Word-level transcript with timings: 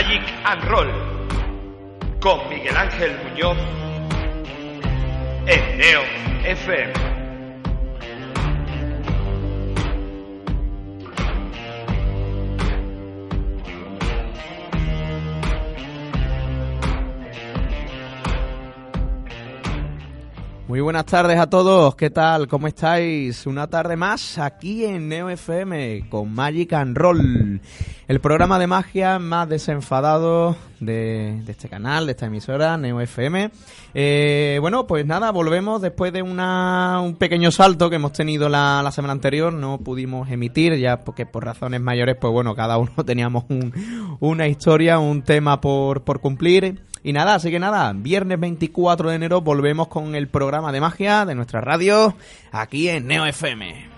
Magic 0.00 0.22
and 0.46 0.64
Roll 0.64 0.88
con 2.20 2.48
Miguel 2.48 2.74
Ángel 2.74 3.18
Muñoz 3.22 3.58
en 5.46 5.76
Neo 5.76 6.00
FM. 6.42 7.09
Muy 20.70 20.80
buenas 20.80 21.06
tardes 21.06 21.36
a 21.36 21.50
todos, 21.50 21.96
¿qué 21.96 22.10
tal? 22.10 22.46
¿Cómo 22.46 22.68
estáis? 22.68 23.44
Una 23.44 23.66
tarde 23.66 23.96
más 23.96 24.38
aquí 24.38 24.84
en 24.84 25.08
Neo 25.08 25.28
FM 25.28 26.08
con 26.08 26.32
Magic 26.32 26.74
and 26.74 26.96
Roll, 26.96 27.60
el 28.06 28.20
programa 28.20 28.56
de 28.60 28.68
magia 28.68 29.18
más 29.18 29.48
desenfadado 29.48 30.54
de, 30.80 31.42
este 31.46 31.68
canal, 31.68 32.06
de 32.06 32.12
esta 32.12 32.26
emisora, 32.26 32.76
Neo 32.76 33.00
FM. 33.00 33.50
Eh, 33.94 34.58
bueno, 34.60 34.86
pues 34.86 35.06
nada, 35.06 35.30
volvemos 35.30 35.80
después 35.82 36.12
de 36.12 36.22
una, 36.22 37.00
un 37.02 37.16
pequeño 37.16 37.50
salto 37.50 37.90
que 37.90 37.96
hemos 37.96 38.12
tenido 38.12 38.48
la, 38.48 38.80
la, 38.82 38.90
semana 38.90 39.12
anterior, 39.12 39.52
no 39.52 39.78
pudimos 39.78 40.30
emitir 40.30 40.76
ya 40.76 41.00
porque 41.00 41.26
por 41.26 41.44
razones 41.44 41.80
mayores, 41.80 42.16
pues 42.20 42.32
bueno, 42.32 42.54
cada 42.54 42.78
uno 42.78 42.92
teníamos 43.06 43.44
un, 43.48 43.72
una 44.20 44.48
historia, 44.48 44.98
un 44.98 45.22
tema 45.22 45.60
por, 45.60 46.02
por 46.02 46.20
cumplir. 46.20 46.82
Y 47.02 47.14
nada, 47.14 47.34
así 47.34 47.50
que 47.50 47.58
nada, 47.58 47.92
viernes 47.94 48.38
24 48.38 49.08
de 49.08 49.16
enero 49.16 49.40
volvemos 49.40 49.88
con 49.88 50.14
el 50.14 50.28
programa 50.28 50.70
de 50.70 50.80
magia 50.80 51.24
de 51.24 51.34
nuestra 51.34 51.62
radio 51.62 52.14
aquí 52.52 52.88
en 52.88 53.06
Neo 53.06 53.24
FM. 53.24 53.88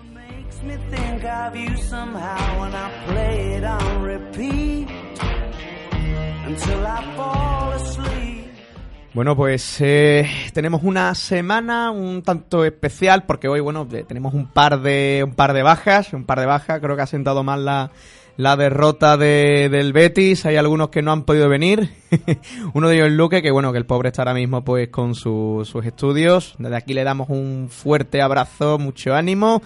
Bueno, 9.13 9.35
pues 9.35 9.79
eh, 9.79 10.27
tenemos 10.53 10.81
una 10.83 11.13
semana 11.13 11.91
un 11.91 12.23
tanto 12.23 12.65
especial 12.65 13.25
porque 13.27 13.47
hoy, 13.47 13.59
bueno, 13.59 13.87
tenemos 13.87 14.33
un 14.33 14.47
par 14.47 14.81
de 14.81 15.23
un 15.23 15.35
par 15.35 15.53
de 15.53 15.61
bajas, 15.61 16.13
un 16.13 16.25
par 16.25 16.39
de 16.39 16.47
bajas. 16.47 16.79
Creo 16.79 16.95
que 16.95 17.03
ha 17.03 17.07
sentado 17.07 17.43
mal 17.43 17.63
la, 17.63 17.91
la 18.37 18.57
derrota 18.57 19.15
de, 19.15 19.69
del 19.69 19.93
Betis. 19.93 20.47
Hay 20.47 20.55
algunos 20.55 20.89
que 20.89 21.03
no 21.03 21.11
han 21.11 21.25
podido 21.25 21.47
venir. 21.47 21.91
Uno 22.73 22.89
de 22.89 22.95
ellos 22.95 23.07
es 23.09 23.13
Luque, 23.13 23.43
que 23.43 23.51
bueno, 23.51 23.71
que 23.71 23.77
el 23.77 23.85
pobre 23.85 24.09
está 24.09 24.23
ahora 24.23 24.33
mismo 24.33 24.63
pues 24.63 24.89
con 24.89 25.13
sus 25.13 25.75
estudios. 25.85 26.55
Desde 26.57 26.75
aquí 26.75 26.95
le 26.95 27.03
damos 27.03 27.29
un 27.29 27.67
fuerte 27.69 28.19
abrazo, 28.19 28.79
mucho 28.79 29.13
ánimo. 29.13 29.61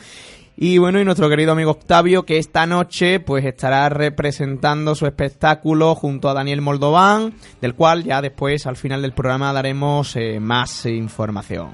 Y 0.60 0.80
bueno, 0.80 1.00
y 1.00 1.06
nuestro 1.06 1.30
querido 1.30 1.52
amigo 1.52 1.70
Octavio, 1.70 2.24
que 2.26 2.40
esta 2.40 2.66
noche 2.66 3.20
pues 3.20 3.46
estará 3.46 3.88
representando 3.90 4.96
su 4.96 5.06
espectáculo 5.06 5.94
junto 5.94 6.30
a 6.30 6.34
Daniel 6.34 6.62
Moldován, 6.62 7.36
del 7.62 7.76
cual 7.76 8.04
ya 8.04 8.24
después 8.24 8.66
al 8.66 8.76
final 8.76 9.04
del 9.04 9.14
programa 9.14 9.54
daremos 9.54 10.16
eh, 10.16 10.40
más 10.40 10.88
información. 10.88 11.70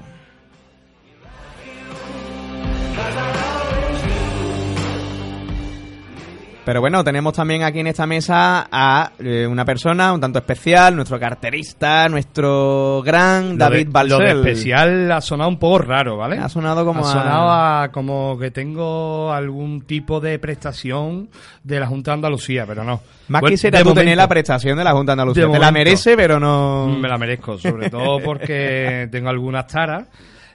Pero 6.64 6.80
bueno, 6.80 7.04
tenemos 7.04 7.34
también 7.34 7.62
aquí 7.62 7.80
en 7.80 7.88
esta 7.88 8.06
mesa 8.06 8.68
a 8.72 9.12
eh, 9.18 9.46
una 9.46 9.66
persona 9.66 10.14
un 10.14 10.20
tanto 10.20 10.38
especial, 10.38 10.96
nuestro 10.96 11.20
carterista, 11.20 12.08
nuestro 12.08 13.02
gran 13.04 13.58
David 13.58 13.88
Balsel. 13.90 14.18
Lo 14.18 14.24
de 14.24 14.50
especial 14.50 15.12
ha 15.12 15.20
sonado 15.20 15.50
un 15.50 15.58
poco 15.58 15.80
raro, 15.80 16.16
¿vale? 16.16 16.38
Ha 16.38 16.48
sonado 16.48 16.86
como 16.86 17.06
ha 17.06 17.12
sonado 17.12 17.92
como 17.92 18.38
que 18.38 18.50
tengo 18.50 19.30
algún 19.30 19.82
tipo 19.82 20.20
de 20.20 20.38
prestación 20.38 21.28
de 21.62 21.80
la 21.80 21.86
Junta 21.86 22.12
de 22.12 22.14
Andalucía, 22.14 22.64
pero 22.66 22.82
no. 22.82 23.02
Más 23.28 23.42
quisiera 23.42 23.82
tú 23.82 23.92
tener 23.92 24.16
la 24.16 24.28
prestación 24.28 24.78
de 24.78 24.84
la 24.84 24.92
Junta 24.92 25.12
de 25.12 25.20
Andalucía. 25.20 25.50
Te 25.50 25.58
la 25.58 25.70
merece, 25.70 26.16
pero 26.16 26.40
no... 26.40 26.86
Me 26.86 27.08
la 27.08 27.18
merezco, 27.18 27.58
sobre 27.58 27.90
todo 27.90 28.20
porque 28.20 29.06
tengo 29.12 29.28
algunas 29.28 29.66
taras. 29.66 30.06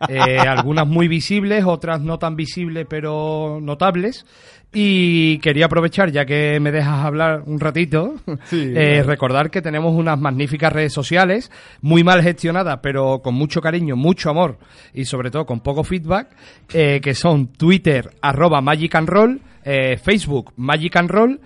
Eh, 0.08 0.40
algunas 0.40 0.88
muy 0.88 1.10
visibles, 1.10 1.66
otras 1.66 2.00
no 2.00 2.18
tan 2.18 2.36
visibles 2.36 2.88
pero 2.90 3.60
notables. 3.62 4.26
Y 4.72 5.40
quería 5.40 5.66
aprovechar, 5.66 6.12
ya 6.12 6.26
que 6.26 6.60
me 6.60 6.72
dejas 6.72 7.04
hablar 7.04 7.42
un 7.48 7.60
ratito, 7.60 8.14
eh, 8.52 9.02
recordar 9.04 9.50
que 9.50 9.64
tenemos 9.64 9.96
unas 9.96 10.20
magníficas 10.20 10.72
redes 10.72 10.94
sociales, 10.94 11.52
muy 11.82 12.04
mal 12.04 12.22
gestionadas, 12.22 12.80
pero 12.84 13.20
con 13.24 13.34
mucho 13.34 13.62
cariño, 13.62 13.96
mucho 13.96 14.30
amor 14.30 14.60
y 14.94 15.06
sobre 15.06 15.32
todo 15.32 15.48
con 15.48 15.62
poco 15.62 15.84
feedback, 15.84 16.28
eh, 16.72 17.00
que 17.02 17.16
son 17.16 17.48
Twitter, 17.48 18.12
arroba 18.22 18.62
Magic 18.62 18.94
and 18.94 19.10
Roll, 19.10 19.42
eh, 19.64 19.98
Facebook, 19.98 20.54
Magic 20.58 20.96
and 20.98 21.10
Roll, 21.10 21.40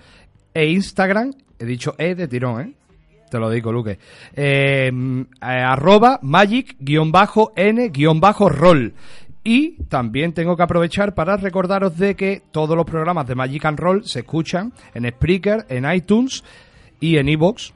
e 0.52 0.66
Instagram, 0.66 1.32
he 1.58 1.64
dicho 1.64 1.94
E 1.96 2.14
de 2.14 2.28
tirón, 2.28 2.60
¿eh? 2.60 2.74
Te 3.30 3.38
lo 3.40 3.48
digo, 3.50 3.72
Luque. 3.72 3.98
arroba 5.40 6.20
magic-n-roll. 6.22 7.24
Y 9.44 9.84
también 9.84 10.32
tengo 10.32 10.56
que 10.56 10.62
aprovechar 10.62 11.14
para 11.14 11.36
recordaros 11.36 11.98
de 11.98 12.14
que 12.16 12.42
todos 12.50 12.74
los 12.74 12.86
programas 12.86 13.26
de 13.26 13.34
Magic 13.34 13.66
and 13.66 13.78
Roll 13.78 14.04
se 14.06 14.20
escuchan 14.20 14.72
en 14.94 15.06
Spreaker, 15.06 15.66
en 15.68 15.84
iTunes 15.92 16.42
y 16.98 17.18
en 17.18 17.28
iVoox. 17.28 17.72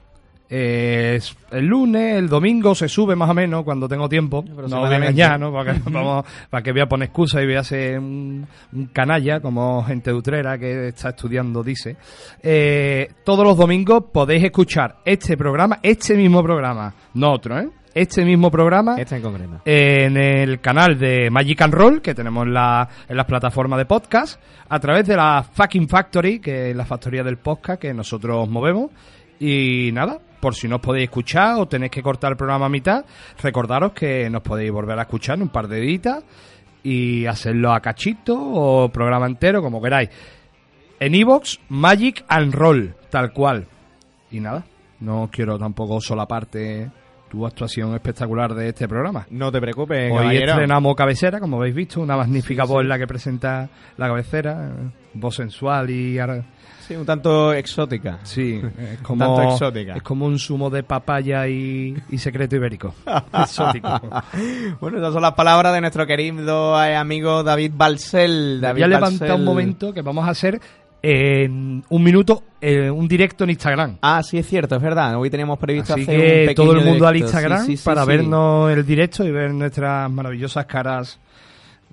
Eh, 0.51 1.19
el 1.51 1.65
lunes, 1.67 2.17
el 2.17 2.27
domingo 2.27 2.73
se 2.73 2.89
sube 2.89 3.15
más 3.15 3.29
o 3.29 3.35
menos 3.35 3.63
cuando 3.63 3.87
tengo 3.87 4.09
tiempo. 4.09 4.43
no 4.43 4.79
voy 4.79 4.91
a 4.91 4.97
engañar, 4.97 5.39
¿no? 5.39 5.53
Para 5.53 5.73
que, 5.75 5.79
vamos, 5.91 6.25
para 6.49 6.63
que 6.63 6.71
voy 6.71 6.81
a 6.81 6.87
poner 6.87 7.09
excusa 7.09 7.39
y 7.39 7.45
voy 7.45 7.55
a 7.55 7.63
ser 7.63 7.99
un, 7.99 8.47
canalla 8.91 9.39
como 9.39 9.83
gente 9.83 10.09
de 10.09 10.17
Utrera 10.17 10.57
que 10.57 10.87
está 10.87 11.09
estudiando, 11.09 11.61
dice. 11.61 11.97
Eh, 12.41 13.09
todos 13.23 13.45
los 13.45 13.55
domingos 13.55 14.05
podéis 14.11 14.43
escuchar 14.43 14.95
este 15.05 15.37
programa, 15.37 15.77
este 15.83 16.15
mismo 16.15 16.41
programa, 16.41 16.95
no 17.13 17.31
otro, 17.31 17.59
¿eh? 17.59 17.69
Este 18.01 18.23
mismo 18.23 18.49
programa 18.49 18.95
este 18.97 19.17
en, 19.17 19.21
concreto. 19.21 19.61
en 19.65 20.15
el 20.15 20.61
canal 20.61 20.97
de 20.97 21.29
Magic 21.29 21.61
and 21.61 21.73
Roll, 21.73 22.01
que 22.01 22.15
tenemos 22.15 22.45
en, 22.45 22.53
la, 22.53 22.87
en 23.09 23.17
las 23.17 23.25
plataformas 23.25 23.77
de 23.77 23.85
podcast, 23.85 24.41
a 24.69 24.79
través 24.79 25.05
de 25.05 25.17
la 25.17 25.43
Fucking 25.43 25.89
Factory, 25.89 26.39
que 26.39 26.69
es 26.69 26.75
la 26.77 26.85
factoría 26.85 27.23
del 27.23 27.37
podcast 27.37 27.81
que 27.81 27.93
nosotros 27.93 28.47
movemos. 28.47 28.91
Y 29.37 29.91
nada, 29.91 30.17
por 30.39 30.55
si 30.55 30.69
no 30.69 30.77
os 30.77 30.81
podéis 30.81 31.09
escuchar 31.09 31.55
o 31.57 31.67
tenéis 31.67 31.91
que 31.91 32.01
cortar 32.01 32.31
el 32.31 32.37
programa 32.37 32.67
a 32.67 32.69
mitad, 32.69 33.03
recordaros 33.43 33.91
que 33.91 34.29
nos 34.29 34.43
podéis 34.43 34.71
volver 34.71 34.97
a 34.97 35.01
escuchar 35.01 35.35
en 35.35 35.43
un 35.43 35.49
par 35.49 35.67
de 35.67 35.79
editas 35.79 36.23
y 36.83 37.25
hacerlo 37.25 37.73
a 37.73 37.81
cachito 37.81 38.33
o 38.39 38.89
programa 38.89 39.25
entero, 39.25 39.61
como 39.61 39.81
queráis. 39.81 40.09
En 41.01 41.15
Evox, 41.15 41.59
Magic 41.67 42.23
and 42.29 42.53
Roll, 42.53 42.95
tal 43.09 43.33
cual. 43.33 43.67
Y 44.31 44.39
nada, 44.39 44.63
no 45.01 45.29
quiero 45.29 45.59
tampoco 45.59 45.99
solaparte 45.99 46.89
tu 47.29 47.45
actuación 47.45 47.93
espectacular 47.93 48.53
de 48.53 48.69
este 48.69 48.87
programa. 48.87 49.25
No 49.29 49.51
te 49.51 49.61
preocupes, 49.61 50.11
Hoy 50.11 50.37
estrenamos 50.37 50.95
cabecera, 50.95 51.39
como 51.39 51.57
habéis 51.57 51.75
visto, 51.75 52.01
una 52.01 52.17
magnífica 52.17 52.63
voz 52.65 52.85
la 52.85 52.97
que 52.97 53.07
presenta 53.07 53.69
la 53.97 54.07
cabecera, 54.07 54.71
voz 55.13 55.35
sensual 55.35 55.89
y... 55.89 56.19
Sí, 56.89 56.95
un 56.95 57.05
tanto 57.05 57.53
exótica. 57.53 58.17
Sí, 58.23 58.59
es 58.93 58.99
como, 59.01 59.35
un 59.35 59.43
exótica. 59.43 59.93
Es 59.93 60.01
como 60.01 60.25
un 60.25 60.39
zumo 60.39 60.71
de 60.71 60.81
papaya 60.81 61.47
y, 61.47 61.95
secreto 62.17 62.55
ibérico. 62.55 62.95
Exótico. 63.31 64.01
bueno, 64.81 64.97
esas 64.97 65.13
son 65.13 65.21
las 65.21 65.33
palabras 65.33 65.71
de 65.75 65.81
nuestro 65.81 66.07
querido 66.07 66.83
eh, 66.83 66.95
amigo 66.95 67.43
David 67.43 67.73
Balsel. 67.75 68.59
David 68.59 68.81
ya 68.81 68.87
levanta 68.87 69.35
un 69.35 69.45
momento 69.45 69.93
que 69.93 70.01
vamos 70.01 70.27
a 70.27 70.31
hacer 70.31 70.59
en 71.01 71.83
un 71.89 72.03
minuto 72.03 72.43
eh, 72.61 72.91
un 72.91 73.07
directo 73.07 73.45
en 73.45 73.51
Instagram. 73.51 73.97
Ah, 74.01 74.21
sí, 74.21 74.37
es 74.37 74.47
cierto, 74.47 74.75
es 74.75 74.81
verdad. 74.81 75.15
Hoy 75.15 75.29
teníamos 75.29 75.57
previsto 75.59 75.93
hacer 75.93 76.05
que 76.05 76.45
un 76.49 76.55
todo 76.55 76.73
el 76.73 76.83
mundo 76.83 77.07
al 77.07 77.15
Instagram 77.15 77.65
para 77.83 78.03
vernos 78.05 78.71
el 78.71 78.85
directo 78.85 79.23
y 79.23 79.31
ver 79.31 79.53
nuestras 79.53 80.11
maravillosas 80.11 80.65
caras. 80.65 81.19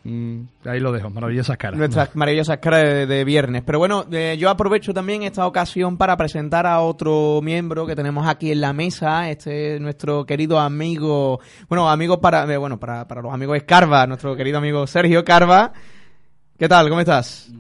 Mm, 0.03 0.43
ahí 0.65 0.79
lo 0.79 0.93
dejo, 0.93 1.11
maravillosas 1.11 1.57
caras. 1.57 1.79
Nuestras 1.79 2.15
maravillosas 2.15 2.59
caras 2.59 3.09
de, 3.09 3.25
viernes. 3.25 3.63
Pero 3.65 3.79
bueno, 3.79 4.07
eh, 4.11 4.37
yo 4.39 4.51
aprovecho 4.51 4.93
también 4.93 5.23
esta 5.23 5.47
ocasión 5.47 5.97
para 5.97 6.17
presentar 6.17 6.67
a 6.67 6.81
otro 6.81 7.41
miembro 7.43 7.87
que 7.87 7.97
tenemos 7.97 8.27
aquí 8.27 8.51
en 8.51 8.61
la 8.61 8.73
mesa. 8.73 9.31
Este 9.31 9.77
es 9.77 9.81
nuestro 9.81 10.25
querido 10.25 10.59
amigo, 10.59 11.41
bueno, 11.69 11.89
amigo 11.89 12.21
para, 12.21 12.53
eh, 12.53 12.57
bueno, 12.57 12.79
para, 12.79 13.07
para 13.07 13.23
los 13.23 13.33
amigos 13.33 13.59
Carva, 13.67 14.07
nuestro 14.07 14.37
querido 14.37 14.59
amigo 14.59 14.87
Sergio 14.87 15.25
Carva. 15.25 15.73
¿Qué 16.59 16.69
tal? 16.69 16.89
¿Cómo 16.89 17.01
estás? 17.01 17.53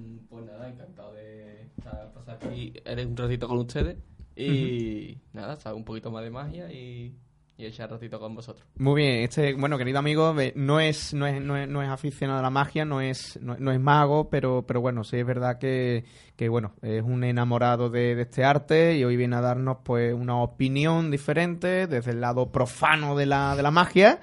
Eres 2.86 3.06
un 3.06 3.16
ratito 3.16 3.48
con 3.48 3.58
ustedes 3.58 3.96
y 4.36 5.18
nada, 5.32 5.56
sabe 5.56 5.76
un 5.76 5.84
poquito 5.84 6.10
más 6.10 6.22
de 6.22 6.30
magia 6.30 6.70
y, 6.70 7.16
y 7.58 7.64
echar 7.64 7.90
ratito 7.90 8.20
con 8.20 8.34
vosotros. 8.34 8.66
Muy 8.76 9.02
bien, 9.02 9.24
este, 9.24 9.54
bueno, 9.54 9.78
querido 9.78 9.98
amigo, 9.98 10.34
no 10.56 10.78
es, 10.78 11.14
no 11.14 11.26
es, 11.26 11.40
no 11.40 11.56
es, 11.56 11.66
no 11.66 11.82
es 11.82 11.88
aficionado 11.88 12.40
a 12.40 12.42
la 12.42 12.50
magia, 12.50 12.84
no 12.84 13.00
es, 13.00 13.40
no, 13.40 13.72
es 13.72 13.80
mago, 13.80 14.28
pero, 14.28 14.66
pero 14.66 14.82
bueno, 14.82 15.04
sí 15.04 15.16
es 15.16 15.26
verdad 15.26 15.58
que, 15.58 16.04
que 16.36 16.50
bueno, 16.50 16.74
es 16.82 17.02
un 17.02 17.24
enamorado 17.24 17.88
de, 17.88 18.14
de, 18.14 18.22
este 18.22 18.44
arte 18.44 18.96
y 18.98 19.04
hoy 19.04 19.16
viene 19.16 19.36
a 19.36 19.40
darnos 19.40 19.78
pues 19.84 20.12
una 20.12 20.36
opinión 20.36 21.10
diferente 21.10 21.86
desde 21.86 22.10
el 22.10 22.20
lado 22.20 22.52
profano 22.52 23.16
de 23.16 23.24
la, 23.24 23.56
de 23.56 23.62
la 23.62 23.70
magia. 23.70 24.20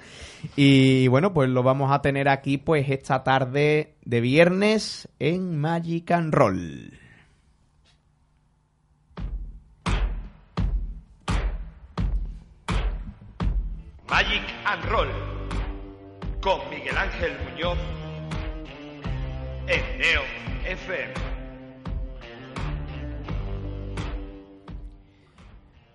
Y 0.54 1.08
bueno, 1.08 1.34
pues 1.34 1.48
lo 1.48 1.64
vamos 1.64 1.90
a 1.90 2.02
tener 2.02 2.28
aquí 2.28 2.56
pues 2.58 2.88
esta 2.88 3.24
tarde 3.24 3.96
de 4.04 4.20
viernes 4.20 5.08
en 5.18 5.58
Magic 5.58 6.12
and 6.12 6.32
Roll. 6.32 7.03
Magic 14.14 14.42
and 14.64 14.84
Roll 14.84 15.08
con 16.40 16.60
Miguel 16.70 16.96
Ángel 16.96 17.32
Muñoz 17.50 17.76
en 19.66 19.98
Neo 19.98 20.22
FM. 20.66 21.14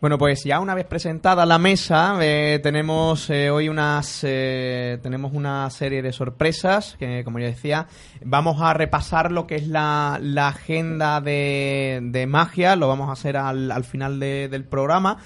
Bueno, 0.02 0.18
pues 0.18 0.44
ya 0.44 0.60
una 0.60 0.76
vez 0.76 0.86
presentada 0.86 1.46
la 1.46 1.60
mesa, 1.60 2.18
eh, 2.22 2.60
tenemos 2.62 3.30
eh, 3.30 3.50
hoy 3.52 3.70
unas 3.70 4.22
eh, 4.28 5.00
tenemos 5.02 5.32
una 5.34 5.70
serie 5.70 6.02
de 6.02 6.12
sorpresas 6.12 6.98
que, 7.00 7.24
como 7.24 7.40
ya 7.40 7.46
decía, 7.46 7.88
vamos 8.22 8.62
a 8.62 8.74
repasar 8.74 9.32
lo 9.32 9.48
que 9.48 9.56
es 9.56 9.68
la, 9.68 10.20
agenda 10.46 11.22
de, 11.22 12.26
magia, 12.28 12.76
lo 12.76 12.90
vamos 12.90 13.08
a 13.08 13.14
hacer 13.14 13.38
al, 13.38 13.72
al 13.72 13.86
final 13.86 14.20
de- 14.20 14.50
del 14.50 14.66
programa, 14.66 15.20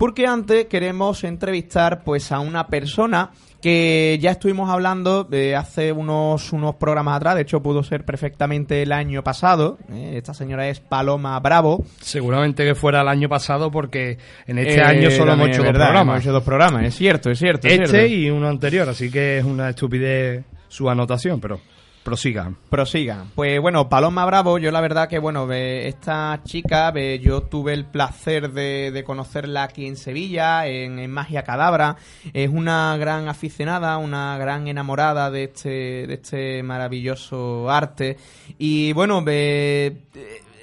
porque 0.00 0.26
antes 0.26 0.64
queremos 0.64 1.24
entrevistar 1.24 2.02
pues 2.04 2.32
a 2.32 2.40
una 2.40 2.68
persona 2.68 3.32
que 3.60 4.18
ya 4.18 4.30
estuvimos 4.30 4.70
hablando 4.70 5.24
de 5.24 5.54
hace 5.54 5.92
unos, 5.92 6.54
unos 6.54 6.76
programas 6.76 7.18
atrás, 7.18 7.34
de 7.34 7.42
hecho 7.42 7.62
pudo 7.62 7.82
ser 7.82 8.06
perfectamente 8.06 8.80
el 8.80 8.92
año 8.92 9.22
pasado, 9.22 9.76
¿eh? 9.92 10.14
esta 10.16 10.32
señora 10.32 10.70
es 10.70 10.80
Paloma 10.80 11.38
Bravo, 11.40 11.84
Seguramente 12.00 12.64
que 12.64 12.74
fuera 12.74 13.02
el 13.02 13.08
año 13.08 13.28
pasado 13.28 13.70
porque 13.70 14.16
en 14.46 14.56
este 14.56 14.80
eh, 14.80 14.84
año 14.84 15.10
solo 15.10 15.34
hemos 15.34 15.48
hecho 15.50 15.64
dos 15.64 15.72
programas. 15.72 16.02
Hemos 16.02 16.20
hecho 16.22 16.32
dos 16.32 16.44
programas, 16.44 16.84
es 16.84 16.94
cierto, 16.94 17.30
es 17.30 17.38
cierto. 17.38 17.68
es 17.68 17.74
Este 17.74 17.86
cierto. 17.86 18.06
y 18.06 18.30
uno 18.30 18.48
anterior, 18.48 18.88
así 18.88 19.10
que 19.10 19.36
es 19.36 19.44
una 19.44 19.68
estupidez 19.68 20.46
su 20.68 20.88
anotación, 20.88 21.42
pero 21.42 21.60
prosiga. 22.02 22.52
Prosiga. 22.68 23.26
Pues 23.34 23.60
bueno, 23.60 23.88
Paloma 23.88 24.24
Bravo, 24.26 24.58
yo 24.58 24.70
la 24.70 24.80
verdad 24.80 25.08
que 25.08 25.18
bueno, 25.18 25.46
ve, 25.46 25.88
esta 25.88 26.40
chica, 26.44 26.90
ve, 26.90 27.18
yo 27.18 27.42
tuve 27.42 27.72
el 27.72 27.84
placer 27.84 28.52
de, 28.52 28.90
de 28.90 29.04
conocerla 29.04 29.64
aquí 29.64 29.86
en 29.86 29.96
Sevilla, 29.96 30.66
en, 30.66 30.98
en 30.98 31.10
Magia 31.10 31.42
Cadabra. 31.42 31.96
Es 32.32 32.48
una 32.50 32.96
gran 32.96 33.28
aficionada, 33.28 33.98
una 33.98 34.36
gran 34.38 34.68
enamorada 34.68 35.30
de 35.30 35.44
este, 35.44 35.68
de 36.06 36.14
este 36.14 36.62
maravilloso 36.62 37.70
arte. 37.70 38.16
Y 38.58 38.92
bueno, 38.92 39.22
ve, 39.22 39.96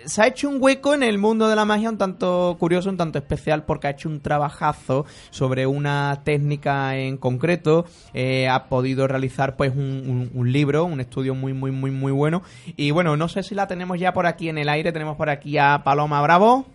se 0.07 0.21
ha 0.23 0.27
hecho 0.27 0.49
un 0.49 0.57
hueco 0.59 0.93
en 0.95 1.03
el 1.03 1.17
mundo 1.19 1.47
de 1.47 1.55
la 1.55 1.65
magia 1.65 1.89
un 1.89 1.97
tanto 1.97 2.55
curioso, 2.59 2.89
un 2.89 2.97
tanto 2.97 3.19
especial, 3.19 3.63
porque 3.65 3.87
ha 3.87 3.89
hecho 3.91 4.09
un 4.09 4.21
trabajazo 4.21 5.05
sobre 5.29 5.67
una 5.67 6.21
técnica 6.23 6.97
en 6.97 7.17
concreto. 7.17 7.85
Eh, 8.13 8.47
ha 8.47 8.65
podido 8.69 9.07
realizar 9.07 9.55
pues 9.55 9.71
un, 9.73 9.79
un- 9.79 10.31
un 10.33 10.51
libro, 10.51 10.85
un 10.85 10.99
estudio 11.01 11.35
muy, 11.35 11.53
muy, 11.53 11.71
muy, 11.71 11.91
muy 11.91 12.11
bueno. 12.11 12.41
Y 12.75 12.91
bueno, 12.91 13.15
no 13.17 13.27
sé 13.27 13.43
si 13.43 13.53
la 13.53 13.67
tenemos 13.67 13.99
ya 13.99 14.13
por 14.13 14.25
aquí 14.25 14.49
en 14.49 14.57
el 14.57 14.69
aire. 14.69 14.91
Tenemos 14.91 15.17
por 15.17 15.29
aquí 15.29 15.57
a 15.57 15.81
Paloma 15.83 16.21
Bravo. 16.21 16.65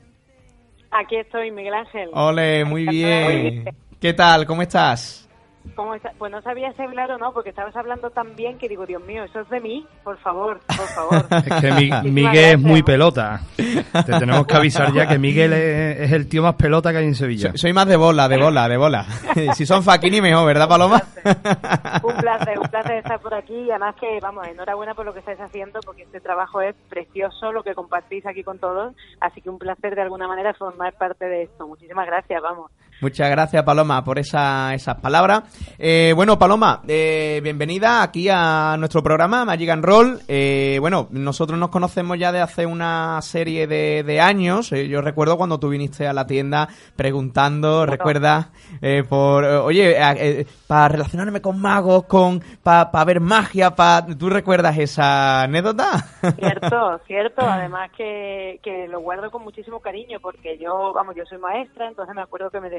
Aquí 0.90 1.16
estoy, 1.16 1.50
Miguel 1.50 1.74
Ángel. 1.74 2.10
Ole, 2.12 2.64
muy 2.66 2.84
bien. 2.84 3.64
¿Qué 3.98 4.12
tal? 4.12 4.44
¿Cómo 4.46 4.62
estás? 4.62 5.26
¿Cómo 5.74 5.94
está? 5.94 6.12
Pues 6.18 6.30
no 6.30 6.42
sabía 6.42 6.72
si 6.74 6.82
hablar 6.82 7.10
o 7.12 7.18
no, 7.18 7.32
porque 7.32 7.50
estabas 7.50 7.74
hablando 7.76 8.10
tan 8.10 8.36
bien 8.36 8.58
que 8.58 8.68
digo, 8.68 8.84
Dios 8.84 9.02
mío, 9.04 9.24
eso 9.24 9.40
es 9.40 9.48
de 9.48 9.60
mí, 9.60 9.86
por 10.04 10.18
favor, 10.18 10.60
por 10.66 10.86
favor. 10.88 11.24
Es 11.46 11.60
que 11.60 11.72
Mi- 12.02 12.10
Miguel 12.10 12.44
es 12.54 12.60
muy 12.60 12.82
pelota. 12.82 13.40
Te 13.56 14.12
tenemos 14.18 14.46
que 14.46 14.54
avisar 14.54 14.92
ya 14.92 15.06
que 15.08 15.18
Miguel 15.18 15.52
es, 15.52 16.00
es 16.00 16.12
el 16.12 16.28
tío 16.28 16.42
más 16.42 16.54
pelota 16.56 16.90
que 16.92 16.98
hay 16.98 17.04
en 17.06 17.14
Sevilla. 17.14 17.50
Soy, 17.50 17.58
soy 17.58 17.72
más 17.72 17.86
de 17.86 17.96
bola, 17.96 18.28
de 18.28 18.36
bola, 18.36 18.68
de 18.68 18.76
bola. 18.76 19.04
si 19.54 19.64
son 19.64 19.82
Fakini 19.82 20.20
mejor, 20.20 20.46
¿verdad, 20.46 20.68
Paloma? 20.68 21.00
Un 22.02 22.16
placer, 22.16 22.58
un 22.58 22.68
placer 22.68 22.92
estar 22.98 23.20
por 23.20 23.32
aquí 23.34 23.54
y 23.54 23.70
además 23.70 23.94
que, 24.00 24.18
vamos, 24.20 24.46
enhorabuena 24.46 24.94
por 24.94 25.06
lo 25.06 25.12
que 25.12 25.20
estáis 25.20 25.40
haciendo 25.40 25.80
porque 25.84 26.02
este 26.02 26.20
trabajo 26.20 26.60
es 26.60 26.74
precioso, 26.88 27.50
lo 27.52 27.62
que 27.62 27.74
compartís 27.74 28.26
aquí 28.26 28.42
con 28.42 28.58
todos, 28.58 28.94
así 29.20 29.40
que 29.40 29.48
un 29.50 29.58
placer 29.58 29.94
de 29.94 30.02
alguna 30.02 30.28
manera 30.28 30.52
formar 30.54 30.92
parte 30.94 31.24
de 31.26 31.44
esto. 31.44 31.66
Muchísimas 31.66 32.06
gracias, 32.06 32.42
vamos. 32.42 32.70
Muchas 33.02 33.28
gracias, 33.30 33.64
Paloma, 33.64 34.04
por 34.04 34.20
esa, 34.20 34.72
esas 34.74 34.94
palabras. 35.00 35.42
Eh, 35.76 36.12
bueno, 36.14 36.38
Paloma, 36.38 36.82
eh, 36.86 37.40
bienvenida 37.42 38.00
aquí 38.00 38.28
a 38.30 38.76
nuestro 38.78 39.02
programa 39.02 39.44
Magic 39.44 39.70
and 39.70 39.84
Roll. 39.84 40.20
Eh, 40.28 40.76
bueno, 40.78 41.08
nosotros 41.10 41.58
nos 41.58 41.70
conocemos 41.70 42.16
ya 42.16 42.30
de 42.30 42.40
hace 42.40 42.64
una 42.64 43.20
serie 43.20 43.66
de, 43.66 44.04
de 44.04 44.20
años. 44.20 44.70
Eh, 44.70 44.86
yo 44.86 45.00
recuerdo 45.00 45.36
cuando 45.36 45.58
tú 45.58 45.70
viniste 45.70 46.06
a 46.06 46.12
la 46.12 46.28
tienda 46.28 46.68
preguntando, 46.94 47.86
¿recuerdas? 47.86 48.50
Eh, 48.80 49.02
por, 49.02 49.44
eh, 49.46 49.56
oye, 49.56 50.46
para 50.68 50.86
relacionarme 50.86 51.42
con 51.42 51.60
magos, 51.60 52.04
con 52.04 52.40
para 52.62 53.04
ver 53.04 53.18
magia, 53.18 53.74
pa, 53.74 54.06
¿tú 54.16 54.30
recuerdas 54.30 54.78
esa 54.78 55.42
anécdota? 55.42 56.04
Cierto, 56.36 57.00
cierto. 57.08 57.42
Además 57.42 57.90
que, 57.96 58.60
que 58.62 58.86
lo 58.86 59.00
guardo 59.00 59.28
con 59.32 59.42
muchísimo 59.42 59.80
cariño 59.80 60.20
porque 60.20 60.56
yo, 60.56 60.92
vamos, 60.92 61.16
yo 61.16 61.24
soy 61.26 61.38
maestra, 61.38 61.88
entonces 61.88 62.14
me 62.14 62.22
acuerdo 62.22 62.48
que 62.48 62.60
me 62.60 62.70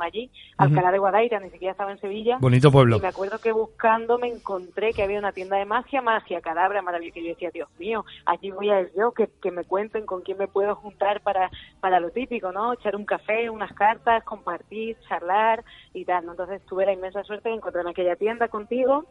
allí, 0.00 0.30
Alcalá 0.56 0.90
de 0.90 0.98
Guadaira, 0.98 1.40
ni 1.40 1.50
siquiera 1.50 1.72
estaba 1.72 1.92
en 1.92 2.00
Sevilla. 2.00 2.38
Bonito 2.40 2.70
pueblo. 2.70 2.96
Y 2.96 3.00
me 3.00 3.08
acuerdo 3.08 3.38
que 3.38 3.52
buscando 3.52 4.18
me 4.18 4.28
encontré 4.28 4.92
que 4.92 5.02
había 5.02 5.18
una 5.18 5.32
tienda 5.32 5.56
de 5.56 5.64
magia, 5.64 6.02
magia, 6.02 6.40
cadabra, 6.40 6.82
maravilla, 6.82 7.12
que 7.12 7.22
yo 7.22 7.28
decía, 7.30 7.50
Dios 7.50 7.68
mío, 7.78 8.04
allí 8.26 8.50
voy 8.50 8.70
a 8.70 8.80
ir 8.80 8.92
yo, 8.96 9.12
que, 9.12 9.28
que 9.40 9.50
me 9.50 9.64
cuenten 9.64 10.06
con 10.06 10.22
quién 10.22 10.38
me 10.38 10.48
puedo 10.48 10.74
juntar 10.74 11.20
para, 11.20 11.50
para 11.80 12.00
lo 12.00 12.10
típico, 12.10 12.52
¿no? 12.52 12.72
Echar 12.74 12.96
un 12.96 13.04
café, 13.04 13.50
unas 13.50 13.72
cartas, 13.72 14.24
compartir, 14.24 14.96
charlar 15.08 15.64
y 15.94 16.04
tal, 16.04 16.26
¿no? 16.26 16.32
Entonces 16.32 16.62
tuve 16.66 16.86
la 16.86 16.92
inmensa 16.92 17.22
suerte 17.24 17.48
de 17.48 17.56
encontrarme 17.56 17.90
aquella 17.90 18.16
tienda 18.16 18.48
contigo 18.48 19.06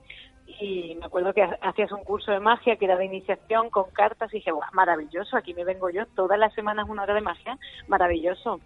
y 0.59 0.95
me 0.95 1.05
acuerdo 1.05 1.33
que 1.33 1.43
ha- 1.43 1.57
hacías 1.61 1.91
un 1.91 2.03
curso 2.03 2.31
de 2.31 2.39
magia 2.39 2.75
que 2.75 2.85
era 2.85 2.97
de 2.97 3.05
iniciación 3.05 3.69
con 3.69 3.89
cartas 3.91 4.33
y 4.33 4.37
dije, 4.37 4.51
"Guau, 4.51 4.69
maravilloso, 4.73 5.37
aquí 5.37 5.53
me 5.53 5.63
vengo 5.63 5.89
yo 5.89 6.05
todas 6.15 6.37
las 6.39 6.53
semanas 6.53 6.87
una 6.89 7.03
hora 7.03 7.13
de 7.13 7.21
magia, 7.21 7.57
maravilloso. 7.87 8.59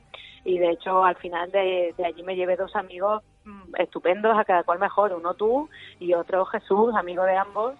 Y 0.43 0.59
de 0.59 0.69
hecho 0.71 1.03
al 1.03 1.15
final 1.15 1.51
de, 1.51 1.93
de 1.97 2.05
allí 2.05 2.21
me 2.23 2.35
llevé 2.35 2.55
dos 2.55 2.75
amigos 2.75 3.23
mm, 3.45 3.75
estupendos, 3.79 4.37
a 4.37 4.45
cada 4.45 4.63
cual 4.63 4.79
mejor, 4.79 5.13
uno 5.13 5.33
tú 5.33 5.69
y 5.99 6.13
otro 6.13 6.45
Jesús, 6.45 6.93
amigo 6.95 7.23
de 7.23 7.35
ambos, 7.35 7.73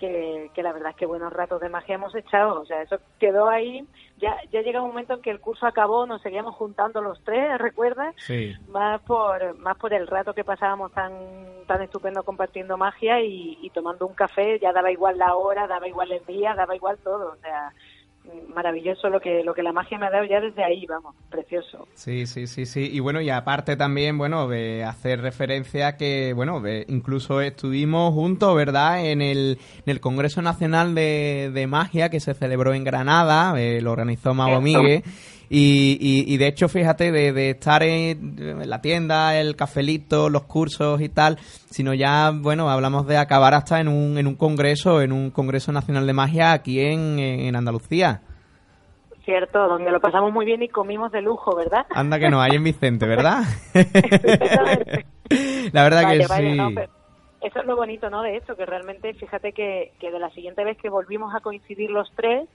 que, 0.00 0.50
que 0.54 0.62
la 0.62 0.72
verdad 0.72 0.90
es 0.90 0.96
que 0.96 1.04
buenos 1.04 1.30
ratos 1.30 1.60
de 1.60 1.68
magia 1.68 1.96
hemos 1.96 2.14
echado, 2.14 2.62
o 2.62 2.64
sea, 2.64 2.80
eso 2.80 2.98
quedó 3.18 3.50
ahí, 3.50 3.86
ya, 4.16 4.34
ya 4.50 4.62
llega 4.62 4.80
un 4.80 4.88
momento 4.88 5.12
en 5.12 5.20
que 5.20 5.30
el 5.30 5.40
curso 5.40 5.66
acabó, 5.66 6.06
nos 6.06 6.22
seguíamos 6.22 6.54
juntando 6.54 7.02
los 7.02 7.22
tres, 7.22 7.58
¿recuerdas? 7.58 8.14
Sí. 8.16 8.54
más 8.68 9.02
por 9.02 9.58
más 9.58 9.76
por 9.76 9.92
el 9.92 10.06
rato 10.06 10.32
que 10.32 10.42
pasábamos 10.42 10.90
tan 10.92 11.12
tan 11.66 11.82
estupendo 11.82 12.22
compartiendo 12.22 12.76
magia 12.76 13.20
y, 13.20 13.58
y 13.60 13.70
tomando 13.70 14.06
un 14.06 14.14
café 14.14 14.58
ya 14.58 14.72
daba 14.72 14.90
igual 14.90 15.18
la 15.18 15.36
hora 15.36 15.68
daba 15.68 15.86
igual 15.86 16.10
el 16.10 16.24
día 16.24 16.54
daba 16.54 16.74
igual 16.74 16.98
todo 16.98 17.32
o 17.32 17.36
sea 17.36 17.72
maravilloso 18.54 19.08
lo 19.08 19.20
que 19.20 19.42
lo 19.44 19.54
que 19.54 19.62
la 19.62 19.72
magia 19.72 19.98
me 19.98 20.06
ha 20.06 20.10
dado 20.10 20.24
ya 20.24 20.40
desde 20.40 20.62
ahí 20.62 20.84
vamos 20.86 21.14
precioso 21.30 21.86
Sí, 21.94 22.26
sí, 22.26 22.46
sí, 22.46 22.66
sí. 22.66 22.88
Y 22.92 23.00
bueno, 23.00 23.20
y 23.20 23.30
aparte 23.30 23.76
también, 23.76 24.18
bueno, 24.18 24.48
de 24.48 24.84
hacer 24.84 25.20
referencia 25.20 25.96
que, 25.96 26.32
bueno, 26.34 26.60
de- 26.60 26.84
incluso 26.88 27.40
estuvimos 27.40 28.12
juntos, 28.14 28.54
¿verdad? 28.56 29.04
En 29.06 29.22
el, 29.22 29.58
en 29.86 29.90
el 29.90 30.00
Congreso 30.00 30.42
Nacional 30.42 30.94
de, 30.94 31.50
de 31.52 31.66
Magia 31.66 32.08
que 32.10 32.20
se 32.20 32.34
celebró 32.34 32.72
en 32.74 32.84
Granada, 32.84 33.58
eh, 33.60 33.80
lo 33.80 33.92
organizó 33.92 34.34
Mago. 34.34 34.60
Miguel. 34.60 35.02
Y, 35.52 35.98
y, 36.00 36.32
y 36.32 36.38
de 36.38 36.46
hecho, 36.46 36.68
fíjate, 36.68 37.10
de, 37.10 37.32
de 37.32 37.50
estar 37.50 37.82
en, 37.82 38.36
en 38.38 38.70
la 38.70 38.80
tienda, 38.80 39.36
el 39.36 39.56
cafelito, 39.56 40.28
los 40.30 40.44
cursos 40.44 41.00
y 41.00 41.08
tal, 41.08 41.38
sino 41.70 41.92
ya, 41.92 42.30
bueno, 42.32 42.70
hablamos 42.70 43.04
de 43.08 43.16
acabar 43.16 43.54
hasta 43.54 43.80
en 43.80 43.88
un, 43.88 44.16
en 44.16 44.28
un 44.28 44.36
congreso, 44.36 45.02
en 45.02 45.10
un 45.10 45.32
Congreso 45.32 45.72
Nacional 45.72 46.06
de 46.06 46.12
Magia 46.12 46.52
aquí 46.52 46.78
en, 46.80 47.18
en 47.18 47.56
Andalucía. 47.56 48.22
cierto 49.24 49.66
donde 49.66 49.90
lo 49.90 50.00
pasamos 50.00 50.32
muy 50.32 50.46
bien 50.46 50.62
y 50.62 50.68
comimos 50.68 51.10
de 51.12 51.20
lujo 51.20 51.54
verdad 51.56 51.84
Anda 51.90 52.18
que 52.20 52.30
no, 52.30 52.40
hay 52.40 52.52
en 52.52 52.64
Vicente, 52.64 53.06
¿verdad? 53.06 53.42
La 55.72 55.82
verdad 55.82 56.02
Vale, 56.02 56.18
que 56.20 56.26
vale, 56.26 56.50
sí. 56.50 56.56
no, 56.56 56.70
pero 56.74 56.92
eso 57.40 57.60
es 57.60 57.66
lo 57.66 57.76
bonito 57.76 58.10
no 58.10 58.22
de 58.22 58.36
esto 58.36 58.56
que 58.56 58.66
realmente 58.66 59.14
fíjate 59.14 59.52
que, 59.52 59.92
que 59.98 60.10
de 60.10 60.18
la 60.18 60.30
siguiente 60.30 60.64
vez 60.64 60.76
que 60.78 60.88
volvimos 60.90 61.34
a 61.34 61.40
coincidir 61.40 61.90
los 61.90 62.10
tres 62.14 62.48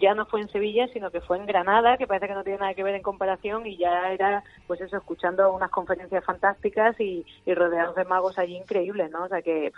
ya 0.00 0.14
no 0.14 0.26
fue 0.26 0.40
en 0.40 0.48
Sevilla, 0.48 0.86
sino 0.92 1.10
que 1.10 1.20
fue 1.20 1.36
en 1.38 1.46
Granada, 1.46 1.96
que 1.96 2.06
parece 2.06 2.28
que 2.28 2.34
no 2.34 2.44
tiene 2.44 2.58
nada 2.58 2.74
que 2.74 2.82
ver 2.82 2.94
en 2.94 3.02
comparación, 3.02 3.66
y 3.66 3.76
ya 3.76 4.10
era, 4.12 4.42
pues 4.66 4.80
eso, 4.80 4.96
escuchando 4.96 5.52
unas 5.52 5.70
conferencias 5.70 6.24
fantásticas 6.24 6.98
y, 7.00 7.24
y 7.46 7.54
rodeados 7.54 7.94
de 7.96 8.04
magos 8.04 8.38
allí 8.38 8.56
increíbles, 8.56 9.10
¿no? 9.10 9.24
O 9.24 9.28
sea 9.28 9.42
que, 9.42 9.72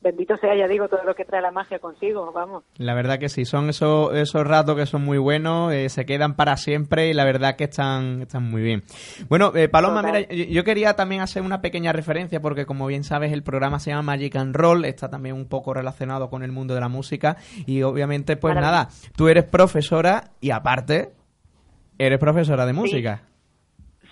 bendito 0.00 0.36
sea, 0.36 0.54
ya 0.56 0.68
digo, 0.68 0.88
todo 0.88 1.02
lo 1.04 1.14
que 1.14 1.24
trae 1.24 1.40
la 1.42 1.50
magia 1.50 1.78
consigo, 1.78 2.30
vamos. 2.32 2.64
La 2.76 2.94
verdad 2.94 3.18
que 3.18 3.28
sí, 3.28 3.44
son 3.44 3.68
esos, 3.70 4.14
esos 4.14 4.46
ratos 4.46 4.76
que 4.76 4.86
son 4.86 5.04
muy 5.04 5.18
buenos, 5.18 5.72
eh, 5.72 5.88
se 5.88 6.04
quedan 6.04 6.34
para 6.34 6.56
siempre 6.56 7.08
y 7.08 7.14
la 7.14 7.24
verdad 7.24 7.56
que 7.56 7.64
están, 7.64 8.22
están 8.22 8.50
muy 8.50 8.62
bien. 8.62 8.82
Bueno, 9.28 9.52
eh, 9.54 9.68
Paloma, 9.68 10.02
Total. 10.02 10.26
mira, 10.30 10.44
yo, 10.44 10.52
yo 10.52 10.64
quería 10.64 10.94
también 10.94 11.20
hacer 11.22 11.42
una 11.42 11.60
pequeña 11.60 11.92
referencia 11.92 12.40
porque 12.40 12.66
como 12.66 12.86
bien 12.86 13.04
sabes 13.04 13.32
el 13.32 13.42
programa 13.42 13.78
se 13.80 13.90
llama 13.90 14.02
Magic 14.02 14.36
and 14.36 14.54
Roll, 14.54 14.84
está 14.84 15.08
también 15.08 15.34
un 15.34 15.46
poco 15.48 15.74
relacionado 15.74 16.28
con 16.30 16.42
el 16.42 16.52
mundo 16.52 16.74
de 16.74 16.80
la 16.80 16.88
música 16.88 17.36
y 17.66 17.82
obviamente 17.82 18.36
pues 18.36 18.54
Maravilla. 18.54 18.84
nada, 18.84 18.88
tú 19.16 19.28
eres 19.28 19.44
profesora 19.64 20.32
y 20.42 20.50
aparte 20.50 21.12
eres 21.96 22.18
profesora 22.18 22.66
de 22.66 22.74
música. 22.74 23.22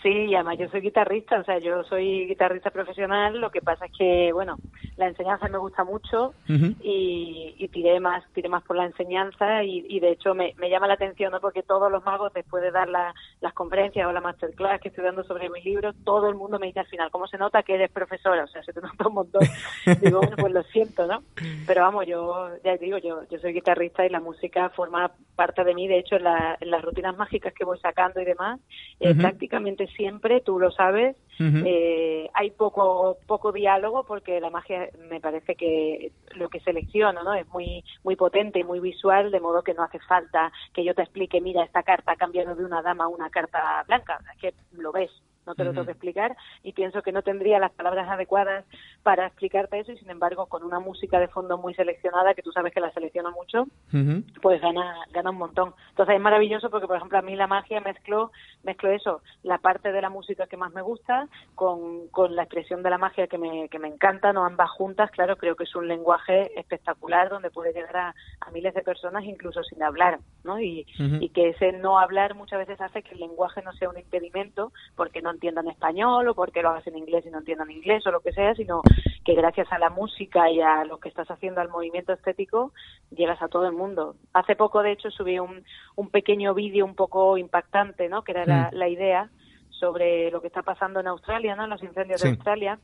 Sí, 0.03 0.09
y 0.09 0.35
además 0.35 0.59
yo 0.59 0.69
soy 0.69 0.81
guitarrista, 0.81 1.39
o 1.41 1.45
sea, 1.45 1.59
yo 1.59 1.85
soy 1.85 2.27
guitarrista 2.27 2.71
profesional, 2.71 3.39
lo 3.41 3.51
que 3.51 3.63
pasa 3.63 3.87
es 3.87 3.93
que, 3.97 4.33
bueno, 4.33 4.59
la 4.97 5.07
enseñanza 5.07 5.47
me 5.49 5.59
gusta 5.59 5.85
mucho 5.85 6.35
y, 6.83 7.55
y 7.59 7.69
tiré 7.69 8.01
más 8.01 8.25
tiré 8.33 8.49
más 8.49 8.63
por 8.65 8.77
la 8.77 8.85
enseñanza 8.87 9.63
y, 9.63 9.87
y 9.89 10.01
de 10.01 10.11
hecho 10.11 10.35
me, 10.35 10.55
me 10.59 10.69
llama 10.69 10.87
la 10.89 10.95
atención, 10.95 11.31
¿no? 11.31 11.41
Porque 11.41 11.63
todos 11.63 11.91
los 11.91 12.05
magos, 12.05 12.33
después 12.35 12.63
de 12.63 12.73
dar 12.73 12.89
la- 12.89 13.15
las 13.41 13.53
conferencias 13.55 14.07
o 14.07 14.13
la 14.13 14.21
masterclass 14.21 14.81
que 14.81 14.89
estoy 14.89 15.05
dando 15.05 15.23
sobre 15.25 15.49
mi 15.51 15.63
libro, 15.63 15.93
todo 16.05 16.29
el 16.29 16.35
mundo 16.35 16.59
me 16.59 16.67
dice 16.67 16.81
al 16.81 16.87
final, 16.87 17.11
¿cómo 17.11 17.27
se 17.29 17.39
nota 17.39 17.63
que 17.63 17.75
eres 17.75 17.91
profesora? 17.91 18.45
O 18.45 18.49
sea, 18.49 18.63
se 18.65 18.73
te 18.73 18.81
nota 18.81 19.07
un 19.09 19.15
montón. 19.15 19.43
digo, 20.01 20.21
bueno, 20.23 20.37
pues 20.37 20.53
lo 20.53 20.63
siento, 20.65 21.07
¿no? 21.07 21.23
Pero 21.65 21.83
vamos, 21.83 22.07
yo 22.07 22.49
ya 22.65 22.77
digo, 22.77 22.99
yo, 22.99 23.23
yo 23.31 23.39
soy 23.39 23.53
guitarrista 23.53 24.05
y 24.05 24.09
la 24.11 24.21
música 24.21 24.69
forma 24.71 25.13
parte 25.37 25.63
de 25.65 25.75
mí, 25.75 25.87
de 25.87 25.99
hecho, 25.99 26.17
en, 26.17 26.25
la- 26.25 26.57
en 26.61 26.71
las 26.71 26.83
rutinas 26.83 27.17
mágicas 27.17 27.55
que 27.55 27.65
voy 27.65 27.79
sacando 27.79 28.21
y 28.21 28.25
demás, 28.25 28.61
eh, 29.01 29.11
Ujú. 29.13 29.21
prácticamente 29.21 29.87
siempre, 29.97 30.41
tú 30.41 30.59
lo 30.59 30.71
sabes, 30.71 31.17
eh, 31.41 32.31
hay 32.35 32.51
poco 32.53 33.19
poco 33.27 33.51
diálogo 33.51 34.05
porque 34.05 34.39
la 34.39 34.51
magia 34.51 34.89
me 35.09 35.21
parece 35.21 35.57
que 35.57 36.13
lo 36.37 36.49
que 36.49 36.61
selecciono 36.61 37.25
no 37.25 37.35
es 37.35 37.49
muy 37.49 37.83
muy 38.05 38.15
potente 38.15 38.61
y 38.61 38.65
muy 38.65 38.79
visual 38.79 39.33
de 39.33 39.41
modo 39.41 39.63
que 39.63 39.75
no 39.75 39.83
hace 39.83 39.99
falta 39.99 40.53
que 40.73 40.85
yo 40.85 40.95
te 40.95 41.03
explique 41.03 41.41
mira 41.41 41.65
esta 41.65 41.83
carta 41.83 42.13
ha 42.13 42.17
cambiado 42.17 42.55
de 42.55 42.65
una 42.65 42.81
dama 42.81 43.05
a 43.05 43.09
una 43.09 43.29
carta 43.31 43.83
blanca. 43.89 44.21
Es 44.35 44.41
que 44.41 44.55
lo 44.81 44.93
ves 44.93 45.11
no 45.47 45.55
te 45.55 45.65
lo 45.65 45.73
tengo 45.73 45.87
que 45.87 45.93
explicar 45.93 46.37
y 46.63 46.73
pienso 46.73 47.03
que 47.03 47.13
no 47.13 47.23
tendría 47.23 47.59
las 47.59 47.73
palabras 47.73 48.09
adecuadas 48.09 48.65
para 49.03 49.27
explicarte 49.27 49.79
eso 49.79 49.93
y 49.93 49.99
sin 49.99 50.11
embargo 50.11 50.47
con 50.47 50.63
una 50.65 50.79
música 50.79 51.19
de 51.19 51.29
fondo 51.29 51.59
muy 51.59 51.75
seleccionada 51.75 52.35
que 52.35 52.43
tú 52.43 52.53
sabes 52.53 52.73
que 52.73 52.81
la 52.81 52.93
selecciono 52.93 53.33
mucho 53.33 53.67
Ujú. 53.93 54.23
pues 54.41 54.61
gana 54.61 54.97
gana 55.13 55.31
un 55.31 55.39
montón. 55.39 55.75
Entonces 55.91 56.17
es 56.17 56.21
maravilloso 56.21 56.71
porque, 56.71 56.87
por 56.87 56.97
ejemplo, 56.97 57.19
a 57.19 57.23
mí 57.23 57.37
la 57.37 57.47
magia 57.47 57.81
mezcló, 57.81 58.31
mezcló 58.63 58.91
eso, 58.91 59.23
la 59.43 59.59
parte 59.59 59.93
de 59.93 60.01
la 60.01 60.11
música 60.11 60.47
que 60.47 60.57
más 60.57 60.73
me 60.73 60.83
gusta 60.83 61.29
con, 61.55 62.09
con 62.09 62.35
la 62.37 62.45
expresión 62.45 62.83
de 62.83 62.91
la 62.91 62.99
magia 62.99 63.27
que 63.27 63.39
me, 63.39 63.69
que 63.69 63.79
me 63.79 63.89
encanta, 63.89 64.33
no 64.33 64.45
ambas 64.45 64.71
juntas, 64.71 65.11
claro, 65.11 65.37
creo 65.37 65.57
que 65.57 65.65
es 65.65 65.75
un 65.75 65.89
lenguaje 65.89 66.59
espectacular 66.59 67.29
donde 67.29 67.51
puede 67.51 67.73
llegar 67.73 67.97
a, 67.97 68.15
a 68.41 68.51
miles 68.51 68.75
de 68.75 68.83
personas 68.83 69.25
incluso 69.25 69.63
sin 69.65 69.83
hablar, 69.83 70.21
¿no? 70.45 70.61
Y, 70.61 70.87
y 70.99 71.29
que 71.31 71.51
ese 71.51 71.73
no 71.73 71.99
hablar 71.99 72.35
muchas 72.35 72.59
veces 72.59 72.81
hace 72.81 73.03
que 73.03 73.15
el 73.15 73.21
lenguaje 73.21 73.63
no 73.63 73.73
sea 73.73 73.89
un 73.89 73.99
impedimento 73.99 74.73
porque 74.97 75.23
no 75.23 75.32
entiendan 75.33 75.69
español 75.69 76.29
o 76.29 76.35
porque 76.35 76.63
lo 76.63 76.69
hagas 76.71 76.87
en 76.87 76.97
inglés 76.97 77.25
y 77.27 77.31
no 77.31 77.39
entiendan 77.39 77.71
inglés 77.71 78.07
o 78.07 78.11
lo 78.13 78.21
que 78.21 78.33
sea, 78.33 78.55
sino 78.55 78.83
que 79.25 79.35
gracias 79.35 79.71
a 79.73 79.79
la 79.79 79.91
música 79.91 80.51
y 80.51 80.61
a 80.61 80.85
lo 80.85 80.99
que 80.99 81.09
estás 81.09 81.31
haciendo 81.31 81.61
al 81.61 81.69
movimiento 81.69 82.13
estético 82.13 82.73
llegas 83.11 83.43
a 83.43 83.49
todo 83.49 83.67
el 83.67 83.73
mundo. 83.73 84.15
Hace 84.33 84.55
poco, 84.57 84.83
de 84.83 84.93
hecho, 84.93 85.11
subí 85.11 85.39
un, 85.39 85.65
un 85.97 86.09
pequeño 86.11 86.55
vídeo 86.55 86.85
un 86.85 86.95
poco 86.95 87.37
impactante, 87.39 88.09
¿no? 88.09 88.23
Que 88.23 88.33
era 88.33 88.47
la, 88.47 88.71
Mm. 88.73 88.75
la 88.77 88.89
idea 88.89 89.31
sobre 89.71 90.31
lo 90.31 90.41
que 90.41 90.47
está 90.47 90.63
pasando 90.63 91.01
en 91.01 91.09
Australia, 91.09 91.57
¿no? 91.57 91.67
Los 91.67 91.83
incendios 91.83 92.21
Sí. 92.21 92.29
de 92.29 92.35
Australia 92.35 92.79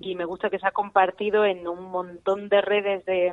y 0.00 0.14
me 0.16 0.24
gusta 0.24 0.50
que 0.50 0.58
se 0.58 0.66
ha 0.66 0.72
compartido 0.72 1.44
en 1.44 1.68
un 1.68 1.90
montón 1.90 2.48
de 2.48 2.60
redes 2.60 3.04
de, 3.04 3.32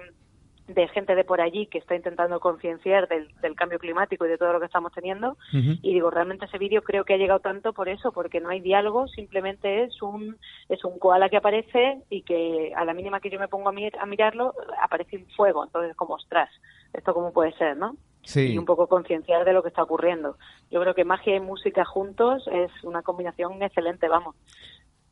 de 0.67 0.88
gente 0.89 1.15
de 1.15 1.24
por 1.24 1.39
allí 1.39 1.67
que 1.67 1.77
está 1.77 1.95
intentando 1.95 2.39
concienciar 2.41 3.07
del, 3.07 3.29
del 3.41 3.55
cambio 3.55 3.79
climático 3.79 4.25
y 4.25 4.29
de 4.29 4.38
todo 4.38 4.51
lo 4.53 4.59
que 4.59 4.65
estamos 4.65 4.91
teniendo. 4.91 5.38
Y 5.81 5.93
digo, 5.93 6.09
realmente 6.09 6.45
ese 6.45 6.57
vídeo 6.57 6.81
creo 6.83 7.05
que 7.05 7.13
ha 7.13 7.17
llegado 7.17 7.39
tanto 7.39 7.71
por 7.74 7.88
eso, 7.88 8.12
porque 8.12 8.41
no 8.41 8.50
hay 8.50 8.59
diálogo, 8.59 9.07
simplemente 9.07 9.83
es 9.83 10.01
un 10.01 10.38
es 10.69 10.83
un 10.83 11.00
koala 11.00 11.29
que 11.29 11.38
aparece 11.38 12.01
y 12.09 12.21
que 12.24 12.74
a 12.75 12.83
la 12.83 12.93
mínima 12.93 13.19
que 13.21 13.29
yo 13.29 13.39
me 13.39 13.47
pongo 13.47 13.69
a, 13.69 13.71
mir- 13.74 13.97
a 13.97 14.05
mirarlo 14.05 14.53
aparece 14.81 15.17
un 15.17 15.27
fuego. 15.38 15.63
Entonces, 15.63 15.95
como, 15.95 16.15
ostras, 16.15 16.50
¿esto 16.93 17.13
cómo 17.13 17.31
puede 17.31 17.53
ser, 17.53 17.77
no? 17.77 17.95
Sí. 18.24 18.51
y 18.51 18.57
un 18.57 18.65
poco 18.65 18.88
concienciar 18.88 19.45
de 19.45 19.53
lo 19.53 19.63
que 19.63 19.69
está 19.69 19.83
ocurriendo. 19.83 20.36
Yo 20.69 20.81
creo 20.81 20.93
que 20.93 21.05
magia 21.05 21.38
y 21.38 21.39
música 21.39 21.86
juntos 21.86 22.45
es 22.51 22.69
una 22.83 23.01
combinación 23.01 23.63
excelente, 23.63 24.09
vamos. 24.09 24.36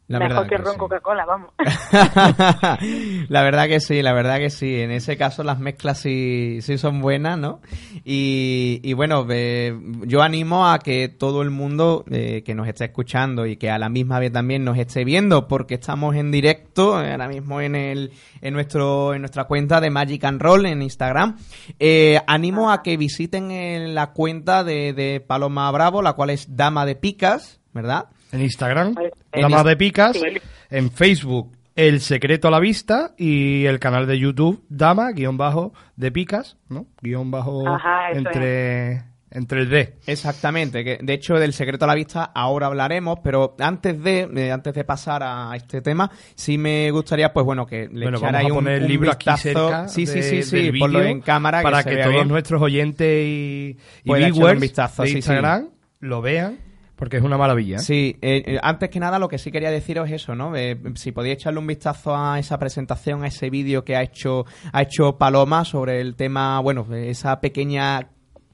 La 0.07 0.19
Mejor 0.19 0.35
verdad 0.35 0.43
que 0.43 0.55
que 0.55 0.62
ron 0.62 0.74
sí. 0.74 0.79
Coca-Cola, 0.79 1.25
vamos. 1.25 1.50
la 3.29 3.41
verdad 3.41 3.67
que 3.67 3.79
sí, 3.79 4.03
la 4.03 4.13
verdad 4.13 4.38
que 4.38 4.51
sí. 4.51 4.79
En 4.81 4.91
ese 4.91 5.17
caso 5.17 5.43
las 5.43 5.59
mezclas 5.59 6.00
sí, 6.00 6.59
sí 6.62 6.77
son 6.77 7.01
buenas, 7.01 7.39
¿no? 7.39 7.59
Y, 8.03 8.81
y 8.83 8.93
bueno, 8.93 9.25
eh, 9.29 9.75
yo 10.03 10.21
animo 10.21 10.67
a 10.69 10.77
que 10.77 11.09
todo 11.09 11.41
el 11.41 11.50
mundo 11.50 12.05
eh, 12.12 12.43
que 12.45 12.53
nos 12.53 12.67
esté 12.67 12.85
escuchando 12.85 13.47
y 13.47 13.57
que 13.57 13.71
a 13.71 13.79
la 13.79 13.89
misma 13.89 14.19
vez 14.19 14.31
también 14.31 14.63
nos 14.63 14.77
esté 14.77 15.05
viendo, 15.05 15.47
porque 15.47 15.74
estamos 15.74 16.15
en 16.15 16.31
directo 16.31 17.03
eh, 17.03 17.12
ahora 17.12 17.27
mismo 17.27 17.59
en 17.62 17.75
el 17.75 18.12
en 18.41 18.53
nuestro 18.53 19.15
en 19.15 19.21
nuestra 19.21 19.45
cuenta 19.45 19.81
de 19.81 19.89
Magic 19.89 20.24
and 20.24 20.41
Roll 20.41 20.65
en 20.67 20.81
Instagram. 20.81 21.38
Eh, 21.79 22.19
animo 22.27 22.71
a 22.71 22.83
que 22.83 22.97
visiten 22.97 23.50
eh, 23.51 23.88
la 23.88 24.12
cuenta 24.12 24.63
de, 24.63 24.93
de 24.93 25.19
Paloma 25.19 25.71
Bravo, 25.71 26.01
la 26.01 26.13
cual 26.13 26.29
es 26.29 26.55
Dama 26.55 26.85
de 26.85 26.95
Picas, 26.95 27.59
¿verdad? 27.75 28.05
En 28.32 28.41
Instagram, 28.41 28.96
En 29.32 29.41
Dama 29.44 29.60
Inst- 29.62 29.65
de 29.67 29.77
Picas. 29.77 30.17
Sí. 30.17 30.24
En 30.72 30.89
Facebook, 30.89 31.51
El 31.75 32.01
Secreto 32.01 32.48
a 32.48 32.51
la 32.51 32.60
Vista. 32.60 33.13
Y 33.17 33.65
el 33.65 33.79
canal 33.79 34.08
de 34.08 34.17
YouTube, 34.17 34.63
Dama, 34.70 35.12
guion 35.12 35.38
bajo, 35.38 35.74
de 35.96 36.12
Picas, 36.12 36.58
¿no? 36.70 36.88
Guión 37.01 37.29
bajo 37.29 37.67
Ajá, 37.67 38.12
entre, 38.13 39.03
entre 39.29 39.62
el 39.62 39.70
D. 39.70 39.96
Exactamente, 40.08 40.84
que 40.84 40.98
de 41.01 41.13
hecho 41.13 41.36
del 41.36 41.51
secreto 41.53 41.84
a 41.86 41.88
la 41.89 41.96
vista 41.96 42.24
ahora 42.34 42.67
hablaremos, 42.67 43.20
pero 43.24 43.55
antes 43.60 44.01
de 44.01 44.29
eh, 44.36 44.51
antes 44.51 44.74
de 44.74 44.84
pasar 44.86 45.22
a 45.24 45.51
este 45.55 45.82
tema, 45.82 46.10
sí 46.36 46.58
me 46.58 46.89
gustaría 46.91 47.32
pues 47.34 47.46
bueno 47.46 47.65
que 47.65 47.88
le 47.91 48.03
Bueno, 48.05 48.17
echarais 48.17 48.50
un, 48.51 48.67
el 48.67 48.84
un 48.84 48.88
libro 48.88 49.12
aquí 49.12 49.29
vistazo. 49.29 49.41
cerca 49.70 49.88
sí, 49.89 50.05
sí, 50.08 50.15
de- 50.15 50.24
sí, 50.24 50.44
sí, 50.44 50.62
del 50.72 50.79
ponlo 50.79 51.01
en 51.03 51.20
cámara 51.22 51.62
para 51.62 51.84
que, 51.84 51.98
todos 51.98 52.13
bien. 52.13 52.27
nuestros 52.29 52.62
oyentes 52.62 53.08
y, 53.27 53.77
y 54.03 54.13
viewers 54.13 54.53
un 54.55 54.60
vistazo, 54.62 55.01
de 55.03 55.08
sí, 55.10 55.12
sí. 55.13 55.17
Instagram 55.17 55.70
lo 56.00 56.22
vean 56.22 56.58
porque 56.95 57.17
es 57.17 57.23
una 57.23 57.37
maravilla. 57.37 57.79
Sí, 57.79 58.17
eh, 58.21 58.43
eh, 58.45 58.59
antes 58.61 58.89
que 58.89 58.99
nada 58.99 59.19
lo 59.19 59.27
que 59.27 59.37
sí 59.37 59.51
quería 59.51 59.71
deciros 59.71 60.07
es 60.07 60.23
eso, 60.23 60.35
¿no? 60.35 60.55
Eh, 60.55 60.79
si 60.95 61.11
podéis 61.11 61.35
echarle 61.35 61.59
un 61.59 61.67
vistazo 61.67 62.15
a 62.15 62.39
esa 62.39 62.57
presentación, 62.57 63.23
a 63.23 63.27
ese 63.27 63.49
vídeo 63.49 63.83
que 63.83 63.95
ha 63.95 64.01
hecho 64.01 64.45
ha 64.71 64.81
hecho 64.81 65.17
Paloma 65.17 65.65
sobre 65.65 65.99
el 66.01 66.15
tema, 66.15 66.59
bueno, 66.59 66.85
esa 66.93 67.39
pequeña 67.41 68.09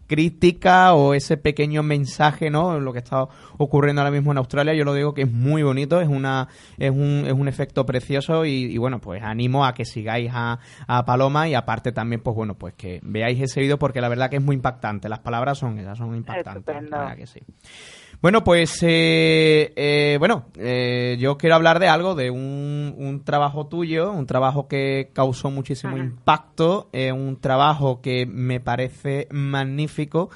crítica 0.07 0.93
o 0.93 1.13
ese 1.13 1.37
pequeño 1.37 1.83
mensaje, 1.83 2.49
¿no? 2.49 2.81
Lo 2.81 2.91
que 2.91 2.99
está 2.99 3.27
ocurriendo 3.57 4.01
ahora 4.01 4.11
mismo 4.11 4.33
en 4.33 4.39
Australia, 4.39 4.73
yo 4.73 4.83
lo 4.83 4.93
digo 4.93 5.13
que 5.13 5.21
es 5.21 5.31
muy 5.31 5.63
bonito, 5.63 6.01
es 6.01 6.09
una 6.09 6.49
es 6.77 6.91
un, 6.91 7.23
es 7.25 7.31
un 7.31 7.47
efecto 7.47 7.85
precioso 7.85 8.43
y, 8.43 8.65
y 8.65 8.77
bueno, 8.77 8.99
pues 8.99 9.23
animo 9.23 9.65
a 9.65 9.73
que 9.73 9.85
sigáis 9.85 10.29
a, 10.33 10.59
a 10.85 11.05
Paloma 11.05 11.47
y 11.47 11.53
aparte 11.53 11.93
también, 11.93 12.21
pues 12.21 12.35
bueno, 12.35 12.55
pues 12.55 12.73
que 12.73 12.99
veáis 13.03 13.39
ese 13.39 13.61
vídeo 13.61 13.79
porque 13.79 14.01
la 14.01 14.09
verdad 14.09 14.29
que 14.29 14.35
es 14.35 14.43
muy 14.43 14.57
impactante, 14.57 15.07
las 15.07 15.19
palabras 15.19 15.59
son 15.59 15.79
esas, 15.79 15.97
son 15.97 16.13
impactantes, 16.13 16.75
que 17.15 17.27
sí. 17.27 17.39
Bueno, 18.21 18.43
pues 18.43 18.77
eh, 18.83 19.73
eh, 19.75 20.17
bueno, 20.19 20.45
eh, 20.55 21.17
yo 21.19 21.39
quiero 21.39 21.55
hablar 21.55 21.79
de 21.79 21.87
algo, 21.87 22.13
de 22.13 22.29
un, 22.29 22.93
un 22.95 23.23
trabajo 23.23 23.65
tuyo, 23.65 24.11
un 24.11 24.27
trabajo 24.27 24.67
que 24.67 25.09
causó 25.11 25.49
muchísimo 25.49 25.95
Ajá. 25.95 26.05
impacto, 26.05 26.87
eh, 26.93 27.11
un 27.11 27.37
trabajo 27.41 27.99
que 27.99 28.27
me 28.27 28.59
parece 28.59 29.27
magnífico 29.31 30.29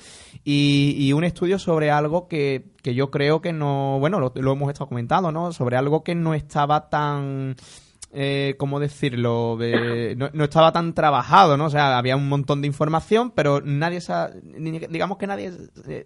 y, 0.43 0.95
y 0.97 1.13
un 1.13 1.25
estudio 1.25 1.59
sobre 1.59 1.91
algo 1.91 2.27
que, 2.27 2.65
que 2.81 2.95
yo 2.95 3.11
creo 3.11 3.39
que 3.39 3.53
no, 3.53 3.99
bueno, 3.99 4.19
lo, 4.19 4.31
lo 4.33 4.53
hemos 4.53 4.69
estado 4.69 4.87
comentando, 4.89 5.31
¿no? 5.31 5.53
Sobre 5.53 5.77
algo 5.77 6.03
que 6.03 6.15
no 6.15 6.33
estaba 6.33 6.89
tan 6.89 7.55
eh, 8.15 8.55
¿cómo 8.57 8.79
decirlo? 8.79 9.57
Eh, 9.61 10.15
no, 10.17 10.43
estaba 10.43 10.71
tan 10.71 10.93
trabajado, 10.93 11.57
¿no? 11.57 11.65
O 11.65 11.69
sea, 11.69 11.97
había 11.97 12.15
un 12.15 12.29
montón 12.29 12.61
de 12.61 12.67
información, 12.67 13.31
pero 13.31 13.61
nadie 13.61 14.01
se 14.01 14.13
ha, 14.13 14.29
digamos 14.31 15.17
que 15.17 15.27
nadie 15.27 15.51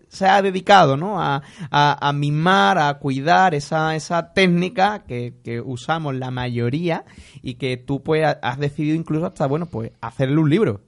se 0.10 0.28
ha 0.28 0.42
dedicado, 0.42 0.98
¿no? 0.98 1.22
A, 1.22 1.42
a, 1.72 2.10
a 2.10 2.14
mimar, 2.14 2.78
a 2.80 2.94
cuidar 3.00 3.54
esa, 3.56 3.96
esa 3.96 4.34
técnica 4.34 5.06
que, 5.08 5.36
que 5.44 5.62
usamos 5.62 6.16
la 6.16 6.32
mayoría 6.32 7.06
y 7.42 7.56
que 7.56 7.78
tú 7.78 8.04
pues 8.04 8.26
ha- 8.26 8.40
has 8.42 8.60
decidido 8.60 8.96
incluso 8.96 9.26
hasta, 9.28 9.48
bueno, 9.48 9.68
pues 9.68 9.92
hacerle 10.02 10.38
un 10.40 10.50
libro. 10.50 10.82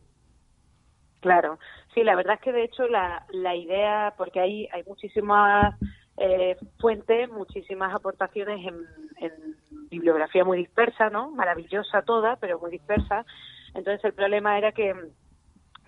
Claro, 1.20 1.60
sí, 1.94 2.04
la 2.04 2.16
verdad 2.16 2.36
es 2.36 2.42
que 2.42 2.52
de 2.52 2.64
hecho 2.64 2.88
la, 2.88 3.26
la 3.32 3.56
idea, 3.56 4.14
porque 4.18 4.40
hay, 4.40 4.68
hay 4.74 4.84
muchísimas 4.88 5.76
eh, 6.18 6.58
fuentes, 6.80 7.30
muchísimas 7.30 7.94
aportaciones 7.94 8.66
en, 8.68 8.76
en 9.18 9.56
bibliografía 9.90 10.44
muy 10.44 10.58
dispersa, 10.58 11.10
¿no? 11.10 11.32
Maravillosa 11.32 12.02
toda, 12.02 12.36
pero 12.38 12.60
muy 12.60 12.72
dispersa. 12.72 13.26
Entonces 13.74 14.04
el 14.06 14.14
problema 14.14 14.58
era 14.58 14.72
que 14.72 14.94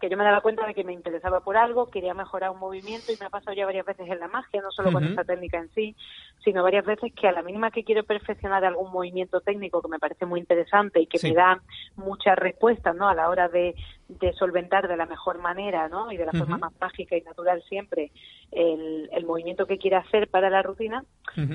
que 0.03 0.09
yo 0.09 0.17
me 0.17 0.25
daba 0.25 0.41
cuenta 0.41 0.67
de 0.67 0.73
que 0.73 0.83
me 0.83 0.91
interesaba 0.91 1.39
por 1.39 1.55
algo, 1.55 1.89
quería 1.89 2.13
mejorar 2.13 2.49
un 2.49 2.59
movimiento 2.59 3.13
y 3.13 3.17
me 3.21 3.27
ha 3.27 3.29
pasado 3.29 3.55
ya 3.55 3.65
varias 3.65 3.85
veces 3.85 4.09
en 4.09 4.19
la 4.19 4.27
magia, 4.27 4.61
no 4.61 4.69
solo 4.69 4.91
con 4.91 5.05
esta 5.05 5.23
técnica 5.23 5.59
en 5.59 5.69
sí, 5.69 5.95
sino 6.43 6.61
varias 6.61 6.85
veces 6.85 7.13
que 7.13 7.27
a 7.27 7.31
la 7.31 7.41
mínima 7.41 7.71
que 7.71 7.83
quiero 7.85 8.03
perfeccionar 8.03 8.65
algún 8.65 8.91
movimiento 8.91 9.39
técnico 9.39 9.81
que 9.81 9.87
me 9.87 9.99
parece 9.99 10.25
muy 10.25 10.41
interesante 10.41 10.99
y 10.99 11.07
que 11.07 11.17
Sí. 11.17 11.29
me 11.29 11.35
da 11.35 11.61
muchas 11.95 12.37
respuestas, 12.37 12.95
¿no? 12.95 13.07
A 13.07 13.15
la 13.15 13.29
hora 13.29 13.47
de, 13.47 13.75
de 14.09 14.33
solventar 14.33 14.87
de 14.89 14.97
la 14.97 15.05
mejor 15.05 15.37
manera, 15.39 15.87
¿no? 15.87 16.11
Y 16.11 16.17
de 16.17 16.25
la 16.25 16.33
forma 16.33 16.57
más 16.57 16.73
mágica 16.81 17.15
y 17.15 17.21
natural 17.21 17.63
siempre 17.69 18.11
el, 18.51 19.09
el 19.13 19.25
movimiento 19.25 19.65
que 19.65 19.77
quiera 19.77 19.99
hacer 19.99 20.27
para 20.29 20.49
la 20.49 20.61
rutina, 20.61 21.05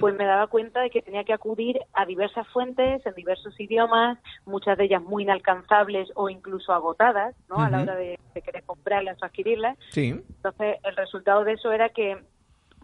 pues 0.01 0.15
me 0.15 0.25
daba 0.25 0.47
cuenta 0.47 0.81
de 0.81 0.89
que 0.91 1.03
tenía 1.03 1.23
que 1.25 1.35
acudir 1.35 1.79
a 1.93 2.07
diversas 2.07 2.49
fuentes 2.49 3.05
en 3.05 3.15
diversos 3.15 3.61
idiomas, 3.61 4.19
muchas 4.47 4.79
de 4.79 4.85
ellas 4.85 5.03
muy 5.03 5.23
inalcanzables 5.25 6.11
o 6.15 6.31
incluso 6.31 6.73
agotadas, 6.73 7.37
¿no? 7.49 7.57
A 7.63 7.69
la 7.69 7.83
hora 7.83 7.95
de, 7.95 8.19
de 8.35 8.43
querer 8.43 8.65
comprarlas 8.65 9.23
o 9.23 9.27
adquirirlas. 9.27 9.77
Sí. 9.91 10.09
Entonces, 10.37 10.79
el 10.83 10.97
resultado 10.97 11.45
de 11.45 11.53
eso 11.53 11.71
era 11.73 11.91
que, 11.91 12.17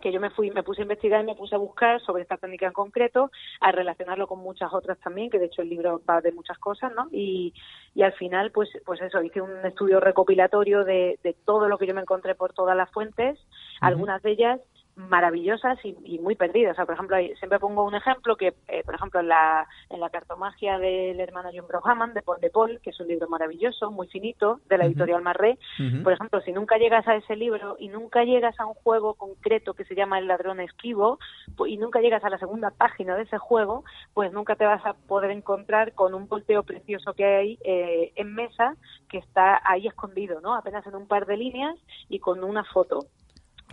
que 0.01 0.13
yo 0.13 0.21
me 0.21 0.31
fui, 0.31 0.51
me 0.51 0.63
puse 0.63 0.83
a 0.83 0.85
investigar 0.85 1.21
y 1.23 1.27
me 1.27 1.35
puse 1.35 1.55
a 1.55 1.59
buscar 1.59 2.01
sobre 2.01 2.23
esta 2.23 2.37
técnica 2.37 2.67
en 2.67 2.73
concreto, 2.73 3.31
a 3.61 3.73
relacionarlo 3.73 4.27
con 4.27 4.41
muchas 4.41 4.73
otras 4.73 4.99
también, 4.99 5.31
que 5.31 5.39
de 5.39 5.47
hecho 5.47 5.63
el 5.63 5.71
libro 5.71 6.03
va 6.09 6.21
de 6.21 6.33
muchas 6.33 6.59
cosas, 6.59 6.93
¿no? 6.95 7.09
Y, 7.11 7.55
y 7.95 8.03
al 8.03 8.13
final, 8.13 8.51
pues, 8.51 8.69
pues 8.85 9.01
eso, 9.01 9.23
hice 9.23 9.41
un 9.41 9.65
estudio 9.65 10.01
recopilatorio 10.01 10.85
de, 10.85 11.19
de 11.23 11.35
todo 11.45 11.69
lo 11.69 11.79
que 11.79 11.87
yo 11.87 11.95
me 11.95 12.01
encontré 12.01 12.35
por 12.35 12.53
todas 12.53 12.77
las 12.77 12.91
fuentes, 12.91 13.39
algunas 13.81 14.23
de 14.23 14.33
ellas 14.33 14.61
maravillosas 14.97 15.79
y, 15.85 16.19
muy 16.19 16.37
perdidas. 16.37 16.73
O 16.73 16.77
sea, 16.77 16.87
por 16.87 16.95
ejemplo, 16.95 17.17
siempre 17.39 17.59
pongo 17.59 17.85
un 17.85 17.95
ejemplo 17.95 18.37
que, 18.37 18.55
eh, 18.69 18.83
por 18.85 18.95
ejemplo, 18.95 19.21
en 19.21 19.29
la, 19.29 19.67
en 19.91 20.01
la 20.01 20.11
cartomagia 20.11 20.79
del 20.79 21.21
hermano 21.21 21.51
John 21.55 21.67
Brohaman, 21.67 22.15
de 22.15 22.23
Paul 22.23 22.41
de 22.41 22.51
Paul, 22.51 22.81
que 22.83 22.91
es 22.91 23.01
un 23.01 23.09
libro 23.09 23.29
maravilloso, 23.29 23.91
muy 23.91 24.07
finito, 24.09 24.61
de 24.69 24.79
la 24.79 24.87
editorial 24.87 25.23
Marré, 25.23 25.59
por 26.03 26.13
ejemplo, 26.13 26.41
si 26.43 26.53
nunca 26.53 26.79
llegas 26.79 27.07
a 27.09 27.17
ese 27.17 27.37
libro 27.37 27.77
y 27.79 27.89
nunca 27.89 28.25
llegas 28.25 28.59
a 28.61 28.67
un 28.67 28.75
juego 28.75 29.15
concreto 29.15 29.75
que 29.75 29.85
se 29.85 29.95
llama 29.95 30.19
El 30.19 30.29
ladrón 30.29 30.61
esquivo 30.61 31.19
y 31.67 31.77
nunca 31.77 32.01
llegas 32.01 32.25
a 32.25 32.31
la 32.31 32.39
segunda 32.39 32.71
página 32.71 33.17
de 33.17 33.23
ese 33.23 33.39
juego, 33.39 33.85
pues 34.13 34.33
nunca 34.33 34.57
te 34.57 34.65
vas 34.65 34.85
a 34.87 34.95
poder 34.95 35.31
encontrar 35.31 35.93
con 35.93 36.15
un 36.15 36.29
volteo 36.29 36.63
precioso 36.63 37.15
que 37.15 37.25
hay 37.25 37.59
eh, 37.65 38.13
en 38.17 38.35
mesa 38.35 38.77
que 39.09 39.19
está 39.19 39.61
ahí 39.65 39.87
escondido, 39.87 40.41
¿no? 40.41 40.55
Apenas 40.55 40.87
en 40.87 40.95
un 40.95 41.07
par 41.07 41.27
de 41.27 41.37
líneas 41.37 41.77
y 42.09 42.19
con 42.19 42.45
una 42.45 42.65
foto 42.65 43.01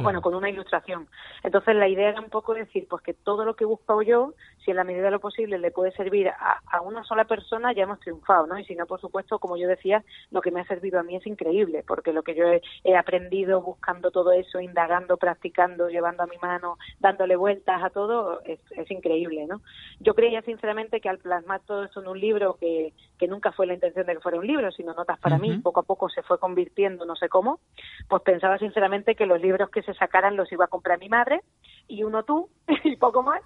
bueno, 0.01 0.21
con 0.21 0.35
una 0.35 0.49
ilustración. 0.49 1.07
Entonces 1.43 1.75
la 1.75 1.87
idea 1.87 2.09
era 2.09 2.21
un 2.21 2.29
poco 2.29 2.53
decir, 2.53 2.87
pues 2.89 3.01
que 3.03 3.13
todo 3.13 3.45
lo 3.45 3.55
que 3.55 3.63
he 3.63 3.67
buscado 3.67 4.01
yo, 4.01 4.33
si 4.63 4.71
en 4.71 4.77
la 4.77 4.83
medida 4.83 5.05
de 5.05 5.11
lo 5.11 5.19
posible 5.19 5.57
le 5.57 5.71
puede 5.71 5.91
servir 5.91 6.29
a, 6.29 6.81
una 6.81 7.03
sola 7.03 7.25
persona, 7.25 7.73
ya 7.73 7.83
hemos 7.83 7.99
triunfado, 7.99 8.47
¿no? 8.47 8.57
Y 8.57 8.65
si 8.65 8.75
no, 8.75 8.85
por 8.85 8.99
supuesto, 8.99 9.39
como 9.39 9.57
yo 9.57 9.67
decía, 9.67 10.03
lo 10.31 10.41
que 10.41 10.51
me 10.51 10.61
ha 10.61 10.65
servido 10.65 10.99
a 10.99 11.03
mí 11.03 11.15
es 11.15 11.25
increíble, 11.25 11.83
porque 11.87 12.13
lo 12.13 12.23
que 12.23 12.35
yo 12.35 12.45
he, 12.83 12.95
aprendido 12.95 13.61
buscando 13.61 14.11
todo 14.11 14.31
eso, 14.31 14.59
indagando, 14.59 15.17
practicando, 15.17 15.89
llevando 15.89 16.23
a 16.23 16.27
mi 16.27 16.37
mano, 16.37 16.77
dándole 16.99 17.35
vueltas 17.35 17.83
a 17.83 17.89
todo, 17.89 18.41
es, 18.45 18.59
increíble, 18.91 19.47
¿no? 19.47 19.61
Yo 19.99 20.13
creía 20.13 20.41
sinceramente 20.41 20.99
que 20.99 21.09
al 21.09 21.19
plasmar 21.19 21.61
todo 21.61 21.85
esto 21.85 22.01
en 22.01 22.07
un 22.07 22.19
libro, 22.19 22.57
que, 22.59 22.93
que 23.21 23.27
nunca 23.27 23.51
fue 23.51 23.67
la 23.67 23.75
intención 23.75 24.07
de 24.07 24.15
que 24.15 24.19
fuera 24.19 24.39
un 24.39 24.47
libro, 24.47 24.71
sino 24.71 24.95
notas 24.95 25.19
para 25.19 25.37
mí, 25.37 25.55
poco 25.59 25.81
a 25.81 25.83
poco 25.83 26.09
se 26.09 26.23
fue 26.23 26.39
convirtiendo, 26.39 27.05
no 27.05 27.15
sé 27.15 27.29
cómo, 27.29 27.59
pues 28.09 28.23
pensaba 28.23 28.57
sinceramente 28.57 29.13
que 29.13 29.27
los 29.27 29.39
libros 29.39 29.69
que 29.69 29.83
se 29.83 29.93
sacaran 29.93 30.35
los 30.35 30.51
iba 30.51 30.65
a 30.65 30.69
comprar 30.69 30.97
mi 30.97 31.07
madre 31.07 31.41
y 31.87 32.03
uno 32.03 32.23
tú 32.23 32.49
y 32.83 32.95
poco 32.95 33.21
más. 33.21 33.43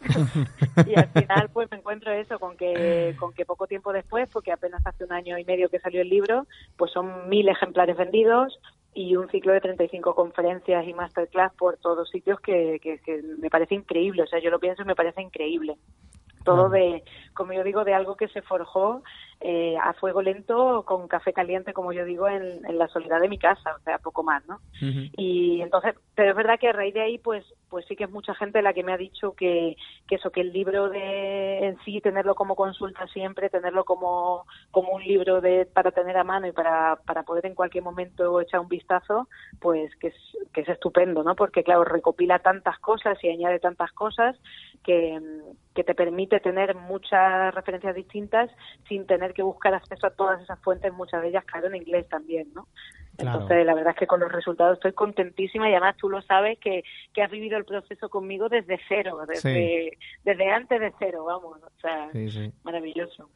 y 0.87 0.97
al 0.97 1.09
final 1.09 1.49
pues 1.51 1.69
me 1.69 1.79
encuentro 1.79 2.13
eso 2.13 2.39
con 2.39 2.55
que 2.55 3.17
con 3.19 3.33
que 3.33 3.43
poco 3.43 3.67
tiempo 3.67 3.91
después, 3.91 4.29
porque 4.31 4.53
apenas 4.53 4.81
hace 4.87 5.03
un 5.03 5.11
año 5.11 5.37
y 5.37 5.43
medio 5.43 5.67
que 5.67 5.79
salió 5.79 5.99
el 5.99 6.07
libro, 6.07 6.47
pues 6.77 6.93
son 6.93 7.27
mil 7.27 7.49
ejemplares 7.49 7.97
vendidos 7.97 8.57
y 8.93 9.17
un 9.17 9.27
ciclo 9.27 9.51
de 9.51 9.59
35 9.59 10.15
conferencias 10.15 10.87
y 10.87 10.93
masterclass 10.93 11.53
por 11.55 11.75
todos 11.79 12.09
sitios 12.09 12.39
que, 12.39 12.79
que, 12.81 12.99
que 12.99 13.21
me 13.39 13.49
parece 13.49 13.75
increíble. 13.75 14.23
O 14.23 14.27
sea, 14.27 14.39
yo 14.39 14.49
lo 14.49 14.59
pienso 14.61 14.83
y 14.83 14.85
me 14.85 14.95
parece 14.95 15.21
increíble 15.21 15.75
todo 16.45 16.69
de, 16.69 17.03
como 17.33 17.51
yo 17.51 17.65
digo, 17.65 17.83
de 17.83 17.93
algo 17.93 18.15
que 18.15 18.29
se 18.29 18.41
forjó 18.41 19.03
eh, 19.41 19.75
a 19.77 19.93
fuego 19.93 20.21
lento 20.21 20.83
con 20.85 21.07
café 21.07 21.33
caliente, 21.33 21.73
como 21.73 21.91
yo 21.91 22.05
digo, 22.05 22.27
en, 22.27 22.61
la 22.77 22.87
soledad 22.87 23.19
de 23.19 23.29
mi 23.29 23.37
casa, 23.37 23.75
o 23.75 23.83
sea, 23.83 23.99
poco 23.99 24.23
más, 24.23 24.45
¿no? 24.47 24.59
Y 25.17 25.61
entonces, 25.61 25.95
pero 26.15 26.31
es 26.31 26.35
verdad 26.35 26.59
que 26.59 26.69
a 26.69 26.73
raíz 26.73 26.93
de 26.93 27.01
ahí, 27.01 27.17
pues, 27.17 27.45
pues 27.69 27.85
sí 27.87 27.95
que 27.95 28.05
es 28.05 28.09
mucha 28.09 28.33
gente 28.35 28.61
la 28.61 28.73
que 28.73 28.83
me 28.83 28.93
ha 28.93 28.97
dicho 28.97 29.33
que, 29.33 29.75
que 30.07 30.15
eso, 30.15 30.31
que 30.31 30.41
el 30.41 30.53
libro 30.53 30.89
de 30.89 31.67
en 31.67 31.77
sí, 31.83 32.01
tenerlo 32.01 32.35
como 32.35 32.55
consulta 32.55 33.05
siempre, 33.07 33.49
tenerlo 33.49 33.83
como, 33.83 34.45
como 34.71 34.93
un 34.93 35.03
libro 35.03 35.41
de 35.41 35.65
para 35.65 35.91
tener 35.91 36.17
a 36.17 36.23
mano 36.23 36.47
y 36.47 36.51
para, 36.51 36.97
para 37.05 37.23
poder 37.23 37.45
en 37.45 37.55
cualquier 37.55 37.83
momento 37.83 38.39
echar 38.41 38.61
un 38.61 38.69
vistazo, 38.69 39.27
pues 39.59 39.95
que 39.97 40.07
es, 40.07 40.15
que 40.53 40.61
es 40.61 40.69
estupendo, 40.69 41.23
¿no? 41.23 41.35
Porque 41.35 41.63
claro, 41.63 41.83
recopila 41.83 42.39
tantas 42.39 42.79
cosas 42.79 43.21
y 43.23 43.29
añade 43.29 43.59
tantas 43.59 43.91
cosas 43.91 44.35
que, 44.83 45.19
que 45.75 45.83
te 45.83 45.93
permite 45.93 46.39
tener 46.39 46.75
muchas 46.75 47.53
referencias 47.53 47.93
distintas 47.93 48.49
sin 48.87 49.05
tener 49.05 49.33
que 49.35 49.43
buscar 49.43 49.75
acceso 49.75 50.07
a 50.07 50.09
todas 50.09 50.41
esas 50.41 50.59
fuentes, 50.61 50.91
muchas 50.93 51.21
de 51.21 51.27
ellas, 51.27 51.45
claro, 51.45 51.67
en 51.67 51.75
inglés 51.75 52.09
también, 52.09 52.51
¿no? 52.55 52.67
Entonces, 53.17 53.65
la 53.65 53.73
verdad 53.73 53.93
es 53.93 53.99
que 53.99 54.07
con 54.07 54.19
los 54.19 54.31
resultados 54.31 54.75
estoy 54.75 54.93
contentísima 54.93 55.69
y 55.69 55.71
además 55.71 55.95
tú 55.97 56.09
lo 56.09 56.21
sabes 56.21 56.59
que, 56.59 56.83
que 57.13 57.21
has 57.21 57.31
vivido 57.31 57.57
el 57.57 57.65
proceso 57.65 58.09
conmigo 58.09 58.49
desde 58.49 58.79
cero, 58.87 59.19
desde, 59.27 59.97
desde 60.23 60.51
antes 60.51 60.79
de 60.79 60.93
cero, 60.99 61.23
vamos, 61.25 61.59
o 61.61 61.79
sea, 61.79 62.09
maravilloso. 62.63 63.29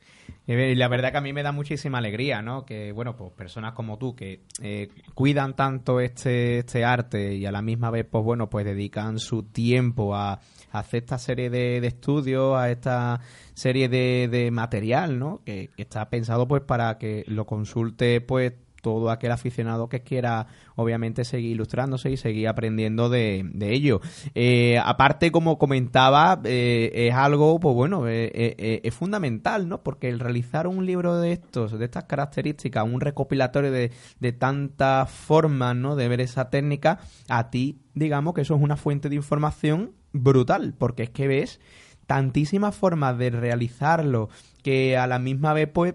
Y 0.47 0.75
la 0.75 0.88
verdad 0.88 1.12
que 1.12 1.17
a 1.19 1.21
mí 1.21 1.32
me 1.32 1.43
da 1.43 1.51
muchísima 1.51 1.99
alegría, 1.99 2.41
¿no? 2.41 2.65
Que, 2.65 2.91
bueno, 2.91 3.15
pues 3.15 3.32
personas 3.34 3.73
como 3.73 3.99
tú 3.99 4.15
que 4.15 4.41
eh, 4.63 4.89
cuidan 5.13 5.56
tanto 5.56 5.99
este, 5.99 6.60
este 6.60 6.84
arte 6.84 7.36
y 7.36 7.45
a 7.45 7.51
la 7.51 7.62
misma 7.62 7.91
vez, 7.91 8.06
pues 8.10 8.23
bueno, 8.23 8.49
pues 8.49 8.65
dedican 8.65 9.19
su 9.19 9.43
tiempo 9.43 10.15
a 10.15 10.39
hacer 10.71 11.04
esta 11.04 11.19
serie 11.19 11.51
de, 11.51 11.77
estudios, 11.86 12.58
a 12.58 12.71
esta 12.71 13.19
serie 13.54 13.89
de, 13.89 14.27
de 14.27 14.49
material, 14.49 15.19
¿no? 15.19 15.41
Que, 15.45 15.69
que, 15.75 15.84
está 15.84 16.10
pensado 16.10 16.47
pues 16.47 16.63
para 16.63 16.97
que 16.97 17.23
lo 17.27 17.45
consulte 17.45 18.19
pues 18.19 18.54
todo 18.82 19.10
aquel 19.10 19.32
aficionado 19.32 19.89
que 19.89 20.02
quiera 20.02 20.48
obviamente 20.76 21.26
seguir 21.26 21.52
ilustrándose 21.52 22.10
y 22.12 22.18
seguir 22.18 22.48
aprendiendo 22.48 23.10
de, 23.10 23.44
de 23.54 23.74
ello. 23.74 24.02
Eh, 24.36 24.80
aparte, 24.84 25.32
como 25.32 25.58
comentaba, 25.58 26.39
eh, 26.44 26.92
es 26.94 27.13
algo, 27.13 27.60
pues 27.60 27.76
bueno, 27.76 28.08
eh, 28.08 28.82
es 28.84 28.94
fundamental, 28.94 29.68
¿no? 29.68 29.84
Porque 29.84 30.10
el 30.10 30.20
realizar 30.20 30.68
un 30.68 30.86
libro 30.86 31.18
de 31.18 31.34
estos, 31.34 31.78
de 31.78 31.86
estas 31.86 32.06
características, 32.06 32.84
un 32.86 33.02
recopilatorio 33.02 33.72
de, 33.72 33.92
de 34.20 34.32
tantas 34.32 35.10
formas, 35.10 35.76
¿no? 35.76 35.96
De 35.96 36.08
ver 36.08 36.22
esa 36.22 36.50
técnica, 36.50 37.00
a 37.28 37.50
ti, 37.50 37.80
digamos 37.94 38.34
que 38.34 38.42
eso 38.42 38.56
es 38.56 38.62
una 38.62 38.78
fuente 38.78 39.10
de 39.10 39.15
información 39.15 39.92
brutal, 40.13 40.74
porque 40.78 41.04
es 41.04 41.10
que 41.10 41.28
ves 41.28 41.60
tantísimas 42.08 42.76
formas 42.76 43.20
de 43.20 43.30
realizarlo 43.30 44.30
que 44.63 44.98
a 44.98 45.06
la 45.06 45.20
misma 45.20 45.54
vez 45.54 45.70
pues 45.72 45.94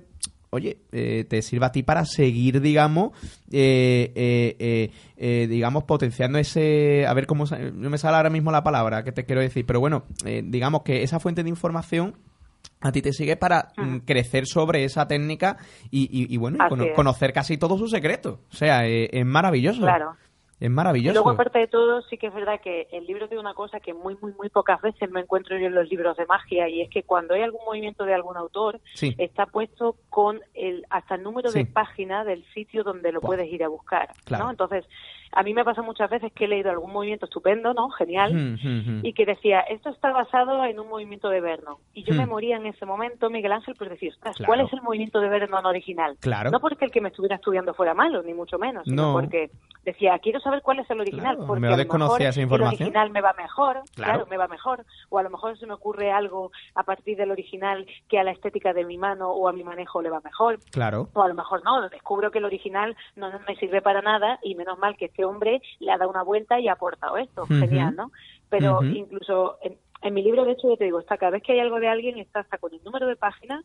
oye, 0.54 0.78
eh, 0.92 1.24
te 1.28 1.42
sirva 1.42 1.66
a 1.66 1.72
ti 1.72 1.82
para 1.82 2.04
seguir, 2.04 2.60
digamos, 2.60 3.10
eh, 3.50 4.90
eh, 5.16 5.46
digamos, 5.48 5.84
potenciando 5.84 6.38
ese, 6.38 7.06
a 7.06 7.14
ver 7.14 7.26
cómo, 7.26 7.44
no 7.44 7.90
me 7.90 7.98
sale 7.98 8.16
ahora 8.16 8.30
mismo 8.30 8.52
la 8.52 8.62
palabra 8.62 9.02
que 9.02 9.12
te 9.12 9.24
quiero 9.24 9.40
decir, 9.40 9.66
pero 9.66 9.80
bueno, 9.80 10.04
digamos 10.44 10.82
que 10.82 11.02
esa 11.02 11.18
fuente 11.18 11.42
de 11.42 11.50
información 11.50 12.16
a 12.80 12.92
ti 12.92 13.02
te 13.02 13.12
sigue 13.12 13.36
para 13.36 13.72
mm, 13.76 13.98
crecer 13.98 14.46
sobre 14.46 14.84
esa 14.84 15.08
técnica 15.08 15.56
y, 15.90 16.36
bueno, 16.36 16.58
conocer 16.94 17.32
casi 17.32 17.56
todos 17.56 17.78
sus 17.78 17.90
secretos. 17.90 18.38
O 18.52 18.56
sea, 18.56 18.86
es 18.86 19.26
maravilloso. 19.26 19.80
Claro. 19.80 20.16
Es 20.60 20.70
maravilloso. 20.70 21.12
Y 21.12 21.14
luego, 21.14 21.30
aparte 21.30 21.58
de 21.58 21.66
todo, 21.66 22.02
sí 22.02 22.16
que 22.16 22.28
es 22.28 22.34
verdad 22.34 22.60
que 22.60 22.86
el 22.92 23.06
libro 23.06 23.28
tiene 23.28 23.40
una 23.40 23.54
cosa 23.54 23.80
que 23.80 23.92
muy, 23.92 24.16
muy, 24.20 24.32
muy 24.32 24.48
pocas 24.48 24.80
veces 24.80 25.10
me 25.10 25.20
encuentro 25.20 25.58
yo 25.58 25.66
en 25.66 25.74
los 25.74 25.88
libros 25.88 26.16
de 26.16 26.26
magia, 26.26 26.68
y 26.68 26.82
es 26.82 26.90
que 26.90 27.02
cuando 27.02 27.34
hay 27.34 27.42
algún 27.42 27.64
movimiento 27.64 28.04
de 28.04 28.14
algún 28.14 28.36
autor, 28.36 28.80
está 29.18 29.46
puesto 29.46 29.96
con 30.10 30.40
el 30.54 30.86
hasta 30.90 31.16
el 31.16 31.22
número 31.22 31.50
de 31.50 31.66
página 31.66 32.24
del 32.24 32.44
sitio 32.54 32.84
donde 32.84 33.12
lo 33.12 33.20
puedes 33.20 33.52
ir 33.52 33.64
a 33.64 33.68
buscar. 33.68 34.10
¿no? 34.30 34.50
Entonces, 34.50 34.84
a 35.35 35.42
mí 35.42 35.55
me 35.55 35.64
pasa 35.64 35.83
muchas 35.83 36.09
veces 36.11 36.33
que 36.33 36.44
he 36.44 36.49
leído 36.49 36.70
algún 36.70 36.92
movimiento 36.92 37.27
estupendo, 37.27 37.75
¿no? 37.75 37.90
Genial, 37.90 38.59
y 39.03 39.12
que 39.12 39.27
decía, 39.27 39.61
esto 39.61 39.90
está 39.90 40.12
basado 40.12 40.64
en 40.64 40.79
un 40.79 40.88
movimiento 40.88 41.29
de 41.29 41.40
Vernon. 41.40 41.77
Y 41.92 42.05
yo 42.05 42.14
me 42.14 42.27
moría 42.27 42.57
en 42.57 42.66
ese 42.66 42.87
momento, 42.87 43.31
Miguel 43.31 43.53
Ángel, 43.53 43.75
por 43.75 43.88
decir, 43.88 44.14
¿cuál 44.47 44.61
es 44.61 44.73
el 44.73 44.83
movimiento 44.83 45.20
de 45.20 45.29
Vernon 45.29 45.66
original? 45.66 46.16
Claro. 46.20 46.51
No 46.51 46.61
porque 46.61 46.85
el 46.85 46.90
que 46.90 47.01
me 47.01 47.09
estuviera 47.09 47.37
estudiando 47.37 47.75
fuera 47.75 47.94
malo, 47.94 48.23
ni 48.23 48.35
mucho 48.35 48.59
menos, 48.59 48.85
sino 48.85 49.12
porque 49.12 49.51
decía, 49.85 50.18
quiero 50.20 50.40
saber 50.40 50.62
cuál 50.62 50.79
es 50.79 50.90
el 50.90 51.01
original, 51.01 51.37
porque 51.47 51.61
me 51.61 51.68
a 51.68 51.77
lo 51.77 51.85
mejor 51.85 52.23
esa 52.23 52.40
información. 52.40 52.75
el 52.75 52.83
original 52.83 53.11
me 53.11 53.20
va 53.20 53.33
mejor, 53.35 53.83
claro. 53.94 54.27
me 54.31 54.37
va 54.37 54.49
mejor, 54.49 54.85
o 55.09 55.18
a 55.18 55.23
lo 55.23 55.31
mejor 55.31 55.59
se 55.59 55.66
me 55.66 55.75
ocurre 55.75 56.11
algo 56.11 56.53
a 56.75 56.85
partir 56.85 57.16
del 57.16 57.31
original 57.31 57.87
que 58.09 58.18
a 58.18 58.25
la 58.25 58.31
estética 58.31 58.73
de 58.73 58.85
mi 58.85 58.99
mano 58.99 59.31
o 59.31 59.49
a 59.49 59.53
mi 59.53 59.64
manejo 59.64 60.01
le 60.01 60.11
va 60.11 60.20
mejor. 60.20 60.59
Claro. 60.70 61.09
O 61.12 61.23
a 61.23 61.29
lo 61.29 61.35
mejor 61.35 61.62
no, 61.64 61.88
descubro 61.88 62.31
que 62.31 62.38
el 62.38 62.44
original 62.44 62.97
no 63.16 63.31
me 63.47 63.57
sirve 63.57 63.83
para 63.83 64.01
nada 64.01 64.38
y 64.42 64.55
menos 64.55 64.79
mal 64.79 64.97
que 64.97 65.07
este 65.07 65.23
hombre 65.24 65.60
le 65.80 65.92
ha 65.92 65.98
dado 65.98 66.10
una 66.10 66.22
vuelta 66.22 66.60
y 66.60 66.68
ha 66.68 66.72
aportado 66.72 67.16
esto, 67.16 67.46
genial, 67.46 67.96
¿no? 67.96 68.12
Pero 68.48 68.82
incluso 68.82 69.58
en, 69.62 69.76
en, 70.04 70.14
mi 70.14 70.22
libro, 70.22 70.44
de 70.44 70.52
hecho, 70.52 70.68
yo 70.68 70.76
te 70.76 70.84
digo, 70.84 71.00
está 71.00 71.16
cada 71.16 71.32
vez 71.32 71.42
que 71.42 71.52
hay 71.52 71.60
algo 71.60 71.80
de 71.80 71.88
alguien, 71.88 72.18
está 72.18 72.40
hasta 72.40 72.58
con 72.58 72.72
el 72.72 72.82
número 72.84 73.06
de 73.06 73.16
páginas 73.16 73.64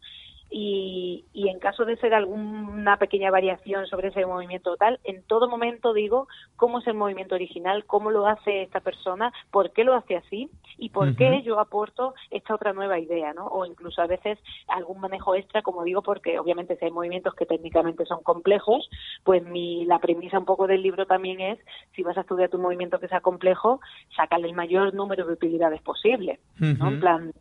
y, 0.49 1.25
y, 1.31 1.49
en 1.49 1.59
caso 1.59 1.85
de 1.85 1.95
ser 1.97 2.13
alguna 2.13 2.97
pequeña 2.97 3.29
variación 3.29 3.85
sobre 3.85 4.07
ese 4.07 4.25
movimiento 4.25 4.75
tal, 4.77 4.99
en 5.03 5.21
todo 5.23 5.47
momento 5.47 5.93
digo 5.93 6.27
cómo 6.55 6.79
es 6.79 6.87
el 6.87 6.95
movimiento 6.95 7.35
original, 7.35 7.85
cómo 7.85 8.09
lo 8.09 8.25
hace 8.25 8.63
esta 8.63 8.79
persona, 8.79 9.31
por 9.51 9.71
qué 9.71 9.83
lo 9.83 9.93
hace 9.93 10.17
así 10.17 10.49
y 10.77 10.89
por 10.89 11.15
qué 11.15 11.41
yo 11.43 11.59
aporto 11.59 12.15
esta 12.31 12.55
otra 12.55 12.73
nueva 12.73 12.99
idea, 12.99 13.33
¿no? 13.33 13.45
O 13.45 13.65
incluso 13.65 14.01
a 14.01 14.07
veces 14.07 14.39
algún 14.67 14.99
manejo 14.99 15.35
extra, 15.35 15.61
como 15.61 15.83
digo, 15.83 16.01
porque 16.01 16.39
obviamente 16.39 16.77
si 16.77 16.85
hay 16.85 16.91
movimientos 16.91 17.35
que 17.35 17.45
técnicamente 17.45 18.05
son 18.05 18.23
complejos, 18.23 18.89
pues 19.23 19.43
mi, 19.43 19.85
la 19.85 19.99
premisa 19.99 20.39
un 20.39 20.45
poco 20.45 20.67
del 20.67 20.81
libro 20.81 21.05
también 21.05 21.39
es, 21.41 21.59
si 21.95 22.03
vas 22.03 22.17
a 22.17 22.21
estudiar 22.21 22.49
tu 22.49 22.57
movimiento 22.57 22.99
que 22.99 23.07
sea 23.07 23.21
complejo, 23.21 23.79
sacarle 24.15 24.47
el 24.47 24.55
mayor 24.55 24.93
número 24.93 25.25
de 25.25 25.33
utilidades 25.33 25.81
posible, 25.81 26.28
¿no? 26.59 26.89
En 26.89 26.99
plan, 26.99 27.31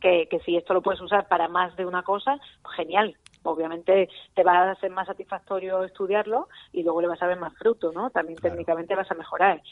que, 0.00 0.28
que 0.28 0.40
si 0.40 0.56
esto 0.56 0.74
lo 0.74 0.82
puedes 0.82 1.00
usar 1.00 1.26
para 1.28 1.48
más 1.48 1.74
de 1.76 1.86
una 1.86 2.02
cosa, 2.02 2.38
pues 2.62 2.76
genial. 2.76 3.16
Obviamente 3.42 4.08
te 4.34 4.44
va 4.44 4.70
a 4.70 4.74
ser 4.76 4.90
más 4.90 5.06
satisfactorio 5.06 5.84
estudiarlo 5.84 6.48
y 6.72 6.82
luego 6.82 7.00
le 7.00 7.08
vas 7.08 7.22
a 7.22 7.26
ver 7.26 7.38
más 7.38 7.54
fruto, 7.56 7.92
¿no? 7.92 8.10
También 8.10 8.38
técnicamente 8.38 8.94
vas 8.94 9.10
a 9.10 9.14
mejorar. 9.14 9.62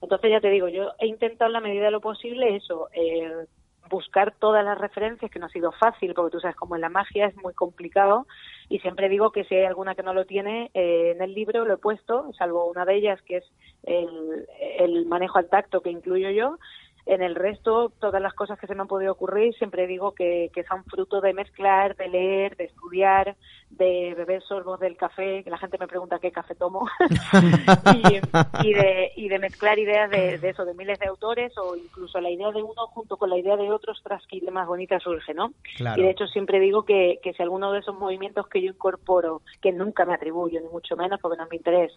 Entonces 0.00 0.30
ya 0.30 0.40
te 0.40 0.50
digo, 0.50 0.68
yo 0.68 0.92
he 0.98 1.06
intentado 1.06 1.48
en 1.48 1.54
la 1.54 1.60
medida 1.60 1.86
de 1.86 1.90
lo 1.90 2.00
posible 2.00 2.56
eso, 2.56 2.88
eh, 2.92 3.46
buscar 3.88 4.34
todas 4.38 4.64
las 4.64 4.78
referencias, 4.78 5.30
que 5.30 5.38
no 5.38 5.46
ha 5.46 5.50
sido 5.50 5.72
fácil, 5.72 6.14
porque 6.14 6.32
tú 6.32 6.40
sabes 6.40 6.56
cómo 6.56 6.74
en 6.74 6.80
la 6.80 6.88
magia 6.88 7.26
es 7.26 7.36
muy 7.36 7.54
complicado, 7.54 8.26
y 8.68 8.78
siempre 8.80 9.08
digo 9.08 9.30
que 9.30 9.44
si 9.44 9.54
hay 9.54 9.64
alguna 9.64 9.94
que 9.94 10.02
no 10.02 10.14
lo 10.14 10.24
tiene, 10.24 10.70
eh, 10.74 11.12
en 11.14 11.22
el 11.22 11.34
libro 11.34 11.64
lo 11.64 11.74
he 11.74 11.78
puesto, 11.78 12.30
salvo 12.36 12.66
una 12.66 12.84
de 12.84 12.96
ellas 12.96 13.20
que 13.22 13.38
es 13.38 13.44
el, 13.84 14.46
el 14.78 15.06
manejo 15.06 15.38
al 15.38 15.48
tacto 15.48 15.80
que 15.80 15.90
incluyo 15.90 16.30
yo, 16.30 16.58
en 17.06 17.22
el 17.22 17.34
resto, 17.34 17.92
todas 18.00 18.22
las 18.22 18.34
cosas 18.34 18.58
que 18.58 18.66
se 18.66 18.74
me 18.74 18.82
han 18.82 18.88
podido 18.88 19.12
ocurrir, 19.12 19.54
siempre 19.54 19.86
digo 19.86 20.14
que, 20.14 20.50
que 20.54 20.64
son 20.64 20.84
fruto 20.84 21.20
de 21.20 21.34
mezclar, 21.34 21.96
de 21.96 22.08
leer, 22.08 22.56
de 22.56 22.64
estudiar, 22.64 23.36
de 23.76 24.14
beber 24.16 24.42
sorbos 24.42 24.78
del 24.80 24.96
café, 24.96 25.42
que 25.42 25.50
la 25.50 25.58
gente 25.58 25.78
me 25.78 25.88
pregunta 25.88 26.18
qué 26.18 26.30
café 26.30 26.54
tomo, 26.54 26.86
y, 27.94 28.66
y, 28.66 28.72
de, 28.72 29.12
y 29.16 29.28
de 29.28 29.38
mezclar 29.38 29.78
ideas 29.78 30.10
de, 30.10 30.38
de, 30.38 30.48
eso, 30.48 30.64
de 30.64 30.74
miles 30.74 30.98
de 30.98 31.06
autores, 31.06 31.52
o 31.58 31.76
incluso 31.76 32.20
la 32.20 32.30
idea 32.30 32.50
de 32.50 32.62
uno 32.62 32.86
junto 32.88 33.16
con 33.16 33.30
la 33.30 33.38
idea 33.38 33.56
de 33.56 33.70
otros, 33.70 34.00
tras 34.02 34.24
que 34.26 34.40
más 34.50 34.66
bonita 34.66 34.98
surge, 35.00 35.34
¿no? 35.34 35.52
Claro. 35.76 36.00
Y 36.00 36.04
de 36.04 36.10
hecho 36.10 36.26
siempre 36.26 36.60
digo 36.60 36.84
que, 36.84 37.18
que 37.22 37.32
si 37.32 37.42
alguno 37.42 37.72
de 37.72 37.80
esos 37.80 37.98
movimientos 37.98 38.46
que 38.48 38.62
yo 38.62 38.70
incorporo, 38.70 39.42
que 39.60 39.72
nunca 39.72 40.04
me 40.04 40.14
atribuyo, 40.14 40.60
ni 40.60 40.68
mucho 40.68 40.96
menos, 40.96 41.20
porque 41.20 41.36
no 41.36 41.44
es 41.44 41.50
mi 41.50 41.56
interés, 41.56 41.92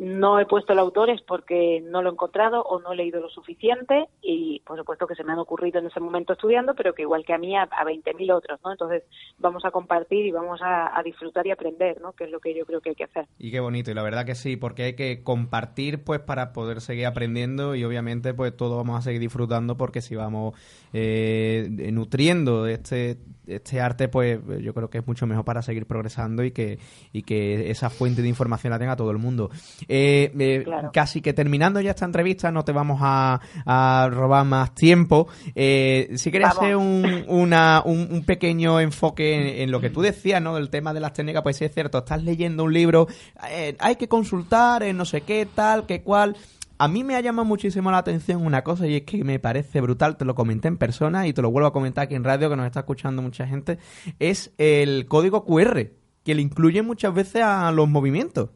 no 0.00 0.40
he 0.40 0.46
puesto 0.46 0.72
el 0.72 0.78
autor 0.78 1.10
es 1.10 1.20
porque 1.22 1.82
no 1.84 2.02
lo 2.02 2.10
he 2.10 2.12
encontrado 2.12 2.62
o 2.62 2.80
no 2.80 2.92
he 2.92 2.96
leído 2.96 3.20
lo 3.20 3.28
suficiente, 3.28 4.08
y 4.22 4.60
por 4.60 4.78
supuesto 4.78 5.06
que 5.06 5.14
se 5.14 5.24
me 5.24 5.32
han 5.32 5.38
ocurrido 5.38 5.78
en 5.78 5.86
ese 5.86 6.00
momento 6.00 6.32
estudiando, 6.32 6.74
pero 6.74 6.94
que 6.94 7.02
igual 7.02 7.24
que 7.24 7.34
a 7.34 7.38
mí, 7.38 7.56
a, 7.56 7.62
a 7.62 7.84
20.000 7.84 8.34
otros, 8.34 8.60
¿no? 8.64 8.72
Entonces 8.72 9.02
vamos 9.38 9.64
a 9.64 9.70
compartir 9.70 10.24
y 10.24 10.32
vamos 10.32 10.60
a, 10.62 10.96
a 10.96 11.02
disfrutar 11.02 11.17
y 11.44 11.50
aprender, 11.50 12.00
¿no? 12.00 12.12
Que 12.12 12.24
es 12.24 12.30
lo 12.30 12.40
que 12.40 12.54
yo 12.56 12.64
creo 12.66 12.80
que 12.80 12.90
hay 12.90 12.94
que 12.94 13.04
hacer. 13.04 13.26
Y 13.38 13.50
qué 13.50 13.60
bonito, 13.60 13.90
y 13.90 13.94
la 13.94 14.02
verdad 14.02 14.24
que 14.24 14.34
sí, 14.34 14.56
porque 14.56 14.82
hay 14.84 14.92
que 14.94 15.22
compartir 15.22 16.02
pues 16.04 16.20
para 16.20 16.52
poder 16.52 16.80
seguir 16.80 17.06
aprendiendo 17.06 17.74
y 17.74 17.84
obviamente 17.84 18.34
pues 18.34 18.56
todos 18.56 18.76
vamos 18.76 18.98
a 18.98 19.02
seguir 19.02 19.20
disfrutando 19.20 19.76
porque 19.76 20.00
si 20.00 20.14
vamos 20.14 20.54
eh, 20.92 21.68
nutriendo 21.92 22.66
este, 22.66 23.18
este 23.46 23.80
arte 23.80 24.08
pues 24.08 24.40
yo 24.62 24.74
creo 24.74 24.90
que 24.90 24.98
es 24.98 25.06
mucho 25.06 25.26
mejor 25.26 25.44
para 25.44 25.62
seguir 25.62 25.86
progresando 25.86 26.44
y 26.44 26.50
que, 26.50 26.78
y 27.12 27.22
que 27.22 27.70
esa 27.70 27.90
fuente 27.90 28.22
de 28.22 28.28
información 28.28 28.70
la 28.70 28.78
tenga 28.78 28.96
todo 28.96 29.10
el 29.10 29.18
mundo. 29.18 29.50
Eh, 29.88 30.32
eh, 30.38 30.62
Claro. 30.64 30.90
Casi 30.92 31.20
que 31.22 31.32
terminando 31.32 31.80
ya 31.80 31.90
esta 31.90 32.04
entrevista, 32.04 32.50
no 32.50 32.64
te 32.64 32.72
vamos 32.72 32.98
a, 33.02 33.40
a 33.64 34.08
robar 34.10 34.44
más 34.44 34.74
tiempo. 34.74 35.28
Si 35.54 36.30
Vamos. 36.30 36.58
hacer 36.58 36.76
un, 36.76 37.24
una, 37.28 37.82
un, 37.84 38.08
un 38.10 38.24
pequeño 38.24 38.80
enfoque 38.80 39.34
en, 39.34 39.62
en 39.62 39.70
lo 39.70 39.80
que 39.80 39.90
tú 39.90 40.02
decías, 40.02 40.42
¿no? 40.42 40.54
Del 40.54 40.70
tema 40.70 40.92
de 40.92 41.00
las 41.08 41.14
técnicas, 41.14 41.42
pues 41.42 41.56
sí 41.56 41.64
es 41.64 41.72
cierto, 41.72 41.98
estás 41.98 42.22
leyendo 42.22 42.64
un 42.64 42.72
libro, 42.72 43.06
eh, 43.50 43.76
hay 43.78 43.96
que 43.96 44.08
consultar 44.08 44.82
en 44.82 44.96
no 44.96 45.04
sé 45.04 45.22
qué, 45.22 45.46
tal, 45.46 45.86
qué 45.86 46.02
cual. 46.02 46.36
A 46.80 46.86
mí 46.86 47.02
me 47.02 47.16
ha 47.16 47.20
llamado 47.20 47.44
muchísimo 47.44 47.90
la 47.90 47.98
atención 47.98 48.46
una 48.46 48.62
cosa 48.62 48.86
y 48.86 48.96
es 48.96 49.02
que 49.02 49.24
me 49.24 49.40
parece 49.40 49.80
brutal, 49.80 50.16
te 50.16 50.24
lo 50.24 50.36
comenté 50.36 50.68
en 50.68 50.78
persona 50.78 51.26
y 51.26 51.32
te 51.32 51.42
lo 51.42 51.50
vuelvo 51.50 51.66
a 51.66 51.72
comentar 51.72 52.04
aquí 52.04 52.14
en 52.14 52.22
radio 52.22 52.48
que 52.48 52.56
nos 52.56 52.66
está 52.66 52.80
escuchando 52.80 53.20
mucha 53.20 53.48
gente, 53.48 53.78
es 54.20 54.54
el 54.58 55.06
código 55.06 55.44
QR, 55.44 55.88
que 56.24 56.34
le 56.34 56.42
incluye 56.42 56.82
muchas 56.82 57.12
veces 57.12 57.42
a 57.42 57.72
los 57.72 57.88
movimientos. 57.88 58.50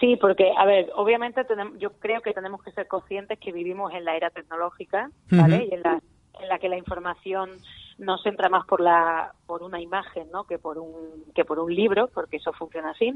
Sí, 0.00 0.16
porque, 0.20 0.50
a 0.56 0.64
ver, 0.64 0.90
obviamente 0.96 1.44
tenemos, 1.44 1.78
yo 1.78 1.92
creo 1.92 2.22
que 2.22 2.32
tenemos 2.32 2.62
que 2.62 2.72
ser 2.72 2.88
conscientes 2.88 3.38
que 3.38 3.52
vivimos 3.52 3.92
en 3.94 4.04
la 4.04 4.16
era 4.16 4.30
tecnológica, 4.30 5.10
¿vale? 5.30 5.68
Y 5.70 5.74
en 5.74 5.82
la, 5.82 6.00
en 6.40 6.48
la 6.48 6.58
que 6.58 6.68
la 6.68 6.76
información 6.76 7.50
nos 8.02 8.24
entra 8.26 8.48
más 8.48 8.66
por 8.66 8.80
la 8.80 9.32
por 9.46 9.62
una 9.62 9.80
imagen, 9.80 10.30
¿no? 10.32 10.44
Que 10.44 10.58
por 10.58 10.78
un 10.78 11.24
que 11.34 11.44
por 11.44 11.58
un 11.58 11.74
libro, 11.74 12.08
porque 12.12 12.36
eso 12.38 12.52
funciona 12.52 12.90
así. 12.90 13.14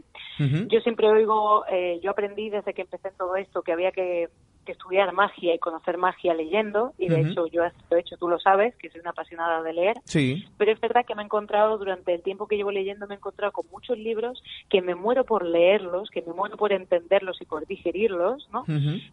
Yo 0.68 0.80
siempre 0.80 1.08
oigo, 1.10 1.64
eh, 1.70 1.98
yo 2.02 2.10
aprendí 2.10 2.50
desde 2.50 2.72
que 2.72 2.82
empecé 2.82 3.08
en 3.08 3.16
todo 3.16 3.36
esto 3.36 3.62
que 3.62 3.72
había 3.72 3.90
que, 3.90 4.28
que 4.64 4.72
estudiar 4.72 5.12
magia 5.12 5.54
y 5.54 5.58
conocer 5.58 5.96
magia 5.96 6.34
leyendo, 6.34 6.92
y 6.98 7.08
de 7.08 7.20
hecho 7.20 7.46
yo 7.46 7.62
lo 7.90 7.96
he 7.96 8.00
hecho, 8.00 8.16
tú 8.16 8.28
lo 8.28 8.38
sabes, 8.38 8.74
que 8.76 8.90
soy 8.90 9.00
una 9.00 9.10
apasionada 9.10 9.62
de 9.62 9.72
leer, 9.72 9.96
Sí. 10.04 10.44
pero 10.58 10.72
es 10.72 10.80
verdad 10.80 11.06
que 11.06 11.14
me 11.14 11.22
he 11.22 11.24
encontrado 11.24 11.78
durante 11.78 12.12
el 12.14 12.22
tiempo 12.22 12.46
que 12.46 12.56
llevo 12.56 12.70
leyendo 12.70 13.06
me 13.06 13.14
he 13.14 13.18
encontrado 13.18 13.52
con 13.52 13.66
muchos 13.70 13.96
libros 13.98 14.42
que 14.68 14.82
me 14.82 14.94
muero 14.94 15.24
por 15.24 15.44
leerlos, 15.44 16.10
que 16.10 16.22
me 16.22 16.32
muero 16.32 16.56
por 16.56 16.72
entenderlos 16.72 17.40
y 17.40 17.44
por 17.46 17.66
digerirlos, 17.66 18.48
¿no? 18.52 18.64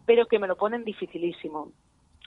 Pero 0.06 0.26
que 0.26 0.38
me 0.38 0.48
lo 0.48 0.56
ponen 0.56 0.84
dificilísimo. 0.84 1.70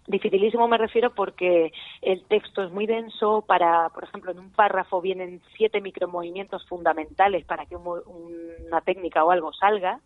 Dificilísimo 0.08 0.68
me 0.70 0.78
refiero 0.78 1.14
porque 1.14 1.74
el 2.02 2.24
texto 2.24 2.64
es 2.64 2.72
muy 2.72 2.86
denso, 2.86 3.44
para, 3.46 3.90
por 3.90 4.06
ejemplo, 4.06 4.32
en 4.32 4.40
un 4.40 4.52
párrafo 4.52 5.02
vienen 5.02 5.42
siete 5.58 5.82
micromovimientos 5.82 6.66
fundamentales 6.66 7.44
para 7.46 7.66
que 7.66 7.76
un 7.76 8.02
una 8.68 8.82
técnica 8.82 9.24
o 9.24 9.32
algo 9.32 9.52
salga, 9.54 10.00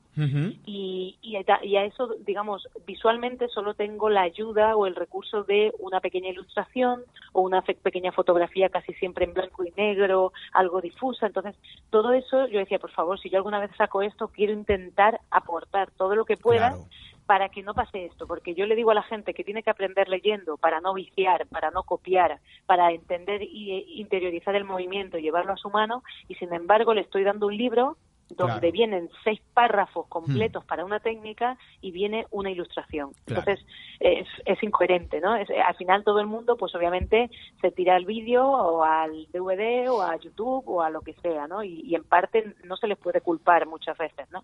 y, 0.66 1.18
y, 1.22 1.36
a- 1.38 1.64
y 1.64 1.78
a 1.78 1.86
eso, 1.86 2.16
digamos, 2.26 2.68
visualmente 2.86 3.48
solo 3.48 3.74
tengo 3.76 4.10
la 4.10 4.22
ayuda 4.22 4.76
o 4.76 4.86
el 4.86 4.96
recurso 4.96 5.44
de 5.44 5.72
una 5.80 6.00
pequeña 6.00 6.30
ilustración 6.30 7.04
o 7.34 7.42
una 7.42 7.62
fe- 7.62 7.76
pequeña 7.82 8.12
fotografía 8.12 8.70
casi 8.70 8.94
siempre 8.96 9.26
en 9.26 9.34
blanco 9.34 9.64
y 9.64 9.72
negro, 9.78 10.32
algo 10.54 10.82
difusa. 10.82 11.26
Entonces, 11.28 11.56
todo 11.90 12.12
eso 12.14 12.48
yo 12.48 12.60
decía, 12.60 12.78
por 12.78 12.92
favor, 12.92 13.20
si 13.20 13.30
yo 13.30 13.38
alguna 13.38 13.60
vez 13.60 13.72
saco 13.78 14.02
esto, 14.02 14.28
quiero 14.28 14.54
intentar 14.54 15.22
aportar 15.32 15.90
todo 15.92 16.16
lo 16.16 16.26
que 16.26 16.38
pueda 16.38 16.70
Claro. 16.70 16.86
Para 17.32 17.48
que 17.48 17.64
no 17.64 17.74
pase 17.74 18.04
esto, 18.08 18.28
porque 18.28 18.54
yo 18.56 18.66
le 18.66 18.76
digo 18.76 18.92
a 18.92 18.94
la 18.94 19.04
gente 19.04 19.34
que 19.34 19.46
tiene 19.46 19.64
que 19.64 19.70
aprender 19.70 20.10
leyendo 20.10 20.58
para 20.58 20.82
no 20.82 20.94
viciar, 20.94 21.48
para 21.48 21.72
no 21.72 21.84
copiar, 21.84 22.42
para 22.66 22.92
entender 22.92 23.42
y 23.42 23.72
e 23.72 23.86
interiorizar 24.02 24.54
el 24.54 24.66
movimiento 24.66 25.18
y 25.18 25.22
llevarlo 25.22 25.54
a 25.54 25.56
su 25.64 25.70
mano, 25.70 26.04
y 26.28 26.36
sin 26.36 26.54
embargo 26.54 26.94
le 26.94 27.00
estoy 27.00 27.24
dando 27.24 27.48
un 27.48 27.56
libro 27.56 27.96
donde 28.36 28.60
Claro. 28.60 28.72
vienen 28.74 29.10
seis 29.24 29.40
párrafos 29.54 30.08
completos 30.10 30.66
para 30.66 30.84
una 30.84 31.00
técnica 31.00 31.58
y 31.80 31.92
viene 31.92 32.26
una 32.32 32.52
ilustración. 32.52 33.12
Claro. 33.24 33.44
Entonces 33.48 33.66
es, 34.02 34.28
es 34.44 34.62
incoherente, 34.62 35.22
¿no? 35.22 35.34
Es- 35.38 35.50
al 35.50 35.76
final 35.76 36.04
todo 36.04 36.20
el 36.20 36.28
mundo, 36.28 36.58
pues 36.58 36.76
obviamente 36.76 37.30
se 37.62 37.72
tira 37.72 37.96
al 37.96 38.04
vídeo 38.04 38.46
o 38.46 38.84
al 38.84 39.26
DVD 39.32 39.90
o 39.90 40.02
a 40.02 40.18
YouTube 40.18 40.64
o 40.68 40.82
a 40.82 40.90
lo 40.90 41.00
que 41.00 41.14
sea, 41.14 41.48
¿no? 41.48 41.64
Y, 41.64 41.80
y 41.86 41.96
en 41.96 42.04
parte 42.04 42.56
no 42.66 42.76
se 42.76 42.88
les 42.88 42.98
puede 42.98 43.22
culpar 43.22 43.68
muchas 43.68 43.98
veces, 43.98 44.30
¿no? 44.32 44.44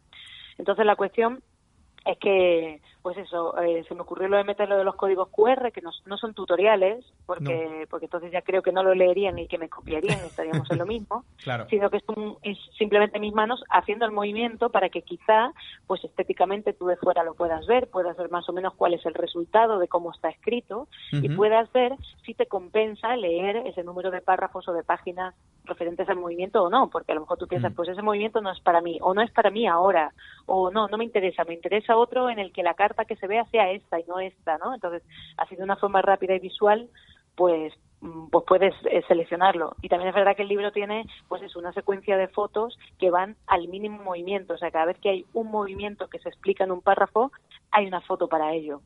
Entonces 0.58 0.86
la 0.86 0.96
cuestión 0.96 1.42
es 2.12 2.18
que, 2.20 2.82
pues 3.08 3.20
eso, 3.20 3.58
eh, 3.62 3.86
se 3.88 3.96
me 3.96 4.02
ocurrió 4.02 4.28
lo 4.28 4.36
de 4.36 4.44
meter 4.44 4.68
lo 4.68 4.76
de 4.78 4.84
los 4.84 4.96
códigos 4.96 5.30
QR, 5.30 5.72
que 5.72 5.80
no, 5.82 5.92
no 6.06 6.18
son 6.18 6.34
tutoriales, 6.34 7.06
porque, 7.26 7.88
porque 7.90 8.08
entonces 8.08 8.34
ya 8.34 8.42
creo 8.42 8.62
que 8.62 8.74
no 8.74 8.84
lo 8.84 8.94
leerían 8.94 9.40
y 9.40 9.48
que 9.48 9.58
me 9.58 9.70
copiarían, 9.70 10.26
estaríamos 10.26 10.70
en 10.72 10.78
lo 10.78 10.86
mismo, 10.86 11.24
Claro. 11.42 11.68
sino 11.70 11.90
que 11.90 11.98
es, 11.98 12.04
un- 12.10 12.36
es 12.42 12.58
simplemente 12.78 13.18
mis 13.22 13.34
manos 13.34 13.64
haciendo 13.70 14.04
el 14.06 14.12
movimiento 14.12 14.72
para 14.72 14.90
que 14.90 15.04
quizá, 15.04 15.54
pues 15.86 16.04
estéticamente 16.04 16.74
tú 16.74 16.88
de 16.88 16.98
fuera 16.98 17.24
lo 17.24 17.34
puedas 17.34 17.66
ver, 17.66 17.88
puedas 17.90 18.18
ver 18.18 18.30
más 18.30 18.50
o 18.50 18.52
menos 18.52 18.74
cuál 18.76 18.94
es 18.94 19.06
el 19.06 19.14
resultado 19.14 19.80
de 19.80 19.88
cómo 19.88 20.12
está 20.12 20.28
escrito 20.28 20.90
y 21.14 21.30
puedas 21.30 21.72
ver 21.72 21.94
si 22.26 22.34
te 22.34 22.48
compensa 22.48 23.16
leer 23.16 23.56
ese 23.68 23.86
número 23.86 24.12
de 24.12 24.20
párrafos 24.20 24.68
o 24.68 24.74
de 24.74 24.84
páginas 24.84 25.34
referentes 25.64 26.08
al 26.10 26.16
movimiento 26.18 26.64
o 26.64 26.70
no, 26.70 26.90
porque 26.90 27.12
a 27.12 27.16
lo 27.16 27.22
mejor 27.22 27.38
tú 27.38 27.48
piensas, 27.48 27.72
Mm. 27.72 27.76
pues 27.76 27.90
ese 27.90 28.02
movimiento 28.02 28.40
no 28.42 28.52
es 28.52 28.60
para 28.62 28.80
mí, 28.82 28.98
o 29.02 29.14
no 29.14 29.22
es 29.22 29.32
para 29.32 29.50
mí 29.50 29.66
ahora, 29.68 30.14
o 30.46 30.72
no, 30.72 30.88
no 30.88 30.98
me 30.98 31.04
interesa, 31.04 31.44
me 31.44 31.54
interesa 31.54 31.98
otro 31.98 32.30
en 32.30 32.40
el 32.40 32.54
que 32.54 32.64
la 32.64 32.74
carta 32.74 32.97
que 33.06 33.16
se 33.16 33.28
vea 33.28 33.46
sea 33.46 33.72
esta 33.72 34.00
y 34.00 34.04
no 34.06 34.20
esta, 34.20 34.58
¿no? 34.58 34.74
Entonces, 34.74 35.04
así 35.38 35.56
de 35.56 35.64
una 35.64 35.76
forma 35.76 36.02
rápida 36.02 36.36
y 36.36 36.40
visual, 36.40 36.90
pues 37.36 37.74
mm, 38.02 38.28
pues 38.28 38.44
puedes 38.48 38.74
eh, 38.86 39.04
seleccionarlo. 39.08 39.76
Y 39.82 39.90
también 39.90 40.10
es 40.10 40.16
verdad 40.16 40.36
que 40.36 40.44
el 40.44 40.50
libro 40.50 40.72
tiene, 40.72 41.06
pues 41.28 41.42
es 41.44 41.56
una 41.56 41.74
secuencia 41.74 42.18
de 42.18 42.28
fotos 42.28 42.78
que 43.00 43.12
van 43.12 43.36
al 43.48 43.68
mínimo 43.68 44.04
movimiento. 44.04 44.54
O 44.54 44.58
sea, 44.58 44.72
cada 44.72 44.86
vez 44.86 45.00
que 45.00 45.10
hay 45.10 45.26
un 45.34 45.52
movimiento 45.52 46.10
que 46.10 46.20
se 46.20 46.30
explica 46.30 46.64
en 46.64 46.72
un 46.72 46.82
párrafo, 46.82 47.32
hay 47.72 47.86
una 47.86 48.02
foto 48.02 48.28
para 48.28 48.54
ello 48.54 48.82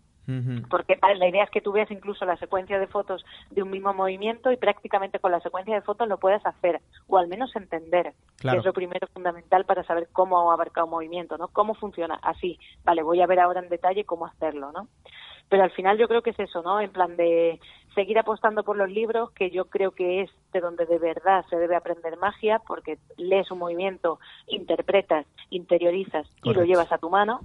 Porque 0.69 0.97
la 1.01 1.27
idea 1.27 1.43
es 1.43 1.49
que 1.49 1.61
tú 1.61 1.71
veas 1.71 1.91
incluso 1.91 2.25
la 2.25 2.37
secuencia 2.37 2.79
de 2.79 2.87
fotos 2.87 3.25
de 3.49 3.63
un 3.63 3.69
mismo 3.71 3.93
movimiento 3.93 4.51
y 4.51 4.57
prácticamente 4.57 5.19
con 5.19 5.31
la 5.31 5.39
secuencia 5.41 5.75
de 5.75 5.81
fotos 5.81 6.07
lo 6.07 6.17
puedas 6.19 6.45
hacer 6.45 6.79
o 7.07 7.17
al 7.17 7.27
menos 7.27 7.55
entender, 7.55 8.13
Claro. 8.37 8.55
que 8.55 8.59
es 8.59 8.65
lo 8.65 8.73
primero 8.73 9.07
fundamental 9.13 9.65
para 9.65 9.83
saber 9.83 10.07
cómo 10.13 10.51
abarcar 10.51 10.85
un 10.85 10.91
movimiento, 10.91 11.37
¿no? 11.37 11.47
Cómo 11.49 11.73
funciona 11.75 12.15
así. 12.21 12.57
Vale, 12.83 13.03
voy 13.03 13.21
a 13.21 13.27
ver 13.27 13.39
ahora 13.39 13.59
en 13.61 13.69
detalle 13.69 14.05
cómo 14.05 14.25
hacerlo, 14.25 14.71
¿no? 14.71 14.87
Pero 15.49 15.63
al 15.63 15.71
final 15.71 15.97
yo 15.97 16.07
creo 16.07 16.21
que 16.21 16.29
es 16.29 16.39
eso, 16.39 16.61
¿no? 16.61 16.79
En 16.79 16.91
plan 16.91 17.17
de 17.17 17.59
seguir 17.93 18.17
apostando 18.17 18.63
por 18.63 18.77
los 18.77 18.89
libros, 18.89 19.31
que 19.31 19.49
yo 19.49 19.65
creo 19.65 19.91
que 19.91 20.21
es 20.21 20.31
de 20.53 20.61
donde 20.61 20.85
de 20.85 20.97
verdad 20.97 21.43
se 21.49 21.57
debe 21.57 21.75
aprender 21.75 22.17
magia, 22.17 22.61
porque 22.65 22.97
lees 23.17 23.51
un 23.51 23.59
movimiento, 23.59 24.17
interpretas, 24.47 25.25
interiorizas 25.49 26.25
y 26.43 26.53
lo 26.53 26.63
llevas 26.63 26.89
a 26.93 26.97
tu 26.99 27.09
mano. 27.09 27.41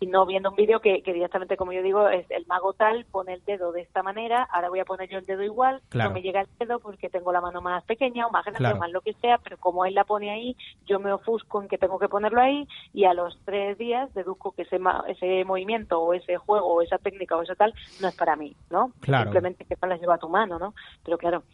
Y 0.00 0.06
no 0.06 0.26
viendo 0.26 0.50
un 0.50 0.56
vídeo 0.56 0.80
que, 0.80 1.02
que 1.02 1.12
directamente, 1.12 1.56
como 1.56 1.72
yo 1.72 1.82
digo, 1.82 2.08
es 2.08 2.28
el 2.30 2.44
mago 2.46 2.72
tal, 2.74 3.04
pone 3.06 3.32
el 3.34 3.44
dedo 3.44 3.72
de 3.72 3.82
esta 3.82 4.02
manera, 4.02 4.42
ahora 4.52 4.68
voy 4.68 4.80
a 4.80 4.84
poner 4.84 5.08
yo 5.08 5.18
el 5.18 5.24
dedo 5.26 5.42
igual, 5.42 5.80
Claro. 5.88 6.10
no 6.10 6.14
me 6.14 6.22
llega 6.22 6.40
el 6.42 6.48
dedo 6.58 6.80
porque 6.80 7.08
tengo 7.08 7.32
la 7.32 7.40
mano 7.40 7.60
más 7.62 7.84
pequeña 7.84 8.26
o 8.26 8.30
más 8.30 8.44
grande 8.44 8.58
Claro. 8.58 8.76
o 8.76 8.78
más 8.80 8.90
lo 8.90 9.00
que 9.00 9.14
sea, 9.14 9.38
pero 9.38 9.56
como 9.58 9.84
él 9.86 9.94
la 9.94 10.04
pone 10.04 10.30
ahí, 10.30 10.56
yo 10.86 10.98
me 10.98 11.12
ofusco 11.12 11.62
en 11.62 11.68
que 11.68 11.78
tengo 11.78 11.98
que 11.98 12.08
ponerlo 12.08 12.40
ahí 12.40 12.66
y 12.92 13.04
a 13.04 13.14
los 13.14 13.38
tres 13.44 13.78
días 13.78 14.12
deduzco 14.14 14.52
que 14.52 14.62
ese, 14.62 14.78
ma- 14.78 15.04
ese 15.08 15.44
movimiento 15.44 16.00
o 16.00 16.12
ese 16.12 16.36
juego 16.36 16.66
o 16.66 16.82
esa 16.82 16.98
técnica 16.98 17.36
o 17.36 17.42
eso 17.42 17.54
tal 17.54 17.72
no 18.00 18.08
es 18.08 18.14
para 18.16 18.36
mí, 18.36 18.54
¿no? 18.70 18.92
Claro. 19.00 19.24
Simplemente 19.24 19.64
que 19.64 19.76
no 19.80 19.88
las 19.88 20.00
lleva 20.00 20.14
a 20.16 20.18
tu 20.18 20.28
mano, 20.28 20.58
¿no? 20.58 20.74
Pero 21.04 21.16
claro, 21.18 21.44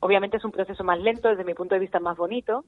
obviamente 0.00 0.36
es 0.36 0.44
un 0.44 0.52
proceso 0.52 0.84
más 0.84 0.98
lento, 1.00 1.28
desde 1.28 1.44
mi 1.44 1.54
punto 1.54 1.74
de 1.74 1.80
vista 1.80 1.98
más 2.00 2.16
bonito, 2.16 2.64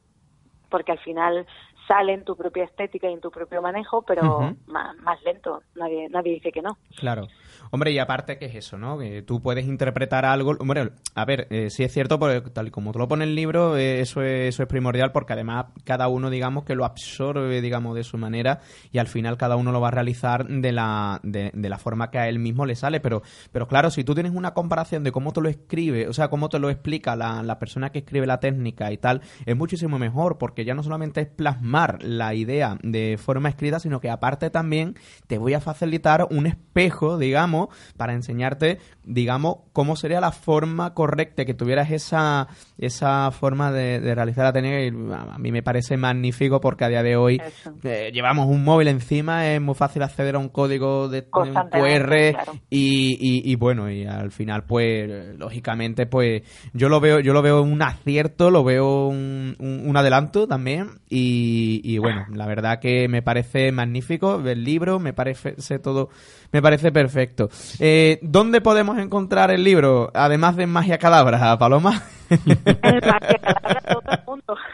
porque 0.68 0.92
al 0.92 0.98
final 1.00 1.46
sale 1.90 2.12
en 2.12 2.24
tu 2.24 2.36
propia 2.36 2.62
estética 2.62 3.10
y 3.10 3.14
en 3.14 3.20
tu 3.20 3.32
propio 3.32 3.60
manejo, 3.60 4.02
pero 4.02 4.54
más, 4.68 4.96
más 4.98 5.20
lento. 5.24 5.64
Nadie, 5.74 6.08
nadie 6.08 6.34
dice 6.34 6.52
que 6.52 6.62
no. 6.62 6.78
Claro. 6.96 7.26
Hombre, 7.70 7.92
y 7.92 7.98
aparte, 7.98 8.38
¿qué 8.38 8.46
es 8.46 8.54
eso, 8.54 8.78
no? 8.78 8.98
Que 8.98 9.22
tú 9.22 9.40
puedes 9.40 9.66
interpretar 9.66 10.24
algo. 10.24 10.56
Hombre, 10.58 10.92
a 11.14 11.24
ver, 11.24 11.46
eh, 11.50 11.70
sí 11.70 11.84
es 11.84 11.92
cierto, 11.92 12.18
porque 12.18 12.40
tal 12.50 12.68
y 12.68 12.70
como 12.70 12.92
tú 12.92 12.98
lo 12.98 13.08
pones 13.08 13.26
en 13.26 13.30
el 13.30 13.34
libro, 13.36 13.76
eh, 13.76 14.00
eso, 14.00 14.22
es, 14.22 14.54
eso 14.54 14.62
es 14.62 14.68
primordial, 14.68 15.12
porque 15.12 15.32
además 15.34 15.66
cada 15.84 16.08
uno, 16.08 16.30
digamos, 16.30 16.64
que 16.64 16.74
lo 16.74 16.84
absorbe, 16.84 17.60
digamos, 17.60 17.94
de 17.94 18.04
su 18.04 18.18
manera, 18.18 18.60
y 18.90 18.98
al 18.98 19.06
final 19.06 19.36
cada 19.36 19.56
uno 19.56 19.72
lo 19.72 19.80
va 19.80 19.88
a 19.88 19.92
realizar 19.92 20.46
de 20.46 20.72
la, 20.72 21.20
de, 21.22 21.50
de 21.54 21.68
la 21.68 21.78
forma 21.78 22.10
que 22.10 22.18
a 22.18 22.28
él 22.28 22.38
mismo 22.38 22.66
le 22.66 22.74
sale. 22.74 23.00
Pero, 23.00 23.22
pero 23.52 23.68
claro, 23.68 23.90
si 23.90 24.04
tú 24.04 24.14
tienes 24.14 24.32
una 24.32 24.54
comparación 24.54 25.04
de 25.04 25.12
cómo 25.12 25.32
te 25.32 25.40
lo 25.40 25.48
escribe, 25.48 26.08
o 26.08 26.12
sea, 26.12 26.28
cómo 26.28 26.48
te 26.48 26.58
lo 26.58 26.70
explica 26.70 27.16
la, 27.16 27.42
la 27.42 27.58
persona 27.58 27.90
que 27.90 28.00
escribe 28.00 28.26
la 28.26 28.40
técnica 28.40 28.92
y 28.92 28.98
tal, 28.98 29.22
es 29.46 29.56
muchísimo 29.56 29.98
mejor, 29.98 30.38
porque 30.38 30.64
ya 30.64 30.74
no 30.74 30.82
solamente 30.82 31.20
es 31.20 31.28
plasmar 31.28 32.02
la 32.02 32.34
idea 32.34 32.78
de 32.82 33.18
forma 33.18 33.48
escrita, 33.48 33.80
sino 33.80 34.00
que 34.00 34.10
aparte 34.10 34.50
también 34.50 34.94
te 35.26 35.38
voy 35.38 35.54
a 35.54 35.60
facilitar 35.60 36.26
un 36.30 36.46
espejo, 36.46 37.18
digamos, 37.18 37.49
para 37.96 38.12
enseñarte, 38.14 38.78
digamos, 39.04 39.56
cómo 39.72 39.96
sería 39.96 40.20
la 40.20 40.32
forma 40.32 40.94
correcta, 40.94 41.44
que 41.44 41.54
tuvieras 41.54 41.90
esa, 41.90 42.48
esa 42.78 43.30
forma 43.30 43.72
de, 43.72 44.00
de 44.00 44.14
realizar 44.14 44.44
la 44.44 44.52
técnica. 44.52 44.80
Y 44.80 44.88
a 44.88 45.38
mí 45.38 45.52
me 45.52 45.62
parece 45.62 45.96
magnífico 45.96 46.60
porque 46.60 46.84
a 46.84 46.88
día 46.88 47.02
de 47.02 47.16
hoy 47.16 47.40
eh, 47.84 48.10
llevamos 48.12 48.46
un 48.46 48.62
móvil 48.64 48.88
encima, 48.88 49.48
es 49.48 49.60
muy 49.60 49.74
fácil 49.74 50.02
acceder 50.02 50.34
a 50.34 50.38
un 50.38 50.48
código 50.48 51.08
de 51.08 51.20
un 51.32 51.54
QR 51.70 52.32
claro. 52.32 52.52
y, 52.70 53.16
y, 53.20 53.50
y 53.52 53.54
bueno, 53.56 53.90
y 53.90 54.04
al 54.04 54.30
final, 54.30 54.64
pues, 54.64 55.36
lógicamente, 55.38 56.06
pues, 56.06 56.42
yo 56.72 56.88
lo 56.88 57.00
veo, 57.00 57.20
yo 57.20 57.32
lo 57.32 57.42
veo 57.42 57.62
un 57.62 57.80
acierto, 57.82 58.50
lo 58.50 58.64
veo 58.64 59.06
un, 59.08 59.56
un- 59.58 59.82
un 59.88 59.96
adelanto 59.96 60.46
también, 60.46 61.00
y, 61.08 61.80
y 61.84 61.98
bueno, 61.98 62.26
la 62.34 62.46
verdad 62.46 62.78
que 62.80 63.08
me 63.08 63.22
parece 63.22 63.72
magnífico 63.72 64.40
el 64.46 64.64
libro, 64.64 64.98
me 64.98 65.12
parece 65.12 65.54
todo, 65.78 66.10
me 66.52 66.60
parece 66.60 66.92
perfecto. 66.92 67.39
Eh, 67.78 68.18
¿Dónde 68.22 68.60
podemos 68.60 68.98
encontrar 68.98 69.50
el 69.50 69.64
libro? 69.64 70.10
Además 70.14 70.56
de 70.56 70.66
Magia 70.66 70.98
Cadabra, 70.98 71.56
Paloma. 71.58 72.02
Todo 72.30 74.02
el 74.10 74.24
mundo. 74.26 74.56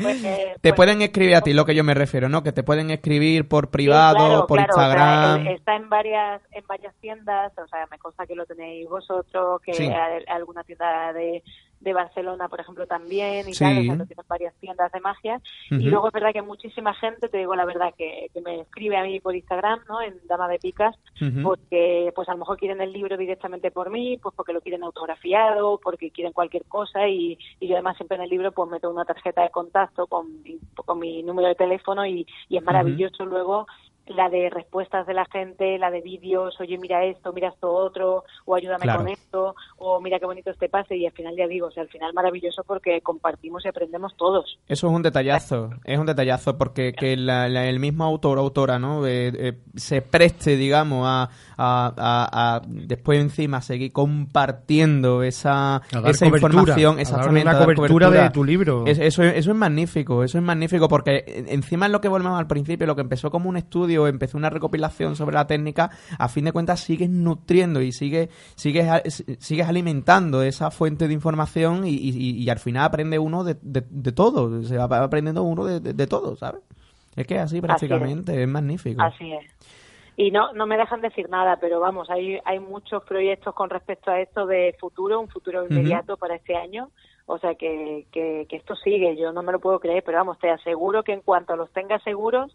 Pues, 0.00 0.24
eh, 0.24 0.54
Te 0.62 0.70
pues, 0.70 0.74
pueden 0.74 1.02
escribir 1.02 1.34
a 1.36 1.42
ti, 1.42 1.52
lo 1.52 1.66
que 1.66 1.74
yo 1.74 1.84
me 1.84 1.92
refiero, 1.92 2.30
¿no? 2.30 2.42
Que 2.42 2.50
te 2.52 2.62
pueden 2.62 2.90
escribir 2.90 3.46
por 3.46 3.68
privado, 3.70 4.16
Sí, 4.18 4.24
claro, 4.24 4.46
por 4.46 4.56
claro, 4.56 4.72
o 4.72 4.76
sea, 4.76 4.86
Instagram. 4.88 5.46
eh, 5.46 5.54
está 5.54 5.76
en 5.76 5.88
varias 5.90 6.40
en 6.52 6.66
varias 6.66 6.94
tiendas, 7.00 7.52
o 7.58 7.66
sea, 7.68 7.86
me 7.90 7.98
consta 7.98 8.26
que 8.26 8.34
lo 8.34 8.46
tenéis 8.46 8.88
vosotros, 8.88 9.60
que 9.62 9.74
Sí. 9.74 9.84
hay 9.84 10.24
alguna 10.28 10.64
tienda 10.64 11.12
de, 11.12 11.42
de 11.80 11.92
Barcelona, 11.94 12.48
por 12.48 12.60
ejemplo, 12.60 12.86
también 12.86 13.48
y 13.48 13.54
Sí. 13.54 13.64
tal, 13.64 13.78
o 13.78 13.82
sea, 13.82 13.94
lo 13.96 14.06
tienen 14.06 14.26
varias 14.28 14.54
tiendas 14.60 14.92
de 14.92 15.00
magia. 15.00 15.40
Y 15.70 15.88
luego 15.90 16.08
es 16.08 16.12
verdad 16.12 16.32
que 16.32 16.42
muchísima 16.42 16.94
gente, 16.94 17.28
te 17.28 17.38
digo 17.38 17.56
la 17.56 17.64
verdad, 17.64 17.94
que, 17.96 18.28
que 18.34 18.40
me 18.42 18.60
escribe 18.60 18.96
a 18.98 19.02
mí 19.02 19.18
por 19.20 19.34
Instagram, 19.34 19.80
¿no? 19.88 20.00
En 20.02 20.14
Dama 20.28 20.46
de 20.48 20.58
Picas, 20.58 20.94
porque 21.42 22.12
pues 22.14 22.28
a 22.28 22.32
lo 22.32 22.38
mejor 22.38 22.56
quieren 22.58 22.80
el 22.80 22.92
libro 22.92 23.16
directamente 23.16 23.70
por 23.70 23.90
mí, 23.90 24.18
pues 24.22 24.34
porque 24.34 24.52
lo 24.52 24.60
quieren 24.60 24.82
autografiado, 24.84 25.78
porque 25.82 26.10
quieren 26.10 26.32
cualquier 26.32 26.64
cosa 26.66 27.08
y, 27.08 27.38
y 27.58 27.66
yo 27.68 27.74
además 27.74 27.96
siempre 27.96 28.16
en 28.16 28.24
el 28.24 28.30
libro 28.30 28.52
pues 28.52 28.70
meto 28.70 28.90
una 28.90 29.04
tarjeta 29.04 29.42
de 29.42 29.50
contacto 29.50 30.06
con, 30.06 30.26
con 30.74 30.98
mi 30.98 31.22
número 31.22 31.48
de 31.48 31.54
teléfono 31.54 32.04
y, 32.06 32.26
y 32.48 32.56
es 32.56 32.62
maravilloso 32.62 33.24
luego 33.24 33.66
la 34.10 34.28
de 34.28 34.50
respuestas 34.50 35.06
de 35.06 35.14
la 35.14 35.24
gente, 35.26 35.78
la 35.78 35.90
de 35.90 36.00
vídeos, 36.00 36.58
oye, 36.60 36.78
mira 36.78 37.04
esto, 37.04 37.32
mira 37.32 37.48
esto 37.48 37.70
otro, 37.72 38.24
o 38.44 38.54
ayúdame 38.54 38.82
Claro. 38.82 39.00
con 39.00 39.08
esto, 39.08 39.54
o 39.78 40.00
mira 40.00 40.18
qué 40.18 40.26
bonito 40.26 40.50
este 40.50 40.68
pase, 40.68 40.96
y 40.96 41.06
al 41.06 41.12
final 41.12 41.34
ya 41.36 41.46
digo, 41.46 41.68
o 41.68 41.70
sea, 41.70 41.82
al 41.84 41.88
final 41.88 42.12
maravilloso 42.12 42.62
porque 42.64 43.00
compartimos 43.02 43.64
y 43.64 43.68
aprendemos 43.68 44.16
todos. 44.16 44.58
Eso 44.68 44.88
es 44.88 44.92
un 44.92 45.02
detallazo, 45.02 45.70
es 45.84 45.98
un 45.98 46.06
detallazo 46.06 46.58
porque 46.58 46.92
que 46.92 47.16
la- 47.16 47.48
la- 47.48 47.66
el 47.66 47.78
mismo 47.80 48.04
autor 48.04 48.38
o 48.38 48.40
autora 48.42 48.78
¿no? 48.78 49.06
Eh, 49.06 49.32
eh, 49.34 49.52
se 49.76 50.02
preste, 50.02 50.56
digamos, 50.56 51.06
a, 51.06 51.28
a- 51.56 51.94
a- 51.96 52.56
a 52.56 52.62
después 52.66 53.20
encima 53.20 53.60
seguir 53.62 53.92
compartiendo 53.92 55.22
esa, 55.22 55.82
esa 56.06 56.26
información, 56.26 56.92
a 56.92 56.96
dar 56.96 57.00
exactamente. 57.00 57.48
una 57.48 57.64
cobertura 57.64 58.10
de 58.10 58.30
tu 58.30 58.44
libro. 58.44 58.84
Es- 58.86 58.98
eso, 58.98 59.22
es- 59.22 59.36
eso 59.36 59.50
es 59.50 59.56
magnífico, 59.56 60.24
eso 60.24 60.38
es 60.38 60.44
magnífico 60.44 60.88
porque 60.88 61.44
encima 61.48 61.86
es 61.86 61.92
lo 61.92 62.00
que 62.00 62.08
volvemos 62.08 62.38
al 62.38 62.46
principio, 62.46 62.86
lo 62.86 62.94
que 62.96 63.02
empezó 63.02 63.30
como 63.30 63.48
un 63.48 63.56
estudio, 63.56 63.99
empezó 64.06 64.36
una 64.38 64.50
recopilación 64.50 65.16
sobre 65.16 65.34
la 65.34 65.46
técnica, 65.46 65.90
a 66.18 66.28
fin 66.28 66.44
de 66.44 66.52
cuentas 66.52 66.80
sigues 66.80 67.10
nutriendo 67.10 67.80
y 67.82 67.92
sigues, 67.92 68.28
sigues, 68.56 69.24
sigues 69.38 69.68
alimentando 69.68 70.42
esa 70.42 70.70
fuente 70.70 71.08
de 71.08 71.14
información 71.14 71.86
y, 71.86 71.90
y- 71.90 72.42
y 72.42 72.50
al 72.50 72.58
final 72.58 72.84
aprende 72.84 73.18
uno 73.18 73.44
de, 73.44 73.56
de- 73.62 73.84
de 73.88 74.12
todo, 74.12 74.62
se 74.62 74.76
va 74.76 74.84
aprendiendo 75.02 75.42
uno 75.42 75.64
de, 75.64 75.80
de- 75.80 75.92
de 75.92 76.06
todo, 76.06 76.36
¿sabes? 76.36 76.62
Es 77.16 77.26
que 77.26 77.38
así 77.38 77.60
prácticamente, 77.60 78.42
es. 78.42 78.48
magnífico. 78.48 79.02
Así 79.02 79.32
es. 79.32 79.44
Y 80.16 80.30
no, 80.30 80.52
no 80.52 80.66
me 80.66 80.76
dejan 80.76 81.00
decir 81.00 81.30
nada, 81.30 81.56
pero 81.60 81.80
vamos, 81.80 82.10
hay, 82.10 82.38
hay 82.44 82.60
muchos 82.60 83.02
proyectos 83.04 83.54
con 83.54 83.70
respecto 83.70 84.10
a 84.10 84.20
esto 84.20 84.46
de 84.46 84.76
futuro, 84.78 85.18
un 85.18 85.28
futuro 85.28 85.64
inmediato 85.66 86.16
para 86.18 86.34
este 86.34 86.56
año. 86.56 86.90
O 87.26 87.38
sea 87.38 87.54
que, 87.54 88.06
que, 88.12 88.44
que 88.48 88.56
esto 88.56 88.74
sigue, 88.76 89.16
yo 89.16 89.32
no 89.32 89.42
me 89.42 89.52
lo 89.52 89.60
puedo 89.60 89.78
creer, 89.78 90.02
pero 90.04 90.18
vamos, 90.18 90.38
te 90.40 90.50
aseguro 90.50 91.04
que 91.04 91.12
en 91.12 91.20
cuanto 91.20 91.54
los 91.56 91.70
tengas 91.72 92.02
seguros, 92.02 92.54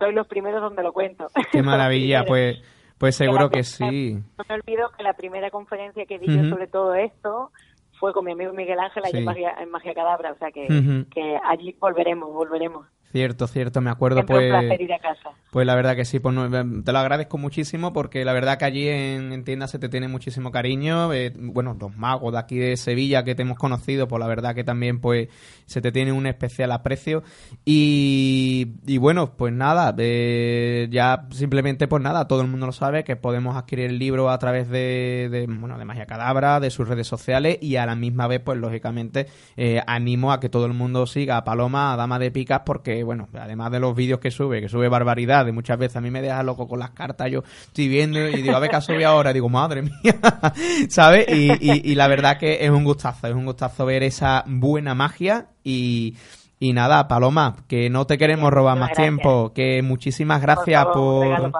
soy 0.00 0.12
los 0.12 0.26
primeros 0.26 0.60
donde 0.60 0.82
lo 0.82 0.92
cuento. 0.92 1.28
Qué 1.52 1.62
maravilla, 1.62 2.24
pues, 2.24 2.58
pues 2.98 3.14
seguro 3.14 3.48
que 3.50 3.62
sí. 3.62 4.14
No 4.14 4.44
me 4.48 4.54
olvido 4.56 4.90
que 4.96 5.04
la 5.04 5.12
primera 5.12 5.50
conferencia 5.50 6.04
que 6.06 6.18
di 6.18 6.26
yo 6.26 6.48
sobre 6.50 6.66
todo 6.66 6.94
esto 6.94 7.52
fue 8.00 8.12
con 8.12 8.24
mi 8.24 8.32
amigo 8.32 8.52
Miguel 8.52 8.80
Ángel 8.80 9.04
allí 9.04 9.12
Sí. 9.12 9.18
en, 9.18 9.24
Magia, 9.26 9.54
en 9.60 9.70
Magia 9.70 9.94
Cadabra, 9.94 10.32
o 10.32 10.36
sea 10.38 10.50
que, 10.50 10.66
que 11.14 11.38
allí 11.44 11.76
volveremos, 11.78 12.32
volveremos. 12.32 12.86
Cierto, 13.12 13.46
cierto, 13.48 13.80
me 13.80 13.90
acuerdo 13.90 14.18
Siempre 14.18 14.36
un 14.36 14.52
pues... 14.52 14.66
placer 14.66 14.80
ir 14.82 14.92
a 14.92 14.98
casa. 14.98 15.30
Pues 15.50 15.66
la 15.66 15.74
verdad 15.74 15.96
que 15.96 16.04
sí, 16.04 16.20
pues 16.20 16.32
no, 16.32 16.48
te 16.84 16.92
lo 16.92 16.98
agradezco 17.00 17.36
muchísimo 17.36 17.92
porque 17.92 18.24
la 18.24 18.32
verdad 18.32 18.56
que 18.56 18.64
allí 18.66 18.88
en, 18.88 19.32
en 19.32 19.42
tienda 19.42 19.66
se 19.66 19.80
te 19.80 19.88
tiene 19.88 20.06
muchísimo 20.06 20.52
cariño. 20.52 21.12
eh, 21.12 21.32
bueno, 21.36 21.76
los 21.80 21.96
magos 21.96 22.32
de 22.32 22.38
aquí 22.38 22.58
de 22.58 22.76
Sevilla 22.76 23.24
que 23.24 23.34
te 23.34 23.42
hemos 23.42 23.58
conocido, 23.58 24.06
pues 24.06 24.20
la 24.20 24.28
verdad 24.28 24.54
que 24.54 24.62
también 24.62 25.00
pues 25.00 25.28
se 25.66 25.80
te 25.80 25.90
tiene 25.90 26.12
un 26.12 26.26
especial 26.28 26.70
aprecio. 26.70 27.24
Y, 27.64 28.74
y 28.86 28.98
bueno, 28.98 29.36
pues 29.36 29.52
nada, 29.52 29.92
eh, 29.98 30.86
ya 30.90 31.26
simplemente 31.30 31.88
pues 31.88 32.00
nada, 32.00 32.28
todo 32.28 32.42
el 32.42 32.46
mundo 32.46 32.66
lo 32.66 32.72
sabe 32.72 33.02
que 33.02 33.16
podemos 33.16 33.56
adquirir 33.56 33.86
el 33.86 33.98
libro 33.98 34.30
a 34.30 34.38
través 34.38 34.68
de, 34.68 35.28
de, 35.32 35.46
bueno, 35.48 35.78
de 35.78 35.84
Magia 35.84 36.06
Cadabra, 36.06 36.60
de 36.60 36.70
sus 36.70 36.86
redes 36.86 37.08
sociales 37.08 37.58
y 37.60 37.74
a 37.74 37.86
la 37.86 37.96
misma 37.96 38.28
vez 38.28 38.40
pues 38.40 38.56
lógicamente 38.56 39.26
eh, 39.56 39.82
animo 39.84 40.32
a 40.32 40.38
que 40.38 40.48
todo 40.48 40.66
el 40.66 40.74
mundo 40.74 41.06
siga 41.06 41.38
a 41.38 41.44
Paloma, 41.44 41.92
a 41.92 41.96
Dama 41.96 42.20
de 42.20 42.30
Picas 42.30 42.62
porque 42.64 42.99
bueno, 43.02 43.28
además 43.34 43.70
de 43.72 43.80
los 43.80 43.94
vídeos 43.94 44.20
que 44.20 44.30
sube, 44.30 44.60
que 44.60 44.68
sube 44.68 44.88
barbaridades, 44.88 45.52
muchas 45.54 45.78
veces 45.78 45.96
a 45.96 46.00
mí 46.00 46.10
me 46.10 46.22
deja 46.22 46.42
loco 46.42 46.66
con 46.68 46.78
las 46.78 46.90
cartas, 46.90 47.30
yo 47.30 47.42
estoy 47.66 47.88
viendo 47.88 48.18
y 48.28 48.42
digo, 48.42 48.56
a 48.56 48.58
ver 48.60 48.70
qué 48.70 48.76
ha 48.76 48.80
subido 48.80 49.08
ahora, 49.08 49.32
digo, 49.32 49.48
madre 49.48 49.82
mía, 49.82 49.92
¿sabes? 50.88 51.26
Y, 51.28 51.50
y- 51.60 51.82
y 51.92 51.94
la 51.94 52.08
verdad 52.08 52.38
que 52.38 52.64
es 52.64 52.70
un 52.70 52.84
gustazo, 52.84 53.26
es 53.26 53.34
un 53.34 53.44
gustazo 53.46 53.84
ver 53.86 54.02
esa 54.02 54.44
buena 54.46 54.94
magia 54.94 55.48
y... 55.64 56.16
Y 56.62 56.74
nada, 56.74 57.08
Paloma, 57.08 57.56
que 57.68 57.88
no 57.88 58.06
te 58.06 58.18
queremos 58.18 58.52
robar 58.52 58.76
más 58.78 58.90
tiempo, 58.92 59.52
que 59.54 59.80
muchísimas 59.80 60.42
gracias 60.42 60.84
por, 60.92 61.24
favor. 61.36 61.52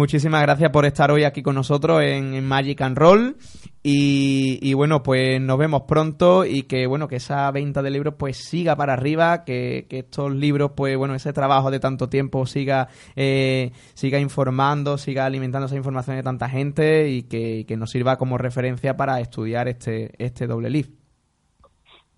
Muchísimas 0.00 0.40
gracias 0.40 0.70
por 0.70 0.86
estar 0.86 1.10
hoy 1.10 1.24
aquí 1.24 1.42
con 1.42 1.54
nosotros 1.54 2.02
en, 2.02 2.42
Magic 2.46 2.80
and 2.80 2.96
Roll. 2.96 3.36
Y, 3.82 4.72
bueno, 4.72 5.02
pues 5.02 5.38
nos 5.42 5.58
vemos 5.58 5.82
pronto 5.82 6.46
y 6.46 6.62
que 6.62 6.86
bueno, 6.86 7.06
que 7.06 7.16
esa 7.16 7.50
venta 7.50 7.82
de 7.82 7.90
libros 7.90 8.14
pues 8.16 8.38
siga 8.38 8.74
para 8.76 8.94
arriba, 8.94 9.44
que, 9.44 9.86
que 9.90 9.98
estos 9.98 10.34
libros, 10.34 10.72
pues 10.74 10.96
bueno, 10.96 11.14
ese 11.14 11.34
trabajo 11.34 11.70
de 11.70 11.80
tanto 11.80 12.08
tiempo 12.08 12.46
siga, 12.46 12.88
eh, 13.14 13.72
siga 13.92 14.18
informando, 14.18 14.96
siga 14.96 15.26
alimentando 15.26 15.66
esa 15.66 15.76
información 15.76 16.16
de 16.16 16.22
tanta 16.22 16.48
gente 16.48 17.10
y 17.10 17.24
que, 17.24 17.66
que 17.68 17.76
nos 17.76 17.90
sirva 17.90 18.16
como 18.16 18.38
referencia 18.38 18.96
para 18.96 19.20
estudiar 19.20 19.68
este, 19.68 20.12
este 20.16 20.46
doble 20.46 20.70
leaf. 20.70 20.99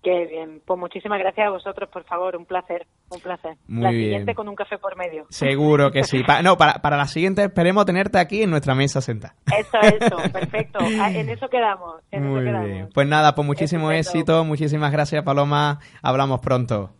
Qué 0.03 0.25
bien. 0.25 0.61
Pues 0.65 0.77
muchísimas 0.77 1.17
gracias 1.17 1.47
a 1.47 1.49
vosotros, 1.49 1.89
por 1.89 2.03
favor. 2.03 2.35
Un 2.35 2.45
placer, 2.45 2.85
un 3.09 3.21
placer. 3.21 3.55
Muy 3.67 3.83
la 3.83 3.89
bien. 3.91 4.03
siguiente 4.03 4.35
con 4.35 4.49
un 4.49 4.55
café 4.55 4.77
por 4.77 4.97
medio. 4.97 5.25
Seguro 5.29 5.91
que 5.91 6.03
sí. 6.03 6.23
Pa- 6.23 6.41
no, 6.41 6.57
para, 6.57 6.73
para 6.81 6.97
la 6.97 7.05
siguiente 7.07 7.43
esperemos 7.45 7.85
tenerte 7.85 8.19
aquí 8.19 8.43
en 8.43 8.49
nuestra 8.49 8.75
mesa 8.75 8.99
sentada. 8.99 9.35
Eso, 9.57 9.77
eso. 9.79 10.17
Perfecto. 10.33 10.79
Ah, 10.99 11.09
En 11.09 11.29
eso 11.29 11.47
quedamos. 11.47 12.01
En 12.11 12.27
Muy 12.27 12.39
eso 12.41 12.45
quedamos. 12.49 12.67
bien. 12.67 12.89
Pues 12.93 13.07
nada, 13.07 13.33
pues 13.33 13.47
muchísimo 13.47 13.91
éxito, 13.91 14.43
muchísimas 14.43 14.91
gracias 14.91 15.23
Paloma, 15.23 15.79
hablamos 16.01 16.41
pronto. 16.41 16.91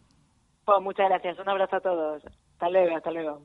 Pues 0.64 0.82
muchas 0.82 1.10
gracias. 1.10 1.38
Un 1.40 1.50
abrazo 1.50 1.76
a 1.76 1.82
todos. 1.82 2.24
Hasta 2.54 2.70
luego, 2.70 2.96
hasta 2.96 3.12
luego. 3.12 3.42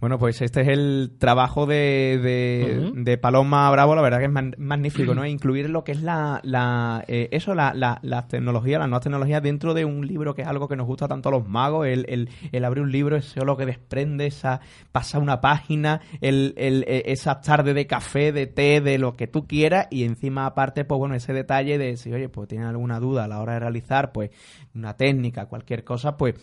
Bueno, 0.00 0.18
pues 0.18 0.40
este 0.42 0.60
es 0.60 0.68
el 0.68 1.16
trabajo 1.18 1.66
de, 1.66 2.92
de, 2.94 3.18
Paloma 3.18 3.68
Bravo, 3.70 3.96
la 3.96 4.02
verdad 4.02 4.18
que 4.18 4.26
es 4.26 4.30
man- 4.30 4.54
magnífico, 4.56 5.12
¿no? 5.14 5.26
Incluir 5.26 5.70
lo 5.70 5.82
que 5.82 5.90
es 5.92 6.02
la, 6.02 6.40
la 6.44 7.04
eh, 7.08 7.28
eso, 7.32 7.54
la, 7.54 7.74
la, 7.74 7.98
las 8.02 8.28
tecnologías, 8.28 8.78
las 8.78 8.88
nuevas 8.88 9.02
tecnologías 9.02 9.42
dentro 9.42 9.74
de 9.74 9.84
un 9.84 10.06
libro 10.06 10.34
que 10.34 10.42
es 10.42 10.48
algo 10.48 10.68
que 10.68 10.76
nos 10.76 10.86
gusta 10.86 11.08
tanto 11.08 11.30
a 11.30 11.32
los 11.32 11.48
magos, 11.48 11.86
el, 11.88 12.06
el, 12.08 12.28
el 12.52 12.64
abrir 12.64 12.84
un 12.84 12.92
libro, 12.92 13.16
eso 13.16 13.44
lo 13.44 13.56
que 13.56 13.66
desprende, 13.66 14.26
esa, 14.26 14.60
pasar 14.92 15.20
una 15.20 15.40
página, 15.40 16.00
el, 16.20 16.54
el, 16.56 16.84
eh, 16.86 17.02
esa 17.06 17.40
tarde 17.40 17.74
de 17.74 17.86
café, 17.88 18.30
de 18.30 18.46
té, 18.46 18.80
de 18.80 18.98
lo 18.98 19.16
que 19.16 19.26
tú 19.26 19.46
quieras, 19.48 19.88
y 19.90 20.04
encima 20.04 20.46
aparte, 20.46 20.84
pues 20.84 20.98
bueno, 20.98 21.16
ese 21.16 21.32
detalle 21.32 21.76
de 21.76 21.96
si, 21.96 22.12
oye, 22.12 22.28
pues 22.28 22.46
tienen 22.48 22.68
alguna 22.68 23.00
duda 23.00 23.24
a 23.24 23.28
la 23.28 23.40
hora 23.40 23.54
de 23.54 23.60
realizar, 23.60 24.12
pues, 24.12 24.30
una 24.74 24.96
técnica, 24.96 25.46
cualquier 25.46 25.82
cosa, 25.82 26.16
pues 26.16 26.36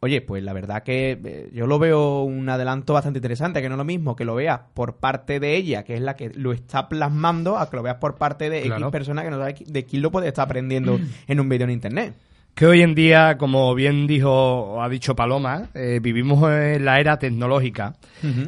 oye, 0.00 0.22
pues 0.22 0.42
la 0.42 0.52
verdad 0.52 0.82
que 0.82 1.18
eh, 1.22 1.50
yo 1.52 1.66
lo 1.66 1.78
veo 1.78 2.22
un 2.22 2.48
adelanto 2.48 2.94
bastante 2.94 3.18
interesante, 3.18 3.60
que 3.62 3.68
no 3.68 3.74
es 3.74 3.78
lo 3.78 3.84
mismo 3.84 4.16
que 4.16 4.24
lo 4.24 4.34
veas 4.34 4.60
por 4.74 4.96
parte 4.96 5.40
de 5.40 5.56
ella, 5.56 5.84
que 5.84 5.94
es 5.94 6.00
la 6.00 6.16
que 6.16 6.30
lo 6.30 6.52
está 6.52 6.88
plasmando, 6.88 7.58
a 7.58 7.68
que 7.70 7.76
lo 7.76 7.82
veas 7.82 7.96
por 7.96 8.16
parte 8.16 8.50
de 8.50 8.60
X 8.60 8.72
persona 8.90 9.22
que 9.22 9.30
no 9.30 9.38
sabe 9.38 9.56
de 9.64 9.84
quién 9.84 10.02
lo 10.02 10.10
puede 10.10 10.28
estar 10.28 10.44
aprendiendo 10.46 10.98
en 11.28 11.40
un 11.40 11.48
vídeo 11.48 11.64
en 11.64 11.70
internet. 11.70 12.14
Que 12.54 12.66
hoy 12.66 12.82
en 12.82 12.94
día, 12.96 13.38
como 13.38 13.74
bien 13.74 14.06
dijo 14.08 14.30
o 14.30 14.82
ha 14.82 14.88
dicho 14.88 15.14
Paloma, 15.14 15.68
eh, 15.72 16.00
vivimos 16.02 16.42
en 16.50 16.84
la 16.84 16.98
era 16.98 17.16
tecnológica 17.18 17.94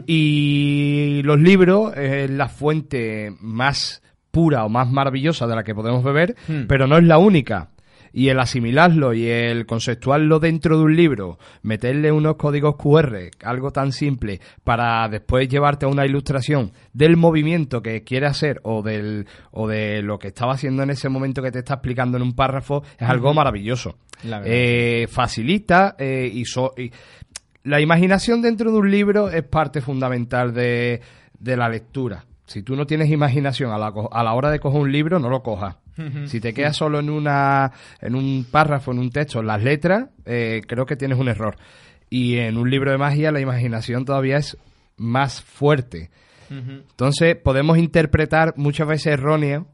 y 0.07 1.23
los 1.25 1.39
libros 1.39 1.97
es 1.97 2.29
la 2.29 2.49
fuente 2.49 3.33
más 3.41 4.03
pura 4.31 4.65
o 4.65 4.69
más 4.69 4.91
maravillosa 4.91 5.47
de 5.47 5.55
la 5.55 5.63
que 5.63 5.75
podemos 5.75 6.03
beber, 6.03 6.35
Hmm. 6.49 6.63
pero 6.67 6.87
no 6.87 6.97
es 6.99 7.05
la 7.05 7.19
única. 7.19 7.69
Y 8.13 8.29
el 8.29 8.39
asimilarlo 8.41 9.15
y 9.15 9.27
el 9.27 9.65
conceptuarlo 9.67 10.39
dentro 10.39 10.77
de 10.77 10.85
un 10.85 10.95
libro, 10.97 11.39
meterle 11.63 12.13
unos 12.13 12.37
códigos 12.37 12.77
QR, 12.77 13.31
algo 13.43 13.71
tan 13.71 13.93
simple, 13.93 14.41
para 14.65 15.09
después 15.09 15.49
llevarte 15.49 15.87
a 15.87 15.89
una 15.89 16.05
ilustración 16.05 16.73
del 16.93 17.17
movimiento 17.17 17.81
que 17.83 18.03
quiere 18.05 18.27
hacer 18.27 18.61
o 18.65 18.83
del 18.83 19.27
o 19.51 19.67
de 19.67 20.03
lo 20.03 20.19
que 20.19 20.29
estaba 20.29 20.53
haciendo 20.53 20.83
en 20.83 20.91
ese 20.91 21.09
momento 21.09 21.43
que 21.43 21.51
te 21.51 21.61
está 21.61 21.75
explicando 21.75 22.17
en 22.19 22.23
un 22.23 22.35
párrafo, 22.35 22.83
es 22.99 23.09
algo 23.09 23.33
maravilloso. 23.35 23.97
Eh, 24.47 25.07
facilita 25.09 25.97
eh, 25.99 26.31
y, 26.33 26.45
so- 26.45 26.75
y 26.77 26.91
la 27.65 27.81
imaginación 27.81 28.43
dentro 28.43 28.71
de 28.73 28.79
un 28.79 28.91
libro 28.91 29.31
es 29.31 29.43
parte 29.45 29.81
fundamental 29.81 30.53
de, 30.53 31.01
de 31.39 31.57
la 31.57 31.69
lectura. 31.69 32.25
Si 32.45 32.63
tú 32.63 32.77
no 32.77 32.87
tienes 32.87 33.11
imaginación 33.11 33.71
a 33.73 33.79
la, 33.79 33.93
a 34.11 34.23
la 34.25 34.35
hora 34.35 34.51
de 34.51 34.61
coger 34.61 34.81
un 34.83 34.93
libro, 34.93 35.19
no 35.19 35.31
lo 35.31 35.43
cojas. 35.43 35.77
Si 36.27 36.41
te 36.41 36.55
quedas 36.55 36.77
solo 36.77 37.01
en 37.01 37.11
una 37.11 37.73
en 38.01 38.15
un 38.15 38.47
párrafo, 38.51 38.93
en 38.93 38.99
un 38.99 39.11
texto, 39.11 39.41
en 39.41 39.47
las 39.47 39.63
letras, 39.63 40.09
eh, 40.25 40.63
creo 40.67 40.87
que 40.87 40.97
tienes 40.97 41.19
un 41.19 41.29
error. 41.29 41.57
Y 42.09 42.39
en 42.39 42.57
un 42.57 42.71
libro 42.71 42.91
de 42.91 42.99
magia 42.99 43.33
la 43.33 43.41
imaginación 43.41 44.05
todavía 44.05 44.37
es 44.37 44.57
más 44.97 45.43
fuerte. 45.43 46.11
Entonces 46.51 47.35
podemos 47.37 47.79
interpretar 47.79 48.53
muchas 48.57 48.87
veces 48.87 49.15
erróneo, 49.15 49.69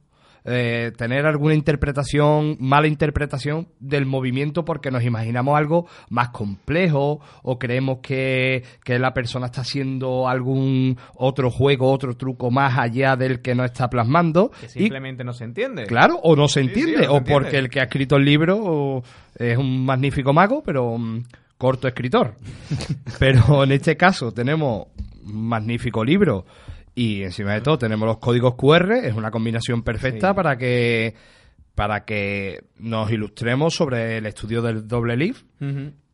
eh, 0.45 0.93
tener 0.97 1.27
alguna 1.27 1.55
interpretación, 1.55 2.57
mala 2.61 2.87
interpretación 2.87 3.69
del 3.81 4.07
movimiento 4.07 4.65
porque 4.65 4.91
nos 4.91 5.05
imaginamos 5.05 5.57
algo 5.57 5.87
más 6.09 6.31
complejo 6.31 7.21
o 7.43 7.59
creemos 7.59 7.99
que, 8.03 8.65
que 8.85 8.99
la 8.99 9.13
persona 9.13 9.47
está 9.47 9.63
haciendo 9.63 10.29
algún 10.29 10.97
otro 11.15 11.51
juego, 11.51 11.91
otro 11.91 12.17
truco 12.17 12.51
más 12.51 12.79
allá 12.79 13.17
del 13.17 13.41
que 13.41 13.55
no 13.55 13.65
está 13.65 13.89
plasmando. 13.91 14.51
Que 14.51 14.67
Y 14.67 14.69
simplemente 14.69 15.25
no 15.25 15.33
se 15.33 15.45
entiende. 15.45 15.87
Claro, 15.87 16.19
o 16.23 16.37
no 16.37 16.49
se 16.49 16.61
sí, 16.63 16.69
entiende, 16.69 16.93
o 16.93 16.99
no 16.99 17.05
se 17.05 17.11
o 17.11 17.17
entiende. 17.19 17.33
porque 17.33 17.59
el 17.59 17.71
que 17.71 17.81
ha 17.81 17.85
escrito 17.85 18.17
el 18.17 18.25
libro 18.25 19.03
es 19.39 19.57
un 19.57 19.85
magnífico 19.85 20.33
mago, 20.33 20.63
pero 20.65 20.97
mm, 20.97 21.25
corto 21.57 21.89
escritor. 21.89 22.35
pero 23.19 23.65
en 23.65 23.73
este 23.73 23.97
caso 23.97 24.33
tenemos 24.33 24.87
un 25.27 25.49
magnífico 25.49 26.05
libro 26.05 26.47
y 27.01 27.23
encima 27.23 27.53
de 27.55 27.61
todo 27.61 27.79
tenemos 27.79 28.07
los 28.07 28.19
códigos 28.19 28.55
QR, 28.57 28.93
es 29.05 29.15
una 29.15 29.31
combinación 29.31 29.83
perfecta 29.83 30.31
Sí. 30.31 30.35
para 30.35 30.57
que 30.59 31.15
para 31.75 32.05
que 32.05 32.65
nos 32.79 33.11
ilustremos 33.13 33.73
sobre 33.75 34.19
el 34.19 34.27
estudio 34.27 34.63
del 34.63 34.89
doble 34.89 35.17
leaf 35.17 35.45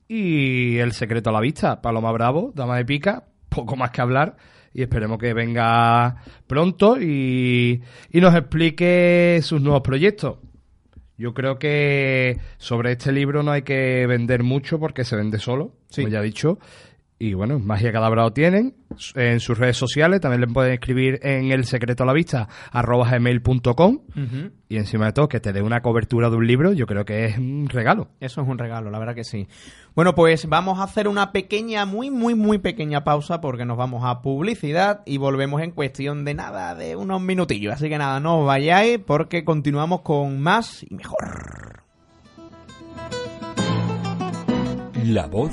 y 0.09 0.77
el 0.79 0.93
secreto 0.93 1.31
a 1.31 1.33
la 1.33 1.41
vista. 1.41 1.81
Paloma 1.81 2.13
Bravo, 2.13 2.53
dama 2.55 2.77
de 2.77 2.85
pica, 2.85 3.25
poco 3.49 3.75
más 3.77 3.91
que 3.91 4.03
hablar. 4.03 4.37
Y 4.75 4.83
esperemos 4.83 5.19
que 5.19 5.33
venga 5.33 6.17
pronto 6.47 7.01
y, 7.01 7.81
y 8.11 8.21
nos 8.21 8.35
explique 8.35 9.39
sus 9.43 9.63
nuevos 9.63 9.83
proyectos. 9.83 10.37
Yo 11.17 11.33
creo 11.33 11.59
que 11.61 12.39
sobre 12.59 12.93
este 12.93 13.13
libro 13.13 13.43
no 13.45 13.53
hay 13.53 13.63
que 13.63 14.05
vender 14.07 14.43
mucho 14.43 14.79
porque 14.81 15.05
se 15.05 15.15
vende 15.17 15.39
solo, 15.39 15.77
Sí. 15.89 16.03
como 16.03 16.13
ya 16.13 16.21
he 16.21 16.25
dicho. 16.25 16.59
Y 17.17 17.35
bueno, 17.35 17.61
Magia 17.61 17.93
Cadabra 17.93 18.25
lo 18.25 18.33
tienen 18.33 18.75
en 19.15 19.39
sus 19.39 19.57
redes 19.57 19.77
sociales. 19.77 20.21
También 20.21 20.41
le 20.41 20.47
pueden 20.49 20.73
escribir 20.73 21.21
en 21.23 21.53
el 21.53 21.65
secreto 21.65 22.03
a 22.03 22.07
la 22.07 22.13
vista 22.13 22.49
arroba 22.73 23.09
gmail.com. 23.09 24.01
Y 24.69 24.77
encima 24.77 25.07
de 25.07 25.13
todo, 25.13 25.29
que 25.29 25.39
te 25.39 25.53
dé 25.53 25.63
una 25.63 25.81
cobertura 25.81 26.29
de 26.29 26.37
un 26.37 26.47
libro, 26.47 26.73
yo 26.73 26.87
creo 26.87 27.05
que 27.05 27.27
es 27.27 27.39
un 27.39 27.69
regalo. 27.69 28.09
Eso 28.19 28.43
es 28.43 28.49
un 28.49 28.59
regalo, 28.59 28.91
la 28.91 28.99
verdad 28.99 29.15
que 29.15 29.23
sí. 29.23 29.47
Bueno, 29.95 30.17
pues 30.17 30.49
vamos 30.49 30.81
a 30.81 30.85
hacer 30.85 31.07
una 31.07 31.31
pequeña, 31.31 31.87
muy, 31.87 32.11
muy, 32.11 32.35
muy 32.35 32.59
pequeña 32.59 33.05
pausa 33.05 33.41
porque 33.41 33.65
nos 33.65 33.77
vamos 33.77 34.03
a 34.05 34.21
publicidad 34.21 35.03
y 35.07 35.19
volvemos 35.19 35.63
en 35.63 35.71
cuestión 35.71 36.25
de 36.25 36.35
nada, 36.35 36.75
de 36.75 36.97
unos 36.97 37.23
minutillos. 37.23 37.75
Así 37.75 37.89
que 37.89 37.97
nada, 37.97 38.19
no 38.19 38.41
os 38.41 38.47
vayáis 38.47 38.99
porque 38.99 39.45
continuamos 39.45 40.01
con 40.01 40.41
más 40.41 40.83
y 40.83 40.93
mejor. 40.95 41.85
La 45.05 45.27
voz 45.27 45.53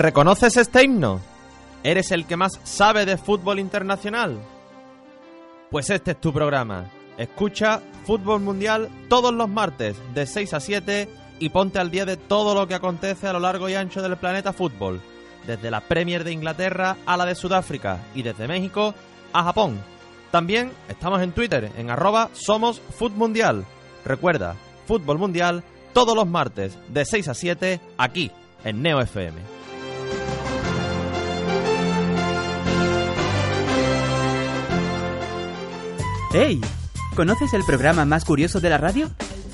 ¿Reconoces 0.00 0.56
este 0.56 0.82
himno? 0.82 1.20
¿Eres 1.84 2.10
el 2.10 2.24
que 2.24 2.34
más 2.34 2.58
sabe 2.64 3.04
de 3.04 3.18
fútbol 3.18 3.58
internacional? 3.58 4.40
Pues 5.70 5.90
este 5.90 6.12
es 6.12 6.20
tu 6.22 6.32
programa. 6.32 6.90
Escucha 7.18 7.82
Fútbol 8.06 8.40
Mundial 8.40 8.88
todos 9.10 9.34
los 9.34 9.50
martes 9.50 9.98
de 10.14 10.24
6 10.24 10.54
a 10.54 10.60
7 10.60 11.08
y 11.38 11.50
ponte 11.50 11.80
al 11.80 11.90
día 11.90 12.06
de 12.06 12.16
todo 12.16 12.54
lo 12.54 12.66
que 12.66 12.76
acontece 12.76 13.26
a 13.26 13.34
lo 13.34 13.40
largo 13.40 13.68
y 13.68 13.74
ancho 13.74 14.00
del 14.00 14.16
planeta 14.16 14.54
fútbol. 14.54 15.02
Desde 15.46 15.70
la 15.70 15.82
Premier 15.82 16.24
de 16.24 16.32
Inglaterra 16.32 16.96
a 17.04 17.18
la 17.18 17.26
de 17.26 17.34
Sudáfrica 17.34 17.98
y 18.14 18.22
desde 18.22 18.48
México 18.48 18.94
a 19.34 19.44
Japón. 19.44 19.78
También 20.30 20.72
estamos 20.88 21.20
en 21.20 21.32
Twitter 21.32 21.72
en 21.76 21.90
arroba 21.90 22.30
somos 22.32 22.80
Mundial. 23.16 23.66
Recuerda, 24.06 24.56
Fútbol 24.86 25.18
Mundial 25.18 25.62
todos 25.92 26.16
los 26.16 26.26
martes 26.26 26.78
de 26.88 27.04
6 27.04 27.28
a 27.28 27.34
7 27.34 27.80
aquí 27.98 28.30
en 28.64 28.80
Neo 28.80 28.98
FM. 29.02 29.59
¡Hey! 36.32 36.60
¿Conoces 37.16 37.52
el 37.54 37.64
programa 37.64 38.04
más 38.04 38.24
curioso 38.24 38.60
de 38.60 38.70
la 38.70 38.78
radio? 38.78 39.10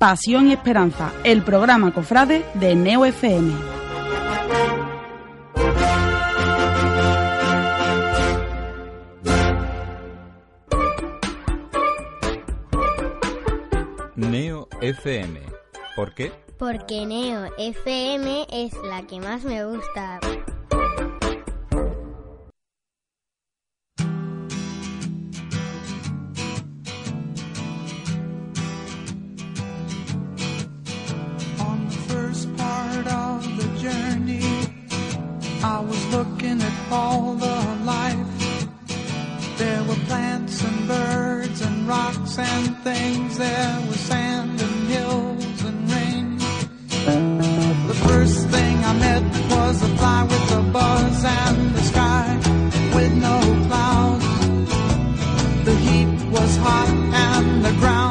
Pasión 0.00 0.48
y 0.48 0.54
Esperanza, 0.54 1.12
el 1.24 1.42
programa 1.42 1.92
cofrade 1.92 2.42
de 2.54 2.74
Neo 2.74 3.04
FM. 3.04 3.52
Neo 14.16 14.68
FM. 14.80 15.38
¿Por 15.94 16.14
qué? 16.14 16.32
Porque 16.58 17.04
Neo 17.04 17.50
FM 17.58 18.46
es 18.50 18.72
la 18.82 19.02
que 19.02 19.20
más 19.20 19.44
me 19.44 19.66
gusta. 19.66 20.18
I 35.62 35.80
was 35.80 36.06
looking 36.06 36.62
at 36.62 36.72
all 36.90 37.34
the 37.34 37.78
life. 37.84 38.16
There 39.58 39.82
were 39.84 40.00
plants 40.06 40.64
and 40.64 40.88
birds 40.88 41.60
and 41.60 41.86
rocks 41.86 42.38
and 42.38 42.78
things. 42.78 43.36
There 43.36 43.84
was 43.86 44.00
sand 44.00 44.58
and 44.58 44.88
hills 44.88 45.64
and 45.64 45.92
rain. 45.92 46.38
The 47.88 47.98
first 48.08 48.48
thing 48.48 48.76
I 48.84 48.92
met 48.94 49.22
was 49.50 49.82
a 49.82 49.88
fly 49.98 50.22
with 50.22 50.52
a 50.52 50.62
buzz 50.72 51.24
and 51.24 51.74
the 51.74 51.82
sky 51.82 52.36
with 52.94 53.12
no 53.16 53.38
clouds. 53.68 54.24
The 55.66 55.74
heat 55.76 56.30
was 56.30 56.56
hot 56.56 56.88
and 56.88 57.64
the 57.66 57.72
ground. 57.80 58.09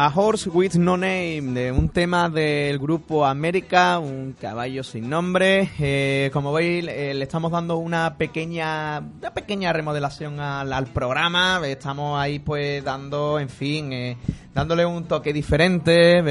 A 0.00 0.12
Horse 0.14 0.48
with 0.48 0.74
No 0.76 0.96
Name, 0.96 1.42
de 1.54 1.72
un 1.72 1.88
tema 1.88 2.30
del 2.30 2.78
grupo 2.78 3.26
América, 3.26 3.98
un 3.98 4.32
caballo 4.40 4.84
sin 4.84 5.10
nombre. 5.10 5.70
Eh, 5.80 6.30
como 6.32 6.52
veis, 6.52 6.86
eh, 6.86 7.12
le 7.14 7.24
estamos 7.24 7.50
dando 7.50 7.78
una 7.78 8.16
pequeña, 8.16 9.00
una 9.00 9.34
pequeña 9.34 9.72
remodelación 9.72 10.38
al, 10.38 10.72
al 10.72 10.86
programa. 10.86 11.60
Estamos 11.66 12.16
ahí, 12.16 12.38
pues, 12.38 12.84
dando, 12.84 13.40
en 13.40 13.48
fin, 13.48 13.92
eh, 13.92 14.16
dándole 14.54 14.86
un 14.86 15.02
toque 15.08 15.32
diferente 15.32 16.22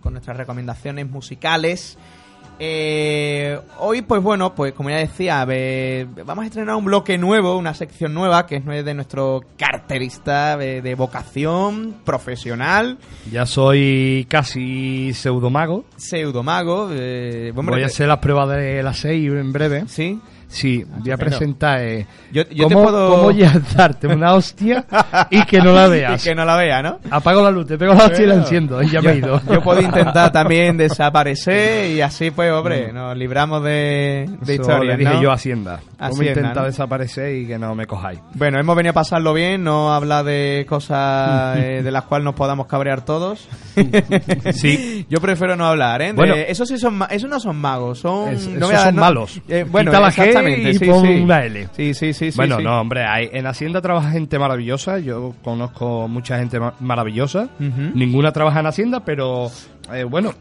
con 0.00 0.14
nuestras 0.14 0.38
recomendaciones 0.38 1.10
musicales. 1.10 1.98
Eh, 2.60 3.58
hoy, 3.78 4.02
pues 4.02 4.22
bueno, 4.22 4.54
pues 4.54 4.72
como 4.72 4.90
ya 4.90 4.96
decía, 4.96 5.46
eh, 5.48 6.06
vamos 6.26 6.42
a 6.44 6.46
estrenar 6.46 6.74
un 6.74 6.84
bloque 6.84 7.16
nuevo, 7.16 7.56
una 7.56 7.72
sección 7.74 8.14
nueva, 8.14 8.46
que 8.46 8.56
es 8.56 8.64
de 8.84 8.94
nuestro 8.94 9.42
carterista 9.56 10.56
de, 10.56 10.82
de 10.82 10.94
vocación 10.94 11.94
profesional, 12.04 12.98
Ya 13.30 13.46
soy 13.46 14.26
casi 14.28 15.12
pseudomago. 15.14 15.84
pseudomago. 15.96 16.88
Eh, 16.92 17.52
hombre, 17.54 17.76
Voy 17.76 17.82
a 17.84 17.86
hacer 17.86 18.08
las 18.08 18.18
pruebas 18.18 18.48
de 18.48 18.82
las 18.82 18.98
6 18.98 19.30
en 19.32 19.52
breve. 19.52 19.84
¿Sí? 19.86 20.18
Sí, 20.48 20.82
voy 20.98 21.10
a 21.10 21.16
presentar 21.18 21.80
eh, 21.82 22.06
Yo- 22.32 22.42
yo 22.50 22.68
te 22.68 22.74
cómo, 22.74 22.84
puedo- 22.86 23.10
cómo 23.16 23.30
ya 23.32 23.52
darte 23.76 24.06
una 24.06 24.32
hostia 24.32 24.84
y 25.30 25.44
que 25.44 25.58
no 25.60 25.72
la 25.72 25.86
veas. 25.88 26.24
Y 26.24 26.28
que 26.30 26.34
no 26.34 26.44
la 26.46 26.56
vea, 26.56 26.82
¿no? 26.82 26.98
Apago 27.10 27.42
la 27.42 27.50
luz, 27.50 27.66
te 27.66 27.76
pego 27.76 27.92
la 27.94 28.06
hostia 28.06 28.24
y 28.24 28.26
la 28.28 28.34
enciendo. 28.36 28.82
Y 28.82 28.86
ya 28.88 29.00
yo, 29.00 29.02
me 29.02 29.12
he 29.12 29.16
ido. 29.18 29.40
yo 29.52 29.60
puedo 29.62 29.82
intentar 29.82 30.32
también 30.32 30.76
desaparecer 30.78 31.90
y 31.90 32.00
así, 32.00 32.30
pues, 32.30 32.50
hombre, 32.50 32.92
nos 32.94 33.14
libramos 33.16 33.62
de, 33.62 34.26
de 34.40 34.54
Eso 34.54 34.62
historias, 34.62 34.96
le 34.98 35.04
dije 35.04 35.14
¿no? 35.16 35.22
yo 35.22 35.30
a 35.30 35.34
Hacienda. 35.34 35.80
Cómo 35.98 36.22
intentar 36.22 36.56
¿no? 36.56 36.64
desaparecer 36.64 37.34
y 37.34 37.46
que 37.46 37.58
no 37.58 37.74
me 37.74 37.86
cojáis. 37.86 38.20
Bueno, 38.34 38.58
hemos 38.58 38.74
venido 38.74 38.92
a 38.92 38.94
pasarlo 38.94 39.34
bien, 39.34 39.62
no 39.64 39.92
hablar 39.92 40.24
de 40.24 40.64
cosas 40.68 41.58
eh, 41.58 41.82
de 41.82 41.90
las 41.90 42.04
cuales 42.04 42.24
nos 42.24 42.34
podamos 42.34 42.66
cabrear 42.66 43.04
todos. 43.04 43.46
Sí. 44.52 45.06
Yo 45.08 45.20
prefiero 45.20 45.56
no 45.56 45.66
hablar, 45.66 46.02
¿eh? 46.02 46.06
De- 46.06 46.12
Bueno. 46.14 46.34
esos 46.34 46.68
sí 46.68 46.78
son, 46.78 47.00
esos 47.10 47.28
no 47.28 47.38
son 47.40 47.56
magos, 47.56 47.98
son... 48.00 48.28
Es- 48.32 48.46
no 48.46 48.56
esos 48.56 48.68
voy 48.68 48.74
a- 48.76 48.84
son 48.84 48.94
no- 48.96 49.00
malos. 49.00 49.40
eh, 49.48 49.64
bueno, 49.68 49.90
Quita 49.90 50.00
la 50.00 50.10
G 50.12 50.32
exactamente, 50.38 50.70
y 50.70 50.74
sí, 50.74 50.84
pon 50.86 51.06
sí. 51.06 51.20
una 51.22 51.44
L. 51.44 51.68
Sí, 51.72 51.94
sí, 51.94 52.12
sí, 52.12 52.30
sí. 52.30 52.36
bueno, 52.36 52.58
sí. 52.58 52.64
no, 52.64 52.80
hombre, 52.80 53.04
hay, 53.04 53.28
en 53.32 53.46
Hacienda 53.46 53.80
trabaja 53.80 54.10
gente 54.10 54.38
maravillosa. 54.38 54.98
Yo 54.98 55.34
conozco 55.42 56.08
mucha 56.08 56.38
gente 56.38 56.58
ma- 56.60 56.74
maravillosa. 56.80 57.48
Ninguna 57.58 58.32
trabaja 58.32 58.60
en 58.60 58.66
Hacienda, 58.66 59.04
pero 59.04 59.50
eh, 59.92 60.04
bueno, 60.04 60.34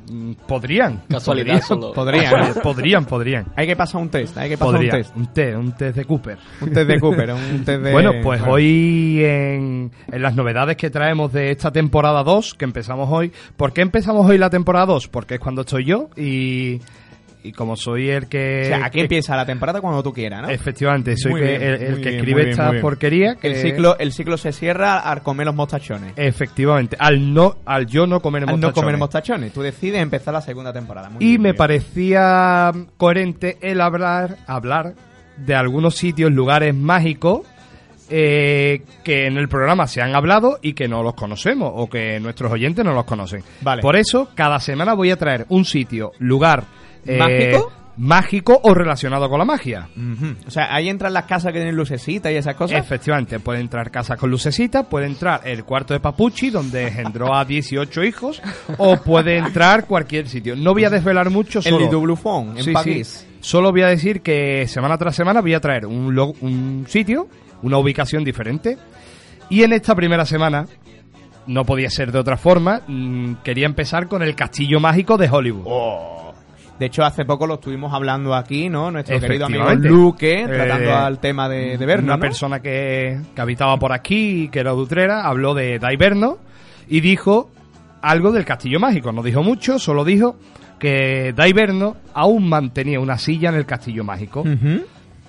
podrían. 0.47 1.03
Casualidad 1.09 1.45
podrían, 1.45 1.61
solo. 1.67 1.93
Podrían. 1.93 2.53
podrían, 2.63 3.05
podrían. 3.05 3.45
Hay 3.55 3.67
que 3.67 3.75
pasar 3.75 4.01
un 4.01 4.09
test, 4.09 4.37
hay 4.37 4.49
que 4.49 4.57
pasar 4.57 4.73
Podrían. 4.75 4.95
un 4.95 5.01
test. 5.01 5.15
Un 5.17 5.27
test, 5.33 5.57
un 5.57 5.71
test 5.73 5.95
de 5.97 6.05
Cooper. 6.05 6.37
Un 6.61 6.73
test 6.73 6.87
de 6.89 6.99
Cooper, 6.99 7.31
un 7.33 7.63
test 7.65 7.81
de... 7.83 7.91
Bueno, 7.91 8.11
pues 8.23 8.41
hoy 8.45 9.21
en, 9.23 9.91
en 10.11 10.21
las 10.21 10.35
novedades 10.35 10.75
que 10.77 10.89
traemos 10.89 11.31
de 11.31 11.51
esta 11.51 11.71
temporada 11.71 12.23
2, 12.23 12.55
que 12.55 12.65
empezamos 12.65 13.07
hoy. 13.11 13.31
¿Por 13.55 13.71
qué 13.73 13.81
empezamos 13.81 14.29
hoy 14.29 14.37
la 14.37 14.49
temporada 14.49 14.87
2? 14.87 15.07
Porque 15.07 15.35
es 15.35 15.39
cuando 15.39 15.61
estoy 15.61 15.85
yo 15.85 16.09
y, 16.17 16.79
y 17.47 17.51
como 17.53 17.75
soy 17.75 18.09
el 18.09 18.27
que... 18.27 18.61
O 18.63 18.65
sea, 18.67 18.85
aquí 18.85 18.97
que- 18.99 19.01
empieza 19.03 19.35
la 19.35 19.45
temporada 19.45 19.81
cuando 19.81 20.03
tú 20.03 20.13
quieras, 20.13 20.41
¿no? 20.43 20.49
Efectivamente, 20.49 21.15
soy 21.17 21.31
Muy 21.31 21.41
que- 21.41 21.47
bien, 21.57 21.61
el, 21.63 21.77
que 21.79 21.85
bien, 21.95 22.15
escribe 22.15 22.41
bien, 22.45 22.49
esta 22.51 22.71
porquería. 22.81 23.35
Que 23.35 23.47
El 23.47 23.55
ciclo, 23.55 23.97
el 23.99 24.11
ciclo 24.11 24.37
se 24.37 24.51
cierra 24.51 24.99
al 24.99 25.21
comer 25.23 25.45
los 25.47 25.55
mostachones. 25.55 26.13
Efectivamente, 26.15 26.95
al 26.99 27.33
no 27.33 27.57
al 27.65 27.87
yo 27.87 28.05
no 28.07 28.19
comer 28.19 28.43
Al 28.43 28.47
no 28.47 28.51
mostachones. 28.53 28.75
comer 28.83 28.97
mostachones. 28.97 29.53
Tú 29.53 29.61
decides 29.61 30.01
empezar 30.01 30.33
la 30.33 30.41
segunda 30.41 30.71
temporada. 30.73 31.09
Muy 31.09 31.23
Y 31.23 31.27
bien, 31.29 31.41
me 31.41 31.53
parecía 31.53 32.71
coherente 32.97 33.57
el 33.61 33.81
hablar, 33.81 34.37
hablar 34.47 34.93
de 35.37 35.55
algunos 35.55 35.95
sitios, 35.95 36.31
lugares 36.31 36.73
mágicos 36.75 37.41
eh, 38.09 38.83
que 39.03 39.27
en 39.27 39.37
el 39.37 39.49
programa 39.49 39.85
se 39.87 40.01
han 40.01 40.15
hablado 40.15 40.59
y 40.61 40.73
que 40.73 40.87
no 40.87 41.03
los 41.03 41.13
conocemos 41.13 41.71
o 41.75 41.89
que 41.89 42.19
nuestros 42.21 42.51
oyentes 42.51 42.85
no 42.85 42.93
los 42.93 43.03
conocen. 43.03 43.43
Vale. 43.61 43.81
Por 43.81 43.95
eso, 43.97 44.29
cada 44.33 44.59
semana 44.59 44.93
voy 44.93 45.11
a 45.11 45.17
traer 45.17 45.45
un 45.49 45.65
sitio, 45.65 46.13
lugar 46.19 46.63
eh, 47.07 47.17
¿Mágico? 47.17 47.71
mágico 47.99 48.59
o 48.63 48.75
relacionado 48.75 49.27
con 49.27 49.39
la 49.39 49.45
magia. 49.45 49.89
O 50.45 50.51
sea, 50.51 50.71
ahí 50.75 50.87
entran 50.87 51.13
las 51.13 51.23
casas 51.25 51.51
que 51.51 51.57
tienen 51.57 51.75
lucecita 51.75 52.31
y 52.31 52.35
esas 52.35 52.53
cosas. 52.55 52.77
Efectivamente, 52.79 53.39
puede 53.39 53.59
entrar 53.59 53.89
casa 53.89 54.15
con 54.17 54.29
lucecita, 54.29 54.83
puede 54.83 55.07
entrar 55.07 55.41
el 55.45 55.63
cuarto 55.63 55.95
de 55.95 55.99
Papuchi, 55.99 56.51
donde 56.51 56.87
engendró 56.89 57.33
a 57.35 57.43
18 57.43 58.03
hijos, 58.03 58.39
o 58.77 58.97
puede 58.97 59.37
entrar 59.37 59.85
cualquier 59.87 60.27
sitio. 60.29 60.55
No 60.55 60.73
voy 60.73 60.85
a 60.85 60.91
desvelar 60.91 61.31
mucho, 61.31 61.57
El 61.59 61.63
solo... 61.63 61.79
Little 61.79 61.99
Blue 62.01 62.15
Phone, 62.15 62.57
en 62.59 62.63
Sí, 62.65 62.71
París. 62.71 63.07
sí. 63.07 63.37
Solo 63.39 63.71
voy 63.71 63.81
a 63.81 63.87
decir 63.87 64.21
que 64.21 64.67
semana 64.67 64.95
tras 64.99 65.15
semana 65.15 65.41
voy 65.41 65.55
a 65.55 65.59
traer 65.59 65.87
un, 65.87 66.13
lo- 66.13 66.33
un 66.41 66.85
sitio, 66.87 67.27
una 67.63 67.77
ubicación 67.79 68.23
diferente. 68.23 68.77
Y 69.49 69.63
en 69.63 69.73
esta 69.73 69.95
primera 69.95 70.25
semana, 70.25 70.67
no 71.47 71.65
podía 71.65 71.89
ser 71.89 72.11
de 72.11 72.19
otra 72.19 72.37
forma, 72.37 72.81
mm, 72.85 73.35
quería 73.43 73.65
empezar 73.65 74.07
con 74.07 74.21
el 74.21 74.35
castillo 74.35 74.79
mágico 74.79 75.17
de 75.17 75.29
Hollywood. 75.31 75.63
Oh. 75.65 76.26
De 76.79 76.85
hecho, 76.85 77.03
hace 77.03 77.25
poco 77.25 77.47
lo 77.47 77.55
estuvimos 77.55 77.91
hablando 77.93 78.35
aquí, 78.35 78.69
¿no? 78.69 78.91
Nuestro 78.91 79.19
querido 79.19 79.47
amigo. 79.47 79.63
Luque, 79.89 80.43
Eh, 80.43 80.47
tratando 80.47 80.95
al 80.95 81.19
tema 81.19 81.49
de, 81.49 81.77
de 81.77 81.85
Una 81.85 82.15
¿no? 82.15 82.19
persona 82.19 82.59
que, 82.59 83.19
que 83.33 83.41
habitaba 83.41 83.77
por 83.77 83.91
aquí, 83.93 84.49
que 84.49 84.59
era 84.59 84.71
de 84.71 84.77
Utrera, 84.77 85.25
habló 85.25 85.53
de 85.55 85.79
Daiverno 85.79 86.37
y 86.87 87.01
dijo 87.01 87.49
algo 88.01 88.31
del 88.31 88.45
castillo 88.45 88.79
mágico. 88.79 89.11
No 89.11 89.23
dijo 89.23 89.41
mucho, 89.41 89.79
solo 89.79 90.05
dijo 90.05 90.37
que 90.79 91.33
Daiverno 91.35 91.97
aún 92.13 92.47
mantenía 92.47 92.99
una 92.99 93.17
silla 93.17 93.49
en 93.49 93.55
el 93.55 93.65
castillo 93.65 94.03
mágico. 94.03 94.43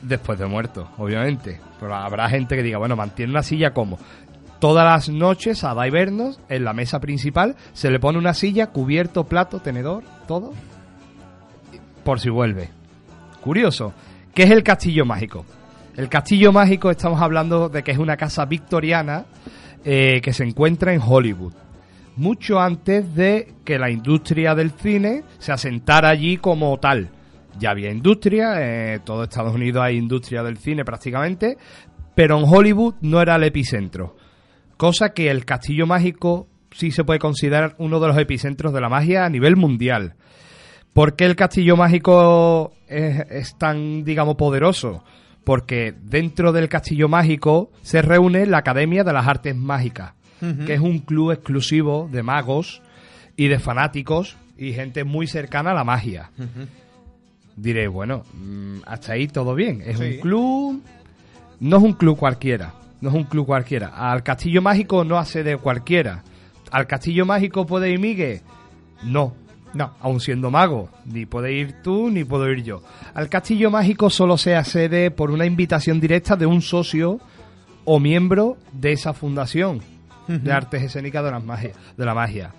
Después 0.03 0.39
de 0.39 0.47
muerto, 0.47 0.89
obviamente. 0.99 1.61
Pero 1.81 1.95
habrá 1.95 2.29
gente 2.29 2.55
que 2.57 2.63
diga, 2.63 2.79
bueno, 2.79 2.95
mantiene 2.95 3.33
una 3.33 3.43
silla 3.43 3.73
como. 3.73 3.99
Todas 4.61 4.85
las 4.85 5.09
noches 5.09 5.63
a 5.65 5.73
Daivernos, 5.73 6.41
en 6.49 6.65
la 6.65 6.73
mesa 6.73 6.99
principal, 7.01 7.55
se 7.73 7.91
le 7.91 7.99
pone 8.01 8.19
una 8.19 8.35
silla, 8.35 8.69
cubierto, 8.69 9.25
plato, 9.25 9.61
tenedor, 9.61 10.03
todo. 10.27 10.53
Por 12.09 12.21
si 12.21 12.31
vuelve. 12.31 12.71
Curioso. 13.43 13.93
¿Qué 14.33 14.45
es 14.45 14.51
el 14.51 14.63
castillo 14.63 15.05
mágico? 15.05 15.45
El 15.95 16.09
castillo 16.09 16.53
mágico 16.53 16.91
estamos 16.91 17.21
hablando 17.21 17.69
de 17.69 17.83
que 17.83 17.91
es 17.91 17.99
una 17.99 18.17
casa 18.17 18.47
victoriana 18.47 19.27
eh, 19.85 20.23
que 20.23 20.33
se 20.33 20.43
encuentra 20.43 20.95
en 20.95 21.03
Hollywood. 21.07 21.53
Mucho 22.17 22.61
antes 22.61 23.15
de 23.15 23.53
que 23.63 23.79
la 23.79 23.91
industria 23.91 24.55
del 24.55 24.71
cine 24.71 25.23
se 25.39 25.53
asentara 25.53 26.09
allí 26.09 26.39
como 26.39 26.79
tal. 26.79 27.11
Ya 27.59 27.73
había 27.73 27.91
industria, 27.91 28.55
eh, 28.57 29.01
todo 29.05 29.25
Estados 29.25 29.55
Unidos 29.55 29.83
hay 29.85 29.99
industria 29.99 30.43
del 30.43 30.57
cine 30.57 30.87
prácticamente, 30.87 31.59
pero 32.15 32.39
en 32.39 32.45
Hollywood 32.47 32.95
no 33.03 33.21
era 33.21 33.37
el 33.37 33.45
epicentro. 33.45 34.17
Cosa 34.79 35.11
que 35.11 35.29
el 35.29 35.45
Castillo 35.45 35.87
Mágico 35.87 36.49
sí 36.71 36.91
se 36.91 37.05
puede 37.05 37.19
considerar 37.19 37.75
uno 37.77 38.01
de 38.01 38.09
los 38.09 38.17
epicentros 38.17 38.73
de 38.73 38.81
la 38.81 38.89
magia 38.89 39.27
a 39.27 39.29
nivel 39.29 39.57
mundial. 39.57 40.15
¿Por 40.93 41.15
qué 41.17 41.27
el 41.27 41.37
Castillo 41.37 41.77
Mágico 41.77 42.73
es, 42.89 43.21
es 43.31 43.57
tan, 43.57 44.05
digamos, 44.05 44.35
poderoso? 44.37 45.05
Porque 45.45 45.95
dentro 46.03 46.53
del 46.53 46.69
Castillo 46.69 47.09
Mágico 47.09 47.71
se 47.83 48.03
reúne 48.03 48.47
la 48.47 48.59
Academia 48.59 49.05
de 49.05 49.13
las 49.13 49.27
Artes 49.27 49.55
Mágicas, 49.57 50.13
que 50.67 50.75
es 50.75 50.81
un 50.81 50.99
club 51.01 51.33
exclusivo 51.33 52.09
de 52.11 52.23
magos 52.23 52.83
y 53.37 53.49
de 53.49 53.59
fanáticos 53.59 54.37
y 54.57 54.73
gente 54.73 55.05
muy 55.05 55.27
cercana 55.27 55.71
a 55.71 55.75
la 55.75 55.85
magia. 55.85 56.31
Diré, 57.57 57.89
bueno, 57.89 58.25
mm, 58.35 58.79
hasta 58.87 59.13
ahí 59.15 59.27
todo 59.29 59.55
bien. 59.55 59.83
Es 59.85 59.99
Sí. 59.99 60.05
un 60.05 60.21
club. 60.21 60.83
No 61.61 61.77
es 61.79 61.83
un 61.83 61.93
club 61.95 62.17
cualquiera. 62.19 62.75
No 63.01 63.09
es 63.09 63.15
un 63.15 63.25
club 63.25 63.47
cualquiera. 63.47 63.89
Al 63.89 64.23
Castillo 64.23 64.63
Mágico 64.63 65.03
no 65.05 65.19
accede 65.19 65.57
cualquiera. 65.57 66.23
¿Al 66.71 66.87
Castillo 66.87 67.25
Mágico 67.27 67.65
puede 67.67 67.91
ir 67.91 67.99
Miguel? 67.99 68.41
No. 69.05 69.35
No. 69.75 69.93
Aun 70.01 70.21
siendo 70.21 70.51
mago. 70.51 70.89
Ni 71.05 71.27
puede 71.27 71.53
ir 71.53 71.83
tú, 71.83 72.11
ni 72.11 72.25
puedo 72.25 72.49
ir 72.51 72.63
yo. 72.63 72.83
Al 73.15 73.29
Castillo 73.29 73.71
Mágico 73.71 74.11
solo 74.11 74.39
se 74.39 74.57
accede 74.57 75.11
por 75.11 75.31
una 75.31 75.47
invitación 75.47 76.01
directa 76.01 76.37
de 76.37 76.47
un 76.47 76.63
socio 76.63 77.21
o 77.85 78.01
miembro 78.01 78.57
de 78.73 78.93
esa 78.93 79.13
fundación. 79.13 79.81
de 80.27 80.53
artes 80.53 80.83
escénicas 80.83 81.25
de, 81.25 81.31
las 81.31 81.43
magia, 81.43 81.73
de 81.97 82.05
la 82.05 82.15
magia. 82.15 82.53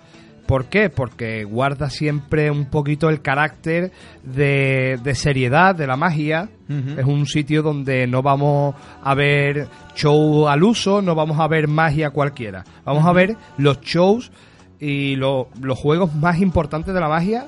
¿Por 0.50 0.64
qué? 0.64 0.90
Porque 0.90 1.44
guarda 1.44 1.88
siempre 1.90 2.50
un 2.50 2.64
poquito 2.64 3.08
el 3.08 3.22
carácter 3.22 3.92
de, 4.24 4.98
de 5.04 5.14
seriedad 5.14 5.76
de 5.76 5.86
la 5.86 5.96
magia. 5.96 6.48
Es 6.96 7.04
un 7.04 7.26
sitio 7.26 7.62
donde 7.62 8.08
no 8.08 8.22
vamos 8.22 8.74
a 9.02 9.14
ver 9.14 9.68
show 9.94 10.48
al 10.48 10.64
uso, 10.64 11.02
no 11.02 11.14
vamos 11.14 11.38
a 11.38 11.46
ver 11.46 11.68
magia 11.68 12.10
cualquiera. 12.10 12.64
Vamos 12.84 13.06
a 13.06 13.12
ver 13.12 13.36
los 13.58 13.80
shows 13.80 14.32
y 14.80 15.16
lo- 15.16 15.48
los 15.60 15.78
juegos 15.78 16.14
más 16.14 16.40
importantes 16.40 16.92
de 16.94 17.00
la 17.00 17.08
magia 17.08 17.46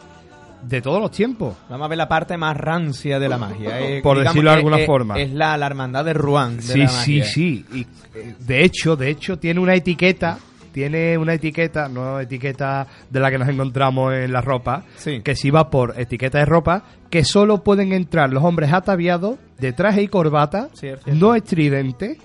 de 0.62 0.80
todos 0.80 1.00
los 1.00 1.10
tiempos. 1.10 1.56
Vamos 1.68 1.86
a 1.86 1.88
ver 1.88 1.98
la 1.98 2.06
parte 2.08 2.36
más 2.36 2.56
rancia 2.56 3.18
de 3.18 3.28
la 3.28 3.36
magia. 3.38 3.80
eh, 3.80 4.00
Por 4.02 4.22
decirlo 4.22 4.50
de 4.50 4.56
alguna 4.58 4.78
es- 4.80 4.86
forma. 4.86 5.18
Es 5.18 5.32
la, 5.32 5.56
la 5.56 5.66
hermandad 5.66 6.04
de 6.04 6.12
Rouen. 6.12 6.56
de 6.58 6.62
Sí, 6.62 6.78
la 6.80 6.88
sí, 6.88 7.18
magia. 7.18 7.24
sí. 7.24 7.66
Y, 7.72 7.80
eh, 8.14 8.34
de 8.38 8.64
hecho, 8.64 8.94
de 8.96 9.10
hecho, 9.10 9.38
tiene 9.38 9.58
una 9.60 9.74
etiqueta. 9.74 10.38
Tiene 10.72 11.18
una 11.18 11.34
etiqueta, 11.34 11.88
no 11.88 12.18
etiqueta 12.20 12.86
de 13.10 13.20
la 13.20 13.30
que 13.30 13.38
nos 13.38 13.48
encontramos 13.48 14.14
en 14.14 14.32
la 14.32 14.40
ropa, 14.40 14.84
que 15.22 15.36
si 15.36 15.50
va 15.50 15.68
por 15.70 15.94
etiqueta 16.00 16.38
de 16.38 16.46
ropa, 16.46 16.82
que 17.10 17.24
solo 17.24 17.62
pueden 17.62 17.92
entrar 17.92 18.30
los 18.32 18.42
hombres 18.42 18.72
ataviados 18.72 19.36
de 19.58 19.72
traje 19.72 20.02
y 20.02 20.08
corbata, 20.08 20.68
Sí, 20.72 20.80
cierto. 20.80 21.10
no 21.14 21.34
estridente, 21.34 22.18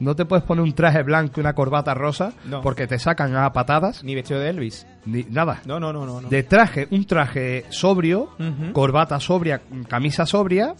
no 0.00 0.16
te 0.16 0.24
puedes 0.24 0.44
poner 0.44 0.64
un 0.64 0.72
traje 0.72 1.02
blanco 1.02 1.34
y 1.36 1.40
una 1.40 1.52
corbata 1.54 1.94
rosa, 1.94 2.32
No. 2.46 2.62
porque 2.62 2.86
te 2.86 2.98
sacan 2.98 3.36
a 3.36 3.52
patadas, 3.52 4.02
Ni 4.02 4.14
vestido 4.14 4.40
de 4.40 4.48
Elvis. 4.50 4.86
ni 5.04 5.24
nada. 5.24 5.60
No, 5.66 5.78
no, 5.78 5.92
no, 5.92 6.06
no. 6.06 6.20
no. 6.22 6.28
De 6.28 6.42
traje, 6.42 6.88
un 6.90 7.04
traje 7.04 7.66
sobrio, 7.68 8.30
corbata 8.72 9.20
sobria, 9.20 9.60
camisa 9.88 10.24
sobria, 10.26 10.74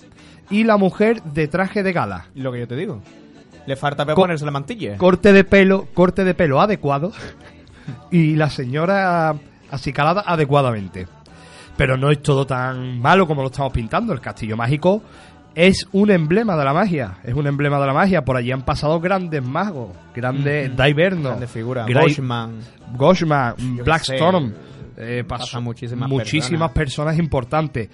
y 0.51 0.65
la 0.65 0.77
mujer 0.77 1.23
de 1.23 1.47
traje 1.49 1.83
de 1.83 1.93
gala. 1.93 2.27
Lo 2.35 2.51
que 2.53 2.61
yo 2.61 2.67
te 2.69 2.77
digo. 2.77 3.01
Le 3.67 3.77
falta 3.77 4.05
Co- 4.07 4.15
ponerse 4.15 4.45
la 4.45 4.51
mantilla. 4.51 4.97
corte 4.97 5.33
de 5.33 5.45
pelo, 5.45 5.87
corte 5.95 6.25
de 6.25 6.35
pelo 6.35 6.61
adecuado 6.61 7.13
y 8.11 8.35
la 8.37 8.51
señora 8.51 9.35
acicalada 9.71 10.23
adecuadamente. 10.27 11.07
Pero 11.77 11.97
no 11.97 12.11
es 12.11 12.21
todo 12.23 12.47
tan 12.47 13.01
malo 13.01 13.27
como 13.27 13.43
lo 13.43 13.49
estamos 13.49 13.73
pintando. 13.73 14.13
El 14.13 14.21
castillo 14.21 14.57
mágico 14.57 15.03
es 15.55 15.87
un 15.93 16.11
emblema 16.11 16.57
de 16.57 16.65
la 16.65 16.73
magia. 16.75 17.19
Es 17.25 17.35
un 17.35 17.47
emblema 17.47 17.81
de 17.81 17.87
la 17.87 17.95
magia. 17.95 18.25
Por 18.25 18.37
allí 18.37 18.53
han 18.53 18.63
pasado 18.63 19.01
grandes 19.01 19.43
magos, 19.43 19.91
grandes 20.15 20.69
Ujú. 20.69 20.77
Daiverno, 20.77 21.29
Grandes 21.31 21.51
figuras. 21.51 21.87
Grey- 21.87 22.03
Boschman. 22.09 22.59
Goshman, 22.97 23.55
Yo 23.57 23.77
qué 23.77 23.83
Blackstorm. 23.85 24.53
eh, 24.99 25.25
pasó- 25.27 25.45
Pasan 25.47 25.65
muchísimas 25.65 26.09
muchísimas 26.09 26.71
personas 26.73 27.19
importantes. 27.19 27.89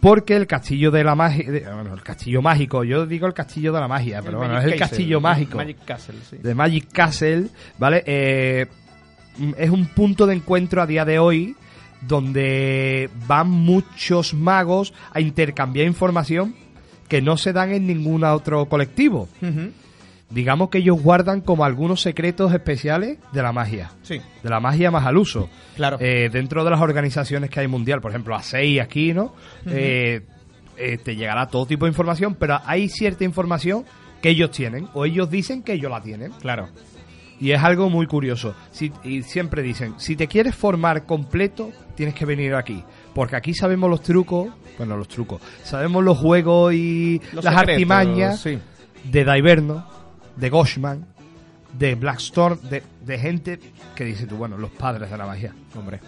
Porque 0.00 0.36
el 0.36 0.46
castillo 0.46 0.90
de 0.90 1.04
la 1.04 1.14
magia. 1.14 1.44
Bueno, 1.74 1.94
el 1.94 2.02
castillo 2.02 2.40
mágico. 2.40 2.84
Yo 2.84 3.06
digo 3.06 3.26
el 3.26 3.34
castillo 3.34 3.72
de 3.72 3.80
la 3.80 3.88
magia, 3.88 4.22
pero 4.22 4.38
bueno, 4.38 4.58
es 4.58 4.64
el 4.64 4.70
Castle, 4.70 4.88
castillo 4.88 5.20
mágico 5.20 5.56
Magic 5.56 5.84
Castle, 5.84 6.16
sí. 6.28 6.36
de 6.36 6.54
Magic 6.54 6.92
Castle, 6.92 7.48
¿vale? 7.78 8.02
Eh, 8.06 8.66
es 9.56 9.70
un 9.70 9.86
punto 9.86 10.26
de 10.26 10.34
encuentro 10.34 10.82
a 10.82 10.86
día 10.86 11.04
de 11.04 11.18
hoy 11.18 11.56
donde 12.00 13.10
van 13.26 13.50
muchos 13.50 14.34
magos 14.34 14.94
a 15.12 15.20
intercambiar 15.20 15.86
información 15.86 16.54
que 17.08 17.22
no 17.22 17.36
se 17.36 17.52
dan 17.52 17.72
en 17.72 17.86
ningún 17.86 18.22
otro 18.24 18.66
colectivo. 18.66 19.28
Ujú. 19.42 19.72
Digamos 20.30 20.68
que 20.68 20.78
ellos 20.78 21.00
guardan 21.02 21.40
como 21.40 21.64
algunos 21.64 22.02
secretos 22.02 22.52
especiales 22.52 23.18
de 23.32 23.42
la 23.42 23.50
magia. 23.52 23.90
Sí. 24.02 24.20
De 24.42 24.50
la 24.50 24.60
magia 24.60 24.90
más 24.90 25.06
al 25.06 25.16
uso. 25.16 25.48
Claro. 25.74 25.96
Eh, 26.00 26.28
dentro 26.30 26.64
de 26.64 26.70
las 26.70 26.80
organizaciones 26.80 27.48
que 27.48 27.60
hay 27.60 27.68
mundial, 27.68 28.00
por 28.02 28.10
ejemplo, 28.10 28.34
A6 28.36 28.82
aquí, 28.82 29.14
¿no? 29.14 29.34
Eh, 29.66 30.20
eh, 30.76 30.98
te 30.98 31.16
llegará 31.16 31.46
todo 31.46 31.64
tipo 31.66 31.86
de 31.86 31.90
información, 31.90 32.34
pero 32.38 32.60
hay 32.66 32.88
cierta 32.90 33.24
información 33.24 33.84
que 34.20 34.28
ellos 34.30 34.50
tienen, 34.50 34.88
o 34.94 35.06
ellos 35.06 35.30
dicen 35.30 35.62
que 35.62 35.72
ellos 35.72 35.90
la 35.90 36.02
tienen. 36.02 36.32
Claro. 36.32 36.68
Y 37.40 37.52
es 37.52 37.62
algo 37.62 37.88
muy 37.88 38.06
curioso. 38.06 38.54
Si- 38.70 38.92
y 39.04 39.22
siempre 39.22 39.62
dicen, 39.62 39.94
si 39.98 40.14
te 40.16 40.26
quieres 40.26 40.54
formar 40.54 41.06
completo, 41.06 41.70
tienes 41.94 42.14
que 42.14 42.24
venir 42.26 42.54
aquí. 42.54 42.82
Porque 43.14 43.36
aquí 43.36 43.54
sabemos 43.54 43.88
los 43.88 44.02
trucos, 44.02 44.48
bueno, 44.76 44.96
los 44.96 45.08
trucos, 45.08 45.40
sabemos 45.64 46.04
los 46.04 46.18
juegos 46.18 46.74
y 46.74 47.20
Los 47.32 47.44
las 47.44 47.54
secretos, 47.54 47.72
artimañas 47.74 48.40
sí. 48.40 48.58
de 49.04 49.24
Daiverno, 49.24 49.86
de 50.38 50.50
Goshman, 50.50 51.04
de 51.78 51.94
Blackstorm, 51.94 52.60
de, 52.68 52.82
de 53.04 53.18
gente 53.18 53.58
que 53.94 54.04
dice 54.04 54.26
tú, 54.26 54.36
bueno, 54.36 54.56
los 54.56 54.70
padres 54.70 55.10
de 55.10 55.16
la 55.18 55.26
magia. 55.26 55.52
Hombre. 55.76 56.00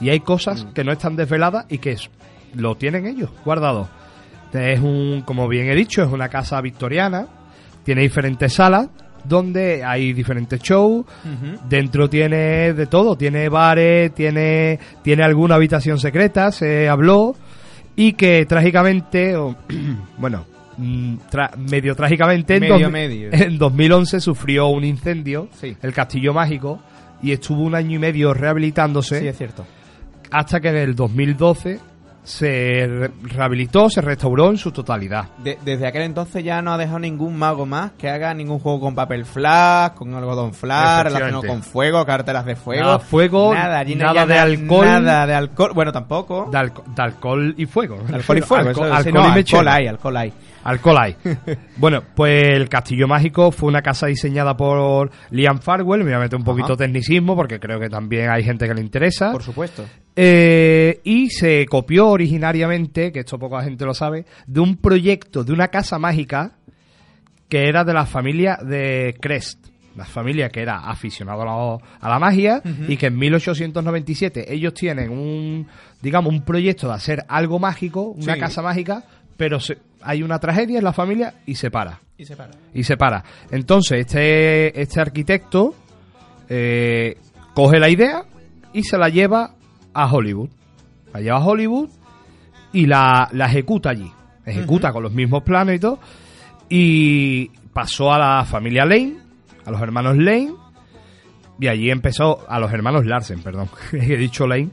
Y 0.00 0.10
hay 0.10 0.20
cosas 0.20 0.64
Mm. 0.64 0.72
que 0.72 0.84
no 0.84 0.92
están 0.92 1.16
desveladas 1.16 1.66
y 1.68 1.78
que 1.78 1.92
es- 1.92 2.10
lo 2.54 2.76
tienen 2.76 3.06
ellos 3.06 3.30
guardado. 3.44 3.88
Es 4.52 4.80
un, 4.80 5.22
como 5.26 5.46
bien 5.48 5.68
he 5.68 5.74
dicho, 5.74 6.02
es 6.02 6.10
una 6.10 6.28
casa 6.28 6.60
victoriana, 6.60 7.26
tiene 7.84 8.02
diferentes 8.02 8.54
salas 8.54 8.88
donde 9.24 9.84
hay 9.84 10.12
diferentes 10.14 10.60
shows, 10.62 11.04
dentro 11.68 12.08
tiene 12.08 12.72
de 12.72 12.86
todo, 12.86 13.16
tiene 13.16 13.48
bares, 13.50 14.14
tiene, 14.14 14.78
tiene 15.02 15.22
alguna 15.24 15.56
habitación 15.56 15.98
secreta, 15.98 16.50
se 16.52 16.88
habló, 16.88 17.34
y 17.96 18.14
que 18.14 18.46
trágicamente, 18.46 19.36
o, 19.36 19.54
bueno, 20.18 20.46
tra- 20.78 21.54
medio 21.56 21.94
trágicamente, 21.94 22.54
en, 22.56 22.60
Medio, 22.60 22.78
dos- 22.78 22.90
medio. 22.92 23.28
en 23.32 23.58
2011 23.58 24.20
sufrió 24.20 24.68
un 24.68 24.84
incendio, 24.84 25.48
Sí. 25.52 25.76
el 25.82 25.92
Castillo 25.92 26.32
Mágico, 26.32 26.80
y 27.22 27.32
estuvo 27.32 27.62
un 27.62 27.74
año 27.74 27.96
y 27.96 27.98
medio 27.98 28.32
rehabilitándose 28.34 29.20
Sí, 29.20 29.26
es 29.28 29.36
cierto. 29.36 29.64
hasta 30.30 30.60
que 30.60 30.68
en 30.68 30.76
el 30.76 30.94
2012 30.94 31.80
se 32.22 32.86
re- 32.86 33.10
rehabilitó, 33.22 33.88
se 33.88 34.02
restauró 34.02 34.50
en 34.50 34.58
su 34.58 34.70
totalidad. 34.70 35.28
De- 35.42 35.58
desde 35.64 35.86
aquel 35.86 36.02
entonces 36.02 36.44
ya 36.44 36.60
no 36.60 36.74
ha 36.74 36.76
dejado 36.78 36.98
ningún 36.98 37.38
mago 37.38 37.64
más 37.64 37.92
que 37.92 38.10
haga 38.10 38.34
ningún 38.34 38.58
juego 38.58 38.80
con 38.80 38.94
papel 38.94 39.24
flash, 39.24 39.92
con 39.94 40.12
algodón 40.14 40.52
flash, 40.52 41.04
relacionado 41.04 41.42
con 41.44 41.62
fuego, 41.62 42.04
carteras 42.04 42.44
de 42.44 42.54
fuego. 42.54 42.82
Nada 42.84 42.98
fuego, 42.98 43.54
nada, 43.54 43.78
allí 43.78 43.94
de 43.94 44.04
alcohol. 44.04 44.84
Nada 44.86 45.26
de 45.26 45.34
alcohol. 45.34 45.72
Bueno, 45.74 45.90
tampoco. 45.90 46.50
De, 46.52 46.58
alco- 46.58 46.84
de 46.84 47.02
alcohol 47.02 47.54
y 47.56 47.64
fuego. 47.64 47.98
Alcohol 48.12 48.38
y 48.38 48.42
fuego. 48.42 48.70
Alco- 48.70 48.84
eso- 48.84 48.84
sí, 49.02 49.08
alcohol 49.08 49.14
no, 49.14 49.28
y 49.28 49.38
alcohol 49.38 49.68
hay, 49.68 49.86
alcohol 49.86 50.16
hay. 50.18 50.32
Alcohol 50.68 50.96
hay. 51.00 51.16
bueno, 51.76 52.02
pues 52.14 52.42
el 52.48 52.68
Castillo 52.68 53.08
Mágico 53.08 53.50
fue 53.52 53.68
una 53.68 53.80
casa 53.82 54.06
diseñada 54.06 54.56
por 54.56 55.10
Liam 55.30 55.60
Farwell. 55.60 56.00
Me 56.00 56.10
voy 56.10 56.14
a 56.14 56.18
meter 56.20 56.38
un 56.38 56.44
poquito 56.44 56.74
Ajá. 56.74 56.76
tecnicismo 56.76 57.34
porque 57.36 57.58
creo 57.58 57.80
que 57.80 57.88
también 57.88 58.28
hay 58.30 58.42
gente 58.44 58.66
que 58.68 58.74
le 58.74 58.80
interesa. 58.80 59.32
Por 59.32 59.42
supuesto. 59.42 59.84
Eh, 60.14 61.00
y 61.04 61.30
se 61.30 61.64
copió 61.66 62.08
originariamente, 62.08 63.12
que 63.12 63.20
esto 63.20 63.38
poca 63.38 63.62
gente 63.62 63.84
lo 63.84 63.94
sabe, 63.94 64.24
de 64.46 64.60
un 64.60 64.76
proyecto 64.76 65.44
de 65.44 65.52
una 65.52 65.68
casa 65.68 65.98
mágica 65.98 66.52
que 67.48 67.68
era 67.68 67.84
de 67.84 67.94
la 67.94 68.04
familia 68.04 68.58
de 68.62 69.16
Crest. 69.20 69.68
La 69.96 70.04
familia 70.04 70.48
que 70.48 70.60
era 70.60 70.80
aficionada 70.88 71.42
a 71.42 71.46
la, 71.46 71.78
a 72.00 72.08
la 72.08 72.18
magia 72.20 72.62
Ujú. 72.64 72.92
y 72.92 72.96
que 72.96 73.06
en 73.06 73.16
1897 73.18 74.52
ellos 74.52 74.74
tienen 74.74 75.10
un, 75.10 75.66
digamos, 76.00 76.32
un 76.32 76.42
proyecto 76.44 76.86
de 76.88 76.94
hacer 76.94 77.24
algo 77.28 77.58
mágico, 77.58 78.02
una 78.10 78.34
Sí. 78.34 78.40
casa 78.40 78.62
mágica, 78.62 79.02
pero 79.36 79.58
se- 79.58 79.78
hay 80.02 80.22
una 80.22 80.38
tragedia 80.38 80.78
en 80.78 80.84
la 80.84 80.92
familia 80.92 81.34
y 81.46 81.54
se 81.54 81.70
para 81.70 82.00
Y 82.16 82.24
se 82.24 82.36
para. 82.36 82.52
y 82.74 82.84
se 82.84 82.96
para. 82.96 83.24
Entonces, 83.50 84.00
este, 84.00 84.80
este 84.80 85.00
arquitecto 85.00 85.74
eh, 86.48 87.16
coge 87.54 87.78
la 87.78 87.88
idea 87.88 88.24
y 88.72 88.82
se 88.82 88.98
la 88.98 89.08
lleva 89.08 89.54
a 89.92 90.12
Hollywood. 90.12 90.50
La 91.12 91.20
lleva 91.20 91.38
a 91.38 91.44
Hollywood 91.44 91.90
y 92.72 92.86
la, 92.86 93.28
la 93.32 93.46
ejecuta 93.46 93.90
allí. 93.90 94.10
Ejecuta 94.44 94.92
con 94.92 95.02
los 95.02 95.12
mismos 95.12 95.42
planos 95.42 95.74
y 95.74 95.78
todo. 95.78 95.98
Y 96.68 97.48
pasó 97.72 98.12
a 98.12 98.18
la 98.18 98.44
familia 98.44 98.84
Lane, 98.84 99.16
a 99.64 99.70
los 99.70 99.80
hermanos 99.80 100.16
Lane. 100.16 100.52
Y 101.60 101.66
allí 101.66 101.90
empezó, 101.90 102.48
a 102.48 102.58
los 102.60 102.72
hermanos 102.72 103.04
Larsen, 103.04 103.42
perdón, 103.42 103.68
he 103.92 104.16
dicho 104.16 104.46
Lane. 104.46 104.70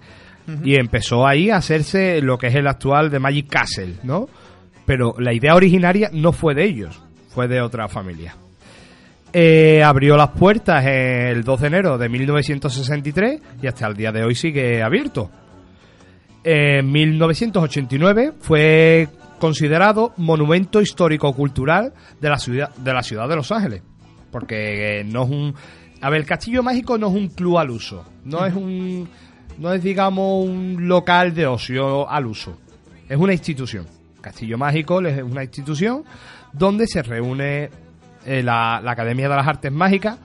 Y 0.64 0.76
empezó 0.76 1.26
ahí 1.28 1.50
a 1.50 1.58
hacerse 1.58 2.22
lo 2.22 2.38
que 2.38 2.48
es 2.48 2.56
el 2.56 2.68
actual 2.68 3.10
de 3.10 3.20
Magic 3.20 3.50
Castle, 3.50 3.96
¿no? 4.04 4.30
Pero 4.86 5.16
la 5.18 5.34
idea 5.34 5.56
originaria 5.56 6.10
no 6.14 6.32
fue 6.32 6.54
de 6.54 6.66
ellos, 6.66 7.02
fue 7.30 7.48
de 7.48 7.62
otra 7.62 7.88
familia. 7.88 8.36
Eh, 9.38 9.84
abrió 9.84 10.16
las 10.16 10.30
puertas 10.30 10.86
el 10.86 11.44
2 11.44 11.62
de 11.62 11.68
enero 11.68 11.98
de 11.98 12.08
1963 12.08 13.42
y 13.62 13.68
hasta 13.68 13.88
el 13.88 13.96
día 13.96 14.14
de 14.14 14.24
hoy 14.24 14.34
sigue 14.34 14.82
abierto. 14.82 15.30
En 16.42 16.90
1989 16.90 18.34
fue 18.40 19.10
considerado 19.40 20.14
monumento 20.16 20.80
histórico-cultural 20.80 21.92
de 22.22 22.30
la 22.30 22.38
ciudad 22.38 22.74
de 22.76 22.94
la 22.94 23.04
ciudad 23.04 23.28
de 23.28 23.36
Los 23.36 23.52
Ángeles, 23.52 23.82
porque 24.32 25.02
eh, 25.02 25.04
no 25.04 25.24
es 25.24 25.30
un 25.30 25.56
a 26.00 26.10
ver, 26.10 26.22
el 26.22 26.26
Castillo 26.26 26.64
Mágico 26.64 26.98
no 26.98 27.08
es 27.08 27.14
un 27.16 27.28
club 27.28 27.58
al 27.58 27.72
uso, 27.72 28.06
no 28.24 28.46
es 28.46 28.54
un 28.54 29.10
no 29.58 29.74
es 29.74 29.84
digamos 29.84 30.46
un 30.46 30.88
local 30.88 31.34
de 31.34 31.46
ocio 31.46 32.10
al 32.10 32.26
uso, 32.26 32.58
es 33.10 33.18
una 33.18 33.34
institución. 33.34 33.86
Castillo 34.26 34.58
Mágico 34.58 35.02
es 35.02 35.22
una 35.22 35.44
institución 35.44 36.04
donde 36.52 36.88
se 36.88 37.04
reúne 37.04 37.70
eh, 38.26 38.42
la, 38.42 38.78
Academia 38.78 39.30
de 39.30 39.36
las 39.36 39.48
Artes 39.48 39.72
Mágicas, 39.72 40.18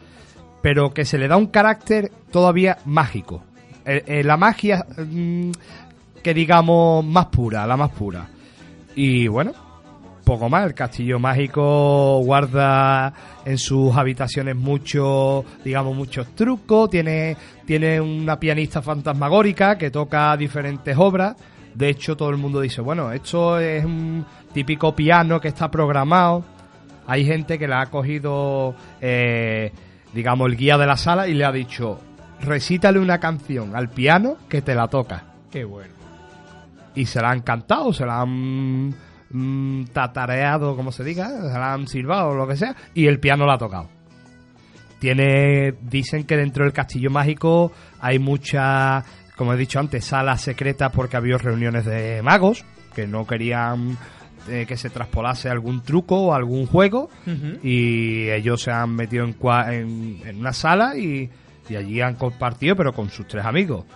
pero 0.62 0.94
que 0.94 1.04
se 1.04 1.18
le 1.18 1.28
da 1.28 1.36
un 1.36 1.48
carácter 1.48 2.10
todavía 2.32 2.78
mágico. 2.86 3.42
Eh, 3.84 4.02
eh, 4.06 4.24
la 4.24 4.38
magia 4.38 4.86
mm, 4.96 5.50
que 6.22 6.32
digamos 6.32 7.04
más 7.04 7.26
pura, 7.26 7.66
la 7.66 7.76
más 7.76 7.90
pura. 7.90 8.26
Y 8.94 9.28
bueno, 9.28 9.52
poco 10.24 10.48
más. 10.48 10.64
El 10.64 10.72
castillo 10.72 11.18
mágico 11.18 12.22
guarda 12.24 13.12
en 13.44 13.58
sus 13.58 13.94
habitaciones 13.94 14.56
muchos, 14.56 15.44
digamos, 15.62 15.94
muchos 15.94 16.34
trucos. 16.34 16.88
Tiene, 16.88 17.36
tiene 17.66 18.00
una 18.00 18.40
pianista 18.40 18.80
fantasmagórica 18.80 19.76
que 19.76 19.90
toca 19.90 20.34
diferentes 20.38 20.96
obras. 20.96 21.36
De 21.74 21.88
hecho, 21.88 22.16
todo 22.16 22.30
el 22.30 22.36
mundo 22.36 22.60
dice, 22.60 22.80
bueno, 22.80 23.12
esto 23.12 23.58
es 23.58 23.84
un 23.84 24.24
típico 24.52 24.94
piano 24.94 25.40
que 25.40 25.48
está 25.48 25.70
programado. 25.70 26.44
Hay 27.06 27.24
gente 27.24 27.58
que 27.58 27.68
le 27.68 27.74
ha 27.74 27.86
cogido, 27.86 28.74
eh, 29.00 29.72
digamos, 30.12 30.48
el 30.48 30.56
guía 30.56 30.78
de 30.78 30.86
la 30.86 30.96
sala 30.96 31.28
y 31.28 31.34
le 31.34 31.44
ha 31.44 31.52
dicho, 31.52 31.98
recítale 32.40 32.98
una 32.98 33.18
canción 33.18 33.74
al 33.76 33.88
piano 33.88 34.36
que 34.48 34.62
te 34.62 34.74
la 34.74 34.88
toca. 34.88 35.24
Qué 35.50 35.64
bueno. 35.64 35.94
Y 36.94 37.06
se 37.06 37.20
la 37.20 37.30
han 37.30 37.40
cantado, 37.40 37.92
se 37.92 38.04
la 38.04 38.20
han 38.20 38.94
mm, 39.30 39.84
tatareado, 39.92 40.76
como 40.76 40.92
se 40.92 41.04
diga, 41.04 41.28
se 41.28 41.58
la 41.58 41.72
han 41.72 41.86
silbado 41.86 42.30
o 42.30 42.34
lo 42.34 42.46
que 42.46 42.56
sea, 42.56 42.74
y 42.94 43.06
el 43.06 43.20
piano 43.20 43.46
la 43.46 43.54
ha 43.54 43.58
tocado. 43.58 43.88
Tiene, 44.98 45.72
dicen 45.80 46.24
que 46.24 46.36
dentro 46.36 46.64
del 46.64 46.74
castillo 46.74 47.10
mágico 47.10 47.72
hay 48.00 48.18
muchas, 48.18 49.02
como 49.40 49.54
he 49.54 49.56
dicho 49.56 49.80
antes, 49.80 50.04
salas 50.04 50.42
secretas 50.42 50.92
porque 50.92 51.16
había 51.16 51.38
reuniones 51.38 51.86
de 51.86 52.20
magos 52.22 52.62
que 52.94 53.06
no 53.06 53.26
querían 53.26 53.96
eh, 54.50 54.66
que 54.68 54.76
se 54.76 54.90
traspolase 54.90 55.48
algún 55.48 55.82
truco 55.82 56.16
o 56.26 56.34
algún 56.34 56.66
juego. 56.66 57.08
Y 57.62 58.28
ellos 58.28 58.60
se 58.60 58.70
han 58.70 58.94
metido 58.94 59.24
en, 59.24 59.34
cua- 59.38 59.72
en, 59.72 60.20
en 60.26 60.36
una 60.40 60.52
sala 60.52 60.94
y, 60.94 61.30
y 61.70 61.74
allí 61.74 62.02
han 62.02 62.16
compartido 62.16 62.76
pero 62.76 62.92
con 62.92 63.08
sus 63.08 63.26
tres 63.26 63.46
amigos. 63.46 63.86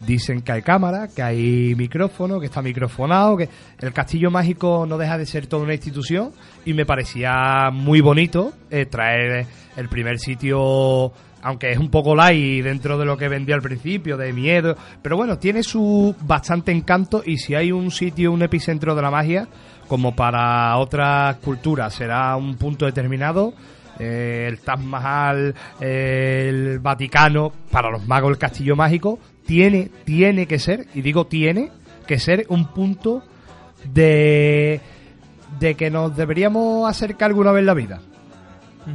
Dicen 0.00 0.40
que 0.40 0.52
hay 0.52 0.62
cámara, 0.62 1.08
que 1.14 1.22
hay 1.22 1.74
micrófono, 1.74 2.40
que 2.40 2.46
está 2.46 2.62
microfonado, 2.62 3.36
que 3.36 3.50
el 3.80 3.92
castillo 3.92 4.30
mágico 4.30 4.86
no 4.88 4.96
deja 4.96 5.18
de 5.18 5.26
ser 5.26 5.46
toda 5.48 5.64
una 5.64 5.74
institución 5.74 6.32
y 6.64 6.72
me 6.72 6.86
parecía 6.86 7.68
muy 7.72 8.00
bonito 8.00 8.54
eh, 8.70 8.86
traer 8.86 9.46
el 9.76 9.88
primer 9.90 10.18
sitio, 10.18 11.12
aunque 11.46 11.70
es 11.70 11.78
un 11.78 11.90
poco 11.90 12.16
light 12.16 12.64
dentro 12.64 12.98
de 12.98 13.04
lo 13.04 13.16
que 13.16 13.28
vendía 13.28 13.54
al 13.54 13.62
principio, 13.62 14.16
de 14.16 14.32
miedo, 14.32 14.76
pero 15.00 15.16
bueno, 15.16 15.38
tiene 15.38 15.62
su 15.62 16.12
bastante 16.22 16.72
encanto 16.72 17.22
y 17.24 17.38
si 17.38 17.54
hay 17.54 17.70
un 17.70 17.92
sitio, 17.92 18.32
un 18.32 18.42
epicentro 18.42 18.96
de 18.96 19.02
la 19.02 19.12
magia, 19.12 19.46
como 19.86 20.16
para 20.16 20.76
otras 20.76 21.36
culturas 21.36 21.94
será 21.94 22.34
un 22.34 22.56
punto 22.56 22.84
determinado, 22.84 23.54
eh, 24.00 24.46
el 24.48 24.58
Taj 24.58 24.80
Mahal, 24.80 25.54
eh, 25.80 26.46
el 26.48 26.80
Vaticano, 26.80 27.52
para 27.70 27.92
los 27.92 28.04
magos 28.08 28.32
el 28.32 28.38
castillo 28.38 28.74
mágico, 28.74 29.20
tiene, 29.46 29.88
tiene 30.04 30.46
que 30.48 30.58
ser, 30.58 30.88
y 30.94 31.00
digo 31.00 31.28
tiene, 31.28 31.70
que 32.08 32.18
ser 32.18 32.46
un 32.48 32.66
punto 32.72 33.22
de, 33.94 34.80
de 35.60 35.74
que 35.76 35.92
nos 35.92 36.16
deberíamos 36.16 36.90
acercar 36.90 37.30
alguna 37.30 37.52
vez 37.52 37.60
en 37.60 37.66
la 37.66 37.74
vida. 37.74 38.00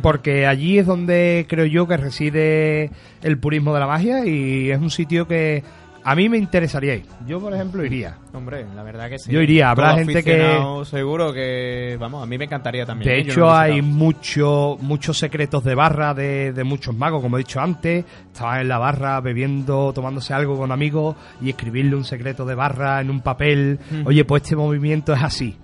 Porque 0.01 0.45
allí 0.45 0.77
es 0.77 0.85
donde 0.85 1.45
creo 1.49 1.65
yo 1.65 1.87
que 1.87 1.97
reside 1.97 2.91
el 3.21 3.37
purismo 3.37 3.73
de 3.73 3.79
la 3.79 3.87
magia 3.87 4.25
y 4.25 4.71
es 4.71 4.79
un 4.79 4.89
sitio 4.89 5.27
que 5.27 5.63
a 6.03 6.15
mí 6.15 6.29
me 6.29 6.37
interesaría 6.37 6.95
ir. 6.95 7.05
Yo, 7.27 7.39
por 7.39 7.53
ejemplo, 7.53 7.85
iría. 7.85 8.17
Hombre, 8.33 8.65
la 8.75 8.81
verdad 8.83 9.09
que 9.09 9.19
sí. 9.19 9.31
Yo 9.31 9.41
iría, 9.41 9.69
habrá 9.69 9.89
Todo 9.89 9.97
gente 9.97 10.23
que- 10.23 10.57
Seguro 10.85 11.31
que, 11.33 11.97
vamos, 11.99 12.23
a 12.23 12.25
mí 12.25 12.37
me 12.37 12.45
encantaría 12.45 12.85
también. 12.85 13.09
De 13.09 13.17
¿eh? 13.17 13.21
Hecho, 13.21 13.41
no 13.41 13.53
hay 13.53 13.81
mucho, 13.81 14.77
muchos 14.81 15.17
secretos 15.17 15.63
de 15.63 15.75
barra 15.75 16.13
de, 16.13 16.53
de 16.53 16.63
muchos 16.63 16.95
magos, 16.95 17.21
como 17.21 17.37
he 17.37 17.39
dicho 17.39 17.59
antes. 17.59 18.03
Estaban 18.33 18.61
en 18.61 18.67
la 18.67 18.79
barra 18.79 19.19
bebiendo, 19.21 19.93
tomándose 19.93 20.33
algo 20.33 20.57
con 20.57 20.71
amigos 20.71 21.15
y 21.41 21.49
escribirle 21.49 21.95
un 21.95 22.03
secreto 22.05 22.45
de 22.45 22.55
barra 22.55 22.99
en 23.01 23.09
un 23.09 23.21
papel. 23.21 23.79
Oye, 24.05 24.25
pues 24.25 24.43
este 24.43 24.55
movimiento 24.55 25.13
es 25.13 25.21
así. 25.21 25.55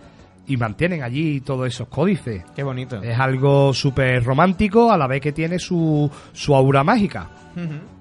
Y 0.48 0.58
mantienen 0.58 1.04
allí 1.04 1.42
todos 1.42 1.68
esos 1.68 1.88
códices. 1.90 2.44
Qué 2.56 2.64
bonito. 2.64 3.02
Es 3.02 3.20
algo 3.20 3.74
súper 3.74 4.24
romántico 4.24 4.92
a 4.92 4.98
la 4.98 5.08
vez 5.08 5.22
que 5.22 5.34
tiene 5.34 5.60
su, 5.60 6.10
su 6.32 6.56
aura 6.56 6.84
mágica. 6.84 7.30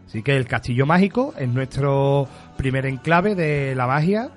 Así 0.07 0.23
que 0.23 0.37
el 0.37 0.47
Castillo 0.47 0.87
Mágico 0.87 1.35
es 1.37 1.49
nuestro 1.49 2.29
primer 2.57 2.87
enclave 2.87 3.35
de 3.35 3.75
la 3.75 3.87
magia. 3.87 4.31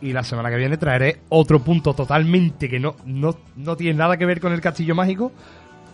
Y 0.00 0.12
la 0.12 0.22
semana 0.22 0.50
que 0.50 0.56
viene 0.56 0.76
traeré 0.76 1.20
otro 1.28 1.60
punto 1.60 1.94
totalmente 1.94 2.68
que 2.68 2.80
no, 2.80 2.96
no, 3.06 3.36
no 3.56 3.76
tiene 3.76 3.98
nada 3.98 4.16
que 4.16 4.26
ver 4.26 4.40
con 4.40 4.52
el 4.52 4.60
Castillo 4.60 4.94
Mágico, 4.94 5.32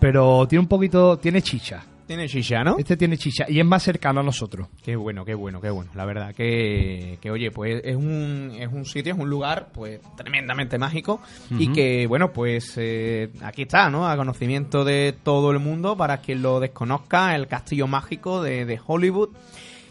pero 0.00 0.46
tiene 0.48 0.60
un 0.60 0.68
poquito, 0.68 1.18
tiene 1.18 1.42
chicha. 1.42 1.82
Tiene 2.08 2.26
chicha, 2.26 2.64
¿no? 2.64 2.76
Este 2.78 2.96
tiene 2.96 3.18
chicha 3.18 3.44
y 3.46 3.60
es 3.60 3.66
más 3.66 3.82
cercano 3.82 4.20
a 4.20 4.22
nosotros. 4.22 4.66
Qué 4.82 4.96
bueno, 4.96 5.26
qué 5.26 5.34
bueno, 5.34 5.60
qué 5.60 5.68
bueno. 5.68 5.90
La 5.94 6.06
verdad 6.06 6.34
que, 6.34 7.18
que 7.20 7.30
oye, 7.30 7.50
pues 7.50 7.82
es 7.84 7.96
un, 7.96 8.56
es 8.58 8.72
un 8.72 8.86
sitio, 8.86 9.12
es 9.12 9.18
un 9.18 9.28
lugar, 9.28 9.68
pues 9.74 10.00
tremendamente 10.16 10.78
mágico 10.78 11.20
y 11.50 11.70
que, 11.70 12.06
bueno, 12.06 12.32
pues 12.32 12.72
eh, 12.78 13.28
aquí 13.42 13.62
está, 13.62 13.90
¿no? 13.90 14.08
A 14.08 14.16
conocimiento 14.16 14.86
de 14.86 15.14
todo 15.22 15.50
el 15.50 15.58
mundo, 15.58 15.98
para 15.98 16.22
quien 16.22 16.40
lo 16.40 16.60
desconozca, 16.60 17.36
el 17.36 17.46
castillo 17.46 17.86
mágico 17.86 18.42
de, 18.42 18.64
de 18.64 18.80
Hollywood. 18.84 19.28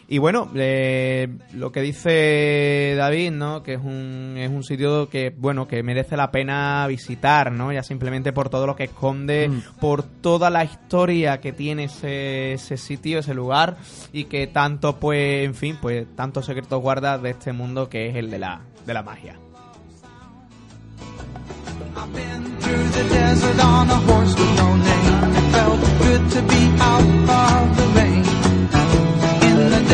Y 0.10 0.20
bueno, 0.20 0.50
eh, 0.56 1.28
lo 1.54 1.74
que 1.74 1.82
dice 1.82 2.96
David, 2.96 3.32
¿no? 3.32 3.62
Que 3.62 3.74
es 3.74 3.82
un, 3.84 4.36
es 4.38 4.50
un 4.50 4.64
sitio 4.64 5.10
que, 5.10 5.34
bueno, 5.38 5.68
que 5.68 5.84
merece 5.84 6.16
la 6.16 6.32
pena 6.32 6.88
visitar, 6.88 7.52
¿no? 7.52 7.74
Ya 7.74 7.84
simplemente 7.84 8.32
por 8.32 8.50
todo 8.50 8.66
lo 8.66 8.76
que 8.78 8.86
esconde, 8.86 9.52
por 9.82 10.04
toda 10.04 10.50
la 10.50 10.64
historia 10.64 11.42
que 11.42 11.52
tiene 11.52 11.86
ese, 11.86 12.54
ese 12.54 12.78
sitio, 12.78 13.20
ese 13.20 13.34
lugar, 13.34 13.76
y 14.14 14.26
que 14.26 14.48
tanto, 14.48 14.98
pues, 14.98 15.46
en 15.46 15.56
fin, 15.56 15.78
pues, 15.82 16.08
tantos 16.16 16.46
secretos 16.46 16.82
guarda 16.82 17.18
de 17.18 17.32
este 17.32 17.52
mundo 17.52 17.90
que 17.90 18.08
es 18.08 18.16
el 18.16 18.32
de 18.32 18.40
la, 18.40 18.62
de 18.86 18.94
la 18.94 19.04
magia. 19.04 19.38
through 22.60 22.90
the 22.90 23.04
desert 23.10 23.60
on 23.64 23.90
a 23.90 24.00
horse 24.08 24.36
with 24.36 24.56
no 24.56 24.76
name. 24.76 25.36
It 25.40 25.52
felt 25.52 25.80
good 26.00 26.32
to 26.32 26.42
be 26.42 26.62
out 26.80 27.62
of 27.62 27.78
the 27.78 27.88
rain. 27.96 28.37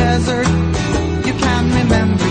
Desert, 0.03 0.47
you 1.25 1.33
can 1.33 1.63
remember 1.79 2.22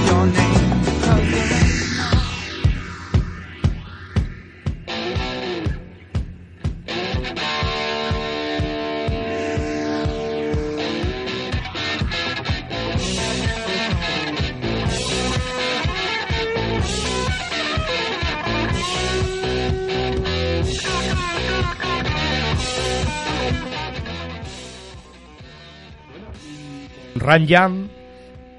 Ranjam, 27.22 27.88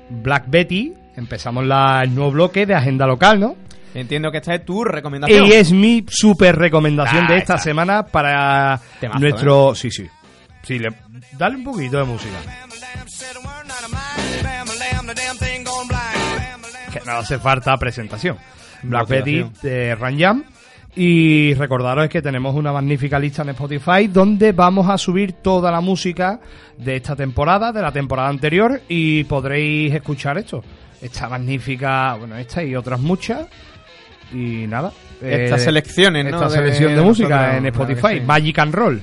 Black 0.09 0.45
Betty, 0.47 0.93
empezamos 1.15 1.65
la- 1.65 2.01
el 2.03 2.13
nuevo 2.15 2.31
bloque 2.31 2.65
de 2.65 2.75
agenda 2.75 3.05
local, 3.05 3.39
¿no? 3.39 3.55
Entiendo 3.93 4.31
que 4.31 4.37
esta 4.37 4.55
es 4.55 4.65
tu 4.65 4.83
recomendación. 4.83 5.45
Y 5.45 5.51
es 5.51 5.71
mi 5.71 6.03
super 6.09 6.55
recomendación 6.55 7.25
Ah, 7.25 7.31
de 7.31 7.37
esta 7.37 7.57
semana 7.59 8.03
para 8.07 8.79
Temazo, 8.99 9.19
nuestro... 9.19 9.75
Sí, 9.75 9.91
sí. 9.91 10.07
Sí, 10.63 10.79
le... 10.79 10.89
dale 11.37 11.57
un 11.57 11.63
poquito 11.63 11.97
de 11.97 12.03
música. 12.05 12.37
Que 16.91 17.01
no 17.05 17.11
hace 17.13 17.39
falta 17.39 17.75
presentación. 17.77 18.37
Black 18.83 19.07
Betty 19.07 19.45
de 19.61 19.95
Ranjam. 19.95 20.43
Y 20.95 21.55
recordaros 21.55 22.07
que 22.07 22.21
tenemos 22.21 22.55
una 22.55 22.71
magnífica 22.71 23.17
lista 23.17 23.41
en 23.41 23.49
Spotify 23.49 24.07
donde 24.07 24.51
vamos 24.51 24.87
a 24.89 24.97
subir 24.97 25.33
toda 25.33 25.71
la 25.71 25.81
música 25.81 26.39
de 26.77 26.97
esta 26.97 27.15
temporada, 27.15 27.71
de 27.71 27.81
la 27.81 27.91
temporada 27.91 28.29
anterior, 28.29 28.79
y 28.87 29.23
podréis 29.23 29.93
escuchar 29.93 30.37
esto. 30.37 30.63
Esta 31.01 31.27
magnífica, 31.29 32.15
bueno, 32.15 32.37
esta 32.37 32.63
y 32.63 32.75
otras 32.75 32.99
muchas. 32.99 33.47
Y 34.31 34.67
nada. 34.67 34.91
Estas 35.19 35.61
eh, 35.61 35.65
selecciones, 35.65 36.25
¿no? 36.25 36.31
Esta 36.31 36.49
de 36.49 36.55
selección 36.57 36.95
de, 36.95 37.01
música 37.01 37.29
nosotros, 37.29 37.57
en 37.57 37.73
claro 37.73 37.91
Spotify. 37.93 38.19
sí. 38.19 38.25
Magic 38.25 38.59
and 38.59 38.73
Roll. 38.75 39.01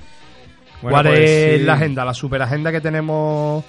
Bueno, 0.82 0.97
¿Cuál 0.97 1.07
pues 1.09 1.30
es 1.30 1.59
sí. 1.61 1.66
la 1.66 1.72
agenda? 1.74 2.05
La 2.05 2.14
super 2.14 2.43
agenda 2.43 2.72
que 2.72 2.80
tenemos 2.80 3.64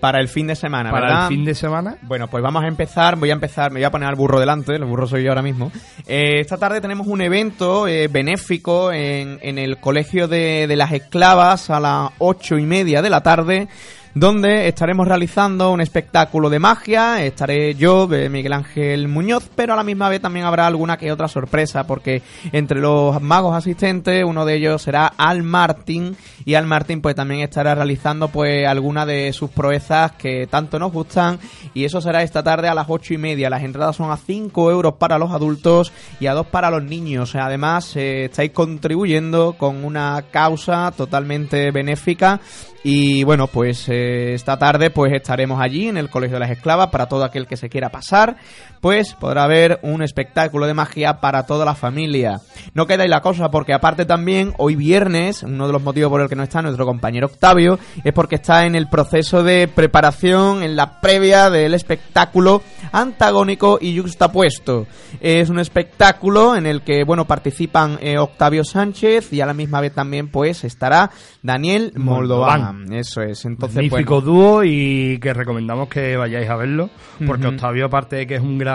Para 0.00 0.20
el 0.20 0.28
fin 0.28 0.46
de 0.46 0.54
semana, 0.54 0.90
para 0.90 1.06
¿verdad? 1.06 1.22
el 1.22 1.28
fin 1.28 1.44
de 1.44 1.54
semana. 1.54 1.98
Bueno, 2.02 2.28
pues 2.28 2.42
vamos 2.42 2.62
a 2.62 2.68
empezar. 2.68 3.16
Voy 3.16 3.30
a 3.30 3.32
empezar, 3.32 3.70
me 3.72 3.80
voy 3.80 3.84
a 3.84 3.90
poner 3.90 4.08
al 4.08 4.14
burro 4.14 4.38
delante, 4.38 4.74
el 4.74 4.84
burro 4.84 5.06
soy 5.06 5.24
yo 5.24 5.30
ahora 5.30 5.42
mismo. 5.42 5.72
Eh, 6.06 6.40
esta 6.40 6.56
tarde 6.56 6.80
tenemos 6.80 7.06
un 7.06 7.20
evento 7.20 7.88
eh, 7.88 8.08
benéfico 8.08 8.92
en, 8.92 9.38
en 9.42 9.58
el 9.58 9.78
Colegio 9.78 10.28
de, 10.28 10.66
de 10.66 10.76
las 10.76 10.92
Esclavas 10.92 11.70
a 11.70 11.80
las 11.80 12.10
ocho 12.18 12.58
y 12.58 12.66
media 12.66 13.02
de 13.02 13.10
la 13.10 13.22
tarde, 13.22 13.68
donde 14.14 14.68
estaremos 14.68 15.06
realizando 15.06 15.72
un 15.72 15.80
espectáculo 15.80 16.50
de 16.50 16.58
magia. 16.58 17.22
Estaré 17.22 17.74
yo, 17.74 18.12
eh, 18.12 18.28
Miguel 18.28 18.52
Ángel 18.52 19.08
Muñoz, 19.08 19.50
pero 19.54 19.72
a 19.72 19.76
la 19.76 19.84
misma 19.84 20.08
vez 20.08 20.20
también 20.20 20.46
habrá 20.46 20.66
alguna 20.66 20.96
que 20.96 21.12
otra 21.12 21.28
sorpresa, 21.28 21.86
porque 21.86 22.22
entre 22.52 22.80
los 22.80 23.20
magos 23.20 23.54
asistentes, 23.54 24.24
uno 24.24 24.44
de 24.44 24.56
ellos 24.56 24.82
será 24.82 25.06
Al 25.06 25.42
Martín, 25.42 26.16
y 26.44 26.54
Al 26.54 26.66
Martín 26.66 27.00
pues 27.00 27.14
también 27.14 27.42
estará 27.42 27.74
realizando 27.74 28.28
pues 28.28 28.66
alguna 28.66 29.06
de 29.06 29.32
sus 29.32 29.50
proezas 29.50 30.12
que 30.12 30.46
tanto 30.46 30.78
nos 30.78 30.92
gustan, 30.92 31.38
y 31.74 31.84
eso 31.84 32.00
será 32.00 32.22
esta 32.22 32.42
tarde 32.42 32.68
a 32.68 32.74
las 32.74 32.86
ocho 32.88 33.14
y 33.14 33.18
media. 33.18 33.50
Las 33.50 33.62
entradas 33.62 33.96
son 33.96 34.10
a 34.10 34.16
5 34.16 34.70
euros 34.70 34.94
para 34.94 35.18
los 35.18 35.30
adultos 35.30 35.92
y 36.20 36.26
a 36.26 36.34
2 36.34 36.46
para 36.46 36.70
los 36.70 36.82
niños. 36.82 37.34
Además, 37.34 37.94
eh, 37.96 38.26
estáis 38.26 38.52
contribuyendo 38.52 39.54
con 39.54 39.84
una 39.84 40.24
causa 40.30 40.92
totalmente 40.96 41.70
benéfica 41.70 42.40
y 42.84 43.24
bueno, 43.24 43.48
pues 43.48 43.88
eh, 43.88 44.34
esta 44.34 44.58
tarde 44.58 44.90
pues 44.90 45.12
estaremos 45.12 45.60
allí 45.60 45.88
en 45.88 45.96
el 45.96 46.10
Colegio 46.10 46.36
de 46.36 46.40
las 46.40 46.50
Esclavas 46.50 46.88
para 46.90 47.06
todo 47.06 47.24
aquel 47.24 47.46
que 47.46 47.56
se 47.56 47.68
quiera 47.68 47.90
pasar, 47.90 48.36
pues 48.80 49.14
podrá 49.14 49.46
ver 49.46 49.80
un 49.82 50.02
espectáculo 50.02 50.66
de 50.66 50.74
magia 50.74 51.20
para 51.20 51.46
toda 51.46 51.64
la 51.64 51.74
familia. 51.74 52.40
No 52.74 52.86
queda 52.86 53.02
ahí 53.02 53.08
la 53.08 53.20
cosa 53.20 53.50
porque 53.50 53.72
aparte 53.72 54.04
también 54.04 54.54
hoy 54.58 54.76
viernes, 54.76 55.42
uno 55.42 55.66
de 55.66 55.72
los 55.72 55.82
motivos 55.82 56.10
por 56.10 56.20
el 56.20 56.28
que 56.28 56.36
no 56.36 56.42
está 56.42 56.62
nuestro 56.62 56.86
compañero 56.86 57.26
Octavio 57.26 57.78
es 58.04 58.12
porque 58.12 58.36
está 58.36 58.66
en 58.66 58.74
el 58.74 58.88
proceso 58.88 59.42
de 59.42 59.68
preparación 59.68 60.62
en 60.62 60.76
la 60.76 61.00
previa 61.00 61.50
del 61.50 61.74
espectáculo 61.74 62.62
antagónico 62.92 63.78
y 63.80 63.98
juxtapuesto. 63.98 64.86
Es 65.20 65.50
un 65.50 65.58
espectáculo 65.58 66.56
en 66.56 66.66
el 66.66 66.82
que 66.82 67.04
bueno, 67.04 67.26
participan 67.26 67.98
eh, 68.00 68.18
Octavio 68.18 68.64
Sánchez 68.64 69.32
y 69.32 69.40
a 69.40 69.46
la 69.46 69.54
misma 69.54 69.80
vez 69.80 69.94
también 69.94 70.28
pues 70.28 70.64
estará 70.64 71.10
Daniel 71.42 71.92
Moldován. 71.96 72.92
Eso 72.92 73.22
es. 73.22 73.44
Entonces, 73.44 73.76
Magnífico 73.76 74.20
bueno, 74.20 74.26
dúo 74.26 74.64
y 74.64 75.18
que 75.18 75.32
recomendamos 75.34 75.88
que 75.88 76.16
vayáis 76.16 76.48
a 76.48 76.56
verlo, 76.56 76.90
porque. 77.26 77.48
Octavio, 77.48 77.86
aparte 77.86 78.16
de 78.16 78.26
que 78.26 78.34
es 78.34 78.42
un 78.42 78.58
gran 78.58 78.67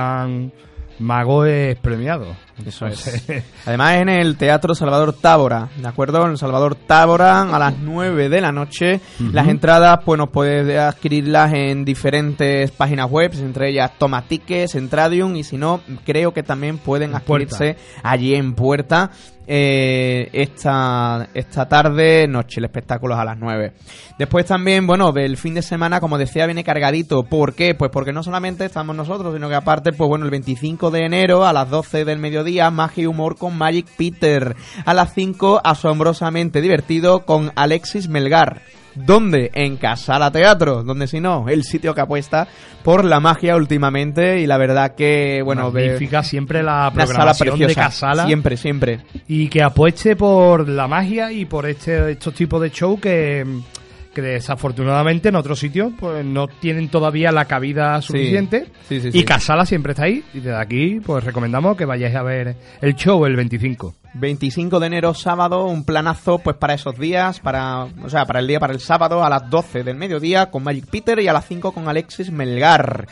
mago, 0.99 1.45
es 1.45 1.77
premiado. 1.79 2.27
Eso 2.65 2.85
es. 2.85 3.25
Además 3.65 3.95
en 3.95 4.09
el 4.09 4.37
Teatro 4.37 4.75
Salvador 4.75 5.13
Tábora, 5.13 5.69
¿de 5.75 5.87
acuerdo? 5.87 6.23
En 6.25 6.31
el 6.31 6.37
Salvador 6.37 6.75
Tábora 6.75 7.41
a 7.41 7.59
las 7.59 7.77
9 7.79 8.29
de 8.29 8.41
la 8.41 8.51
noche. 8.51 9.01
Las 9.31 9.47
entradas, 9.47 9.99
pues 10.05 10.17
nos 10.19 10.29
puedes 10.29 10.77
adquirirlas 10.77 11.53
en 11.53 11.83
diferentes 11.83 12.71
páginas 12.71 13.09
web, 13.09 13.31
entre 13.39 13.69
ellas 13.69 13.91
Toma 13.97 14.21
Tickets, 14.23 14.75
Entradium 14.75 15.35
y 15.35 15.43
si 15.43 15.57
no, 15.57 15.81
creo 16.05 16.33
que 16.33 16.43
también 16.43 16.77
pueden 16.77 17.11
Puerta. 17.11 17.55
adquirirse 17.55 17.77
allí 18.03 18.35
en 18.35 18.53
Puerta. 18.53 19.09
Eh, 19.47 20.29
esta, 20.33 21.29
esta 21.33 21.67
tarde, 21.67 22.27
noche, 22.27 22.59
el 22.59 22.65
espectáculo 22.65 23.15
es 23.15 23.19
a 23.19 23.25
las 23.25 23.37
9. 23.37 23.73
Después 24.17 24.45
también, 24.45 24.87
bueno, 24.87 25.11
del 25.11 25.37
fin 25.37 25.53
de 25.53 25.61
semana, 25.61 25.99
como 25.99 26.17
decía, 26.17 26.45
viene 26.45 26.63
cargadito. 26.63 27.23
¿Por 27.23 27.53
qué? 27.53 27.75
Pues 27.75 27.91
porque 27.91 28.13
no 28.13 28.23
solamente 28.23 28.65
estamos 28.65 28.95
nosotros, 28.95 29.33
sino 29.33 29.49
que 29.49 29.55
aparte, 29.55 29.91
pues 29.91 30.07
bueno, 30.07 30.25
el 30.25 30.31
25 30.31 30.91
de 30.91 31.05
enero 31.05 31.45
a 31.45 31.53
las 31.53 31.69
12 31.69 32.05
del 32.05 32.19
mediodía, 32.19 32.69
magia 32.71 33.03
y 33.03 33.07
humor 33.07 33.37
con 33.37 33.57
Magic 33.57 33.87
Peter. 33.97 34.55
A 34.85 34.93
las 34.93 35.13
5, 35.13 35.61
asombrosamente 35.63 36.61
divertido 36.61 37.25
con 37.25 37.51
Alexis 37.55 38.07
Melgar. 38.07 38.61
¿Dónde? 38.95 39.51
En 39.53 39.77
Casala 39.77 40.31
Teatro, 40.31 40.83
donde 40.83 41.07
si 41.07 41.19
no, 41.19 41.47
el 41.49 41.63
sitio 41.63 41.93
que 41.95 42.01
apuesta 42.01 42.47
por 42.83 43.05
la 43.05 43.19
magia 43.19 43.55
últimamente 43.55 44.39
y 44.39 44.47
la 44.47 44.57
verdad 44.57 44.95
que, 44.95 45.41
bueno, 45.43 45.71
ve- 45.71 45.83
magnífica 45.85 46.23
siempre 46.23 46.61
la 46.63 46.91
sala 46.91 47.05
programación 47.05 47.59
de. 47.59 47.75
Casala. 47.75 48.25
Siempre, 48.25 48.57
siempre. 48.57 48.99
Y 49.27 49.47
que 49.47 49.63
apueste 49.63 50.15
por 50.15 50.67
la 50.67 50.87
magia 50.87 51.31
y 51.31 51.45
por 51.45 51.65
este 51.65 52.11
estos 52.11 52.33
tipos 52.33 52.61
de 52.61 52.71
show 52.71 52.99
que, 52.99 53.45
que 54.13 54.21
desafortunadamente 54.21 55.29
en 55.29 55.35
otros 55.35 55.59
sitios 55.59 55.91
pues 55.99 56.23
no 56.23 56.47
tienen 56.47 56.89
todavía 56.89 57.31
la 57.31 57.45
cabida 57.45 58.01
suficiente. 58.01 58.67
Sí, 58.87 59.01
sí, 59.01 59.09
y 59.09 59.11
sí. 59.11 59.25
Casala 59.25 59.65
siempre 59.65 59.91
está 59.93 60.05
ahí. 60.05 60.23
Y 60.33 60.39
desde 60.39 60.55
aquí 60.55 60.99
pues 61.05 61.23
recomendamos 61.23 61.75
que 61.75 61.85
vayáis 61.85 62.15
a 62.15 62.23
ver 62.23 62.55
el 62.81 62.95
show 62.95 63.25
el 63.25 63.35
25. 63.35 63.95
25 64.15 64.79
de 64.79 64.87
enero, 64.87 65.13
sábado, 65.13 65.65
un 65.65 65.85
planazo 65.85 66.37
pues 66.37 66.55
para 66.57 66.75
esos 66.75 66.97
días, 66.97 67.39
para, 67.39 67.85
o 67.85 68.09
sea, 68.09 68.25
para 68.25 68.39
el 68.39 68.47
día, 68.47 68.59
para 68.59 68.73
el 68.73 68.79
sábado 68.79 69.23
a 69.23 69.29
las 69.29 69.49
12 69.49 69.83
del 69.83 69.95
mediodía 69.95 70.51
con 70.51 70.63
Magic 70.63 70.85
Peter 70.85 71.19
y 71.19 71.27
a 71.27 71.33
las 71.33 71.47
5 71.47 71.71
con 71.71 71.87
Alexis 71.87 72.31
Melgar. 72.31 73.07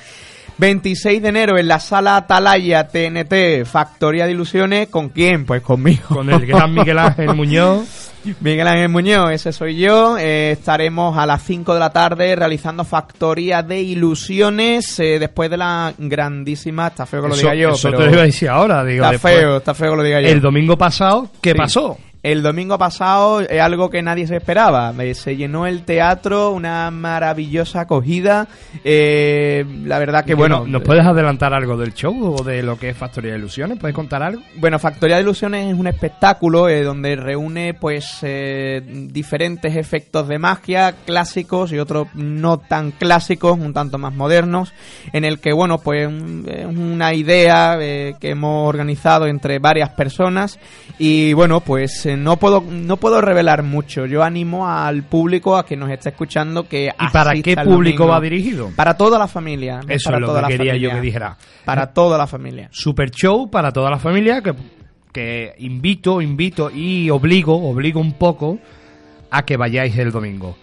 26 0.58 1.22
de 1.22 1.30
enero 1.30 1.58
en 1.58 1.68
la 1.68 1.80
sala 1.80 2.18
Atalaya 2.18 2.88
TNT, 2.88 3.66
Factoría 3.66 4.26
de 4.26 4.32
Ilusiones, 4.32 4.89
¿con 4.89 5.10
quién? 5.10 5.45
Pues 5.45 5.62
conmigo. 5.62 6.04
Con 6.10 6.30
el 6.30 6.45
gran 6.45 6.74
Miguel 6.74 6.99
Ángel 6.99 7.34
Muñoz. 7.36 8.10
Miguel 8.39 8.68
Ángel 8.68 8.89
Muñoz, 8.89 9.32
ese 9.32 9.52
soy 9.52 9.78
yo. 9.78 10.16
Eh, 10.20 10.52
estaremos 10.52 11.18
a 11.18 11.26
las 11.26 11.41
5 11.43 11.74
de 11.74 11.80
la 11.80 11.89
tarde 11.89 12.36
realizando 12.36 12.84
Factoría 12.86 13.64
de 13.64 13.82
Ilusiones 13.82 14.99
eh, 14.99 15.18
después 15.20 15.49
de 15.49 15.58
la 15.58 15.91
grandísima, 15.97 16.88
está 16.88 17.08
feo 17.08 17.24
que 17.24 17.30
lo 17.30 17.34
Eso- 17.34 17.41
diga 17.41 17.56
yo, 17.56 17.70
eso 17.72 17.88
pero 17.89 17.97
te 17.99 18.06
lo 18.06 18.12
iba 18.12 18.22
a 18.22 18.26
decir 18.26 18.49
ahora, 18.49 18.84
digo, 18.86 19.04
está 19.04 19.12
después. 19.14 19.34
feo, 19.36 19.58
está 19.58 19.74
feo 19.74 19.91
que 19.91 19.97
lo 19.97 20.04
diga 20.04 20.22
yo. 20.22 20.28
El 20.28 20.39
domingo 20.41 20.78
pasado, 20.78 21.30
¿qué 21.41 21.54
Sí. 21.54 21.58
pasó? 21.58 21.97
El 22.24 22.43
domingo 22.43 22.78
pasado 22.78 23.41
es 23.41 23.59
algo 23.59 23.89
que 23.89 24.03
nadie 24.03 24.28
se 24.28 24.38
esperaba. 24.38 24.93
Eh, 24.99 25.15
Se 25.15 25.36
llenó 25.36 25.65
el 25.65 25.84
teatro, 25.84 26.51
una 26.51 26.91
maravillosa 26.91 27.82
acogida. 27.82 28.47
Eh, 28.84 29.65
la 29.86 29.97
verdad 29.97 30.24
que, 30.24 30.36
bueno. 30.36 30.65
¿Nos 30.67 30.84
puedes 30.84 31.05
adelantar 31.05 31.53
algo 31.53 31.78
del 31.78 31.93
show 31.93 32.36
o 32.39 32.43
de 32.43 32.61
lo 32.61 32.78
que 32.78 32.89
es 32.89 32.97
Factoría 32.97 33.32
de 33.32 33.39
Ilusiones? 33.39 33.80
¿Puedes 33.80 33.95
contar 33.95 34.22
algo? 34.22 34.41
Bueno, 34.57 34.78
Factoría 34.78 35.15
de 35.15 35.24
Ilusiones 35.24 35.74
es 35.74 35.80
un 35.80 35.88
espectáculo 35.88 36.69
eh, 36.69 36.84
donde 36.84 37.15
reúne 37.15 37.74
pues 37.74 38.19
eh, 38.22 38.82
diferentes 39.09 39.76
efectos 39.76 40.28
de 40.28 40.38
magia 40.38 40.93
clásicos 41.05 41.72
y 41.72 41.80
otros 41.80 42.07
no 42.13 42.59
tan 42.59 42.91
clásicos, 42.91 43.57
un 43.57 43.74
tanto 43.74 43.97
más 43.97 44.13
modernos, 44.13 44.74
en 45.11 45.26
el 45.26 45.39
que 45.39 45.53
bueno 45.53 45.80
pues 45.80 46.07
es 46.47 46.65
una 46.65 47.13
idea 47.13 47.78
eh, 47.80 48.15
que 48.19 48.30
hemos 48.30 48.67
organizado 48.67 49.28
entre 49.28 49.59
varias 49.59 49.89
personas 49.89 50.59
y 50.99 51.34
bueno 51.34 51.61
pues 51.61 52.05
eh, 52.05 52.11
no 52.18 52.38
puedo 52.38 52.62
no 52.62 52.97
puedo 52.97 53.22
revelar 53.22 53.64
mucho. 53.64 54.05
Yo 54.05 54.24
animo 54.24 54.68
al 54.68 55.03
público 55.03 55.57
a 55.57 55.66
que 55.66 55.76
nos 55.76 55.89
esté 55.89 56.09
escuchando 56.09 56.68
que 56.68 56.88
¿Y 56.88 57.12
para 57.12 57.34
qué 57.34 57.55
público 57.57 58.07
va 58.07 58.20
dirigido? 58.20 58.72
Para 58.76 58.95
toda 58.95 59.18
la 59.20 59.28
familia. 59.28 59.82
no 59.82 59.93
Eso 59.93 60.05
para 60.09 60.18
es 60.18 60.22
lo 60.22 60.28
toda 60.28 60.39
que 60.39 60.41
la 60.41 60.47
quería 60.49 60.74
yo 60.74 60.89
familia. 60.89 60.95
que 60.95 61.01
dijera. 61.01 61.38
Para 61.66 61.93
toda 61.93 62.18
la 62.18 62.28
familia. 62.28 62.70
Super 62.72 63.12
show 63.12 63.49
para 63.49 63.72
toda 63.72 63.89
la 63.89 63.99
familia 63.99 64.41
que, 64.41 64.53
que 65.12 65.53
invito, 65.59 66.22
invito 66.22 66.70
y 66.72 67.09
obligo, 67.09 67.55
obligo 67.70 67.99
un 67.99 68.14
poco 68.14 68.59
a 69.30 69.43
que 69.43 69.57
vayáis 69.57 69.97
el 69.97 70.12
domingo. 70.12 70.57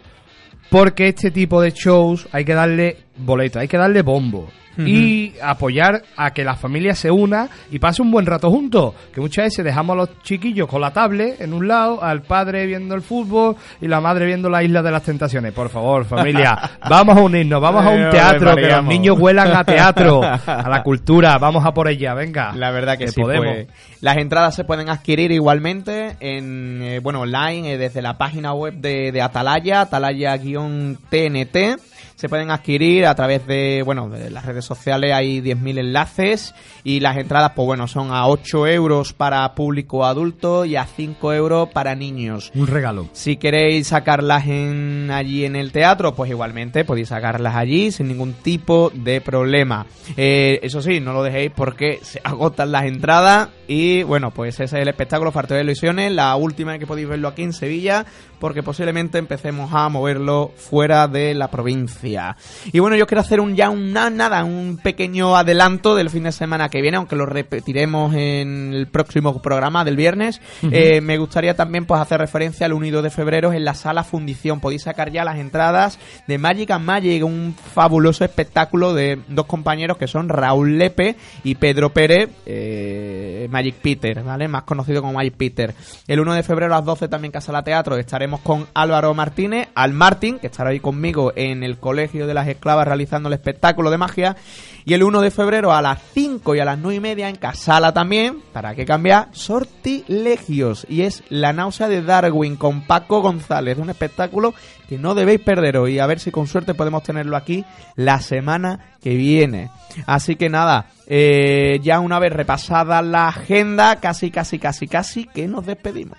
Porque 0.70 1.08
este 1.08 1.30
tipo 1.30 1.62
de 1.62 1.70
shows 1.70 2.28
hay 2.30 2.44
que 2.44 2.54
darle 2.54 2.98
boleto, 3.18 3.58
hay 3.58 3.68
que 3.68 3.76
darle 3.76 4.02
bombo. 4.02 4.48
Y 4.86 5.32
apoyar 5.42 6.04
a 6.16 6.30
que 6.30 6.44
la 6.44 6.54
familia 6.54 6.94
se 6.94 7.10
una 7.10 7.48
y 7.68 7.80
pase 7.80 8.00
un 8.00 8.12
buen 8.12 8.26
rato 8.26 8.48
juntos. 8.48 8.94
Que 9.12 9.20
muchas 9.20 9.46
veces 9.46 9.64
dejamos 9.64 9.94
a 9.94 9.96
los 9.96 10.22
chiquillos 10.22 10.68
con 10.68 10.80
la 10.80 10.92
tablet 10.92 11.40
en 11.40 11.52
un 11.52 11.66
lado, 11.66 12.00
al 12.00 12.22
padre 12.22 12.64
viendo 12.64 12.94
el 12.94 13.02
fútbol 13.02 13.56
y 13.80 13.88
la 13.88 14.00
madre 14.00 14.26
viendo 14.26 14.48
la 14.48 14.62
isla 14.62 14.80
de 14.80 14.92
las 14.92 15.02
tentaciones. 15.02 15.52
Por 15.52 15.68
favor, 15.68 16.04
familia, 16.04 16.56
vamos 16.88 17.16
a 17.16 17.22
unirnos, 17.22 17.60
vamos 17.60 17.84
a 17.84 17.88
un 17.88 18.08
teatro, 18.10 18.54
que 18.54 18.68
los 18.68 18.84
niños 18.84 19.18
huelan 19.18 19.52
a 19.52 19.64
teatro, 19.64 20.22
a 20.22 20.68
la 20.68 20.84
cultura, 20.84 21.38
vamos 21.38 21.66
a 21.66 21.72
por 21.72 21.88
ella, 21.88 22.14
venga. 22.14 22.52
La 22.52 22.70
verdad 22.70 22.96
que, 22.96 23.08
sí, 23.08 23.20
podemos. 23.20 23.46
pues, 23.46 23.66
las 24.00 24.16
entradas 24.16 24.54
se 24.54 24.62
pueden 24.62 24.90
adquirir 24.90 25.32
igualmente 25.32 26.14
en 26.20 26.82
eh, 26.82 27.00
bueno 27.00 27.22
online 27.22 27.72
eh, 27.72 27.78
desde 27.78 28.00
la 28.00 28.16
página 28.16 28.52
web 28.52 28.74
de, 28.74 29.10
de 29.10 29.22
Atalaya, 29.22 29.80
Atalaya-TNT. 29.80 31.80
Se 32.18 32.28
pueden 32.28 32.50
adquirir 32.50 33.06
a 33.06 33.14
través 33.14 33.46
de, 33.46 33.82
bueno, 33.84 34.08
de 34.08 34.28
las 34.28 34.44
redes 34.44 34.64
sociales, 34.64 35.12
hay 35.12 35.40
10.000 35.40 35.78
enlaces 35.78 36.52
y 36.82 36.98
las 36.98 37.16
entradas, 37.16 37.52
pues 37.54 37.66
bueno, 37.66 37.86
son 37.86 38.10
a 38.10 38.26
8 38.26 38.66
euros 38.66 39.12
para 39.12 39.54
público 39.54 40.04
adulto 40.04 40.64
y 40.64 40.74
a 40.74 40.84
5 40.84 41.32
euros 41.32 41.68
para 41.68 41.94
niños. 41.94 42.50
Un 42.56 42.66
regalo. 42.66 43.08
Si 43.12 43.36
queréis 43.36 43.86
sacarlas 43.86 44.48
en, 44.48 45.12
allí 45.12 45.44
en 45.44 45.54
el 45.54 45.70
teatro, 45.70 46.16
pues 46.16 46.28
igualmente 46.28 46.84
podéis 46.84 47.10
sacarlas 47.10 47.54
allí 47.54 47.92
sin 47.92 48.08
ningún 48.08 48.32
tipo 48.32 48.90
de 48.92 49.20
problema. 49.20 49.86
Eh, 50.16 50.58
eso 50.64 50.82
sí, 50.82 50.98
no 50.98 51.12
lo 51.12 51.22
dejéis 51.22 51.52
porque 51.54 52.00
se 52.02 52.20
agotan 52.24 52.72
las 52.72 52.86
entradas 52.86 53.50
y 53.68 54.02
bueno, 54.02 54.32
pues 54.32 54.54
ese 54.54 54.64
es 54.64 54.72
el 54.72 54.88
espectáculo 54.88 55.30
Factoría 55.30 55.58
de 55.58 55.70
Ilusiones, 55.70 56.10
la 56.10 56.34
última 56.34 56.80
que 56.80 56.86
podéis 56.88 57.06
verlo 57.06 57.28
aquí 57.28 57.44
en 57.44 57.52
Sevilla 57.52 58.06
porque 58.40 58.62
posiblemente 58.62 59.18
empecemos 59.18 59.70
a 59.72 59.88
moverlo 59.88 60.52
fuera 60.56 61.08
de 61.08 61.34
la 61.34 61.48
provincia. 61.50 62.36
Y 62.72 62.78
bueno, 62.78 62.96
yo 62.96 63.06
quiero 63.06 63.20
hacer 63.20 63.40
un 63.40 63.54
ya 63.56 63.70
un 63.70 63.92
na- 63.92 64.10
nada, 64.10 64.44
un 64.44 64.78
pequeño 64.82 65.36
adelanto 65.36 65.94
del 65.94 66.10
fin 66.10 66.24
de 66.24 66.32
semana 66.32 66.68
que 66.68 66.80
viene, 66.82 66.96
aunque 66.96 67.16
lo 67.16 67.26
repetiremos 67.26 68.14
en 68.14 68.72
el 68.74 68.86
próximo 68.88 69.40
programa 69.42 69.84
del 69.84 69.96
viernes. 69.96 70.40
Eh, 70.70 71.00
me 71.00 71.18
gustaría 71.18 71.54
también 71.54 71.84
pues 71.86 72.00
hacer 72.00 72.20
referencia 72.20 72.66
al 72.66 72.72
1 72.72 72.86
y 72.86 72.90
2 72.90 73.02
de 73.02 73.10
febrero 73.10 73.52
en 73.52 73.64
la 73.64 73.74
sala 73.74 74.04
Fundición. 74.04 74.60
Podéis 74.60 74.82
sacar 74.82 75.10
ya 75.10 75.24
las 75.24 75.38
entradas 75.38 75.98
de 76.26 76.38
Magic 76.38 76.70
and 76.70 76.84
Magic, 76.84 77.24
un 77.24 77.54
fabuloso 77.74 78.24
espectáculo 78.24 78.94
de 78.94 79.18
dos 79.28 79.46
compañeros 79.46 79.96
que 79.96 80.06
son 80.06 80.28
Raúl 80.28 80.78
Lepe 80.78 81.16
y 81.44 81.54
Pedro 81.56 81.90
Pérez, 81.92 82.30
eh, 82.46 83.48
Magic 83.50 83.76
Peter, 83.76 84.22
¿vale? 84.22 84.48
Más 84.48 84.62
conocido 84.64 85.00
como 85.00 85.14
Magic 85.14 85.34
Peter. 85.36 85.74
El 86.06 86.20
1 86.20 86.34
de 86.34 86.42
febrero 86.42 86.72
a 86.74 86.76
las 86.78 86.84
12 86.84 87.08
también 87.08 87.32
Casa 87.32 87.52
La 87.52 87.62
Teatro 87.62 87.96
estaremos 87.96 88.27
con 88.36 88.66
Álvaro 88.74 89.14
Martínez, 89.14 89.68
al 89.74 89.92
Martín, 89.92 90.38
que 90.38 90.48
estará 90.48 90.70
ahí 90.70 90.80
conmigo 90.80 91.32
en 91.34 91.62
el 91.62 91.78
Colegio 91.78 92.26
de 92.26 92.34
las 92.34 92.48
Esclavas 92.48 92.86
realizando 92.86 93.28
el 93.28 93.34
espectáculo 93.34 93.90
de 93.90 93.98
magia. 93.98 94.36
Y 94.84 94.94
el 94.94 95.02
1 95.02 95.20
de 95.20 95.30
febrero 95.30 95.72
a 95.72 95.82
las 95.82 96.00
5 96.14 96.54
y 96.54 96.60
a 96.60 96.64
las 96.64 96.78
9 96.78 96.96
y 96.96 97.00
media 97.00 97.28
en 97.28 97.36
Casala 97.36 97.92
también, 97.92 98.40
para 98.52 98.74
que 98.74 98.86
cambiar, 98.86 99.28
Sortilegios. 99.32 100.86
Y 100.88 101.02
es 101.02 101.22
La 101.28 101.52
náusea 101.52 101.88
de 101.88 102.02
Darwin 102.02 102.56
con 102.56 102.82
Paco 102.82 103.20
González, 103.20 103.76
un 103.78 103.90
espectáculo 103.90 104.54
que 104.88 104.96
no 104.96 105.14
debéis 105.14 105.40
perderos 105.40 105.90
y 105.90 105.98
a 105.98 106.06
ver 106.06 106.20
si 106.20 106.30
con 106.30 106.46
suerte 106.46 106.74
podemos 106.74 107.02
tenerlo 107.02 107.36
aquí 107.36 107.64
la 107.96 108.20
semana 108.20 108.96
que 109.02 109.14
viene. 109.14 109.70
Así 110.06 110.36
que 110.36 110.48
nada, 110.48 110.86
eh, 111.06 111.80
ya 111.82 112.00
una 112.00 112.18
vez 112.18 112.32
repasada 112.32 113.02
la 113.02 113.28
agenda, 113.28 113.96
casi, 113.96 114.30
casi, 114.30 114.58
casi, 114.58 114.88
casi 114.88 115.26
que 115.26 115.46
nos 115.46 115.66
despedimos. 115.66 116.18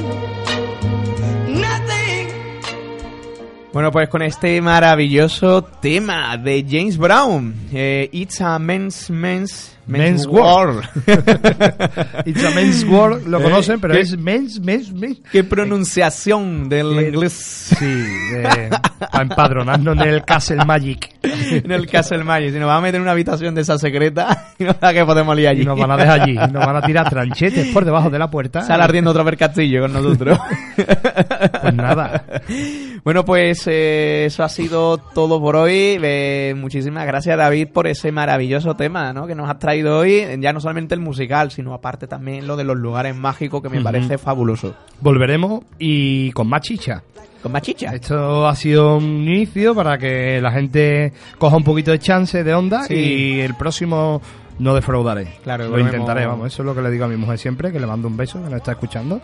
Bueno, 3.73 3.89
pues 3.89 4.09
con 4.09 4.21
este 4.21 4.59
maravilloso 4.59 5.63
tema 5.63 6.35
de 6.37 6.65
James 6.69 6.97
Brown, 6.97 7.55
eh, 7.71 8.09
It's 8.11 8.41
a 8.41 8.59
Men's 8.59 9.09
Men's 9.09 9.77
Men's 9.87 10.25
World. 10.27 10.83
It's 12.25 12.43
a 12.43 12.51
Men's 12.51 12.83
World, 12.85 13.27
lo 13.27 13.39
Eh, 13.39 13.43
conocen, 13.43 13.79
pero 13.81 13.93
¿qué- 13.93 14.01
es 14.01 14.17
Men's, 14.17 14.59
Men's, 14.59 14.91
Men's. 14.93 15.19
Qué 15.31 15.43
pronunciación 15.43 16.69
del 16.69 16.97
Eh, 16.99 17.07
inglés. 17.09 17.33
Sí, 17.33 18.03
para 19.11 19.23
empadronarnos 19.23 19.95
en 19.97 20.07
el 20.07 20.23
Castle 20.23 20.63
Magic. 20.65 21.09
en 21.23 21.71
el 21.71 21.87
Castle 21.87 22.23
Magic. 22.23 22.53
Si 22.53 22.59
nos 22.59 22.67
van 22.67 22.77
a 22.77 22.81
meter 22.81 22.95
en 22.95 23.01
una 23.01 23.11
habitación 23.11 23.55
de 23.55 23.61
esa 23.61 23.77
secreta, 23.77 24.53
y 24.59 24.63
no 24.63 24.73
da 24.79 24.93
que 24.93 25.03
podemos 25.05 25.35
liar 25.35 25.51
allí. 25.53 25.63
Y 25.63 25.65
nos 25.65 25.77
van 25.79 25.91
a 25.91 25.97
dejar 25.97 26.21
allí, 26.21 26.35
nos 26.35 26.65
van 26.65 26.75
a 26.75 26.81
tirar 26.81 27.09
tranchetes 27.09 27.67
por 27.73 27.83
debajo 27.85 28.09
de 28.09 28.19
la 28.19 28.29
puerta. 28.29 28.61
Sale 28.61 28.83
ardiendo 28.83 29.11
otro 29.11 29.23
vez 29.23 29.37
castillo 29.37 29.81
con 29.81 29.93
nosotros. 29.93 30.37
Pues 31.61 31.73
nada. 31.73 32.23
Bueno, 33.03 33.25
pues 33.25 33.63
eh, 33.67 34.25
eso 34.25 34.43
ha 34.43 34.49
sido 34.49 34.97
todo 34.99 35.39
por 35.41 35.55
hoy. 35.55 35.97
Eh, 36.01 36.53
muchísimas 36.55 37.05
gracias, 37.07 37.35
David, 37.37 37.69
por 37.73 37.87
ese 37.87 38.11
maravilloso 38.11 38.75
tema 38.75 39.11
¿no? 39.13 39.25
que 39.25 39.33
nos 39.35 39.49
has 39.49 39.57
traído 39.57 39.70
hoy. 39.71 40.25
Ya 40.39 40.53
no 40.53 40.59
solamente 40.59 40.93
el 40.95 41.01
musical, 41.01 41.51
sino 41.51 41.73
aparte 41.73 42.07
también 42.07 42.45
lo 42.47 42.55
de 42.57 42.63
los 42.63 42.77
lugares 42.77 43.15
mágicos, 43.15 43.61
que 43.61 43.69
me 43.69 43.81
parece 43.81 44.17
fabuloso. 44.17 44.75
Volveremos 44.99 45.63
y 45.79 46.31
con 46.31 46.47
más 46.47 46.61
chicha. 46.61 47.03
¿Con 47.41 47.51
más 47.51 47.61
chicha? 47.63 47.93
Esto 47.95 48.47
ha 48.47 48.55
sido 48.55 48.97
un 48.97 49.03
inicio 49.27 49.73
para 49.73 49.97
que 49.97 50.39
la 50.41 50.51
gente 50.51 51.11
coja 51.39 51.57
un 51.57 51.63
poquito 51.63 51.89
de 51.91 51.97
chance 51.99 52.43
de 52.43 52.53
onda 52.53 52.83
Sí. 52.83 52.93
y 52.93 53.39
el 53.39 53.55
próximo 53.55 54.21
no 54.59 54.75
defraudaré. 54.75 55.27
Claro, 55.43 55.63
lo 55.63 55.71
volvemos- 55.71 55.93
intentaré, 55.93 56.25
vamos. 56.27 56.53
Eso 56.53 56.61
es 56.61 56.65
lo 56.67 56.75
que 56.75 56.81
le 56.83 56.91
digo 56.91 57.05
a 57.05 57.07
mi 57.07 57.17
mujer 57.17 57.39
siempre, 57.39 57.71
que 57.71 57.79
le 57.79 57.87
mando 57.87 58.07
un 58.07 58.15
beso, 58.17 58.37
que 58.43 58.49
nos 58.49 58.57
está 58.57 58.73
escuchando. 58.73 59.21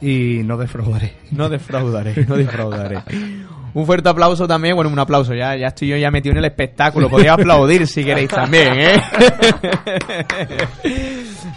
Y 0.00 0.42
no 0.44 0.56
defraudaré. 0.56 1.14
No 1.32 1.48
defraudaré, 1.48 2.24
no 2.26 2.36
defraudaré. 2.36 3.02
Un 3.74 3.86
fuerte 3.86 4.08
aplauso 4.08 4.46
también, 4.48 4.74
bueno, 4.74 4.90
un 4.90 4.98
aplauso, 4.98 5.34
ya, 5.34 5.56
ya 5.56 5.68
estoy 5.68 5.88
yo 5.88 5.96
ya 5.96 6.10
metido 6.10 6.32
en 6.32 6.38
el 6.38 6.44
espectáculo, 6.46 7.08
podéis 7.08 7.30
aplaudir 7.30 7.86
si 7.86 8.04
queréis 8.04 8.28
también, 8.28 8.72
¿eh? 8.78 9.00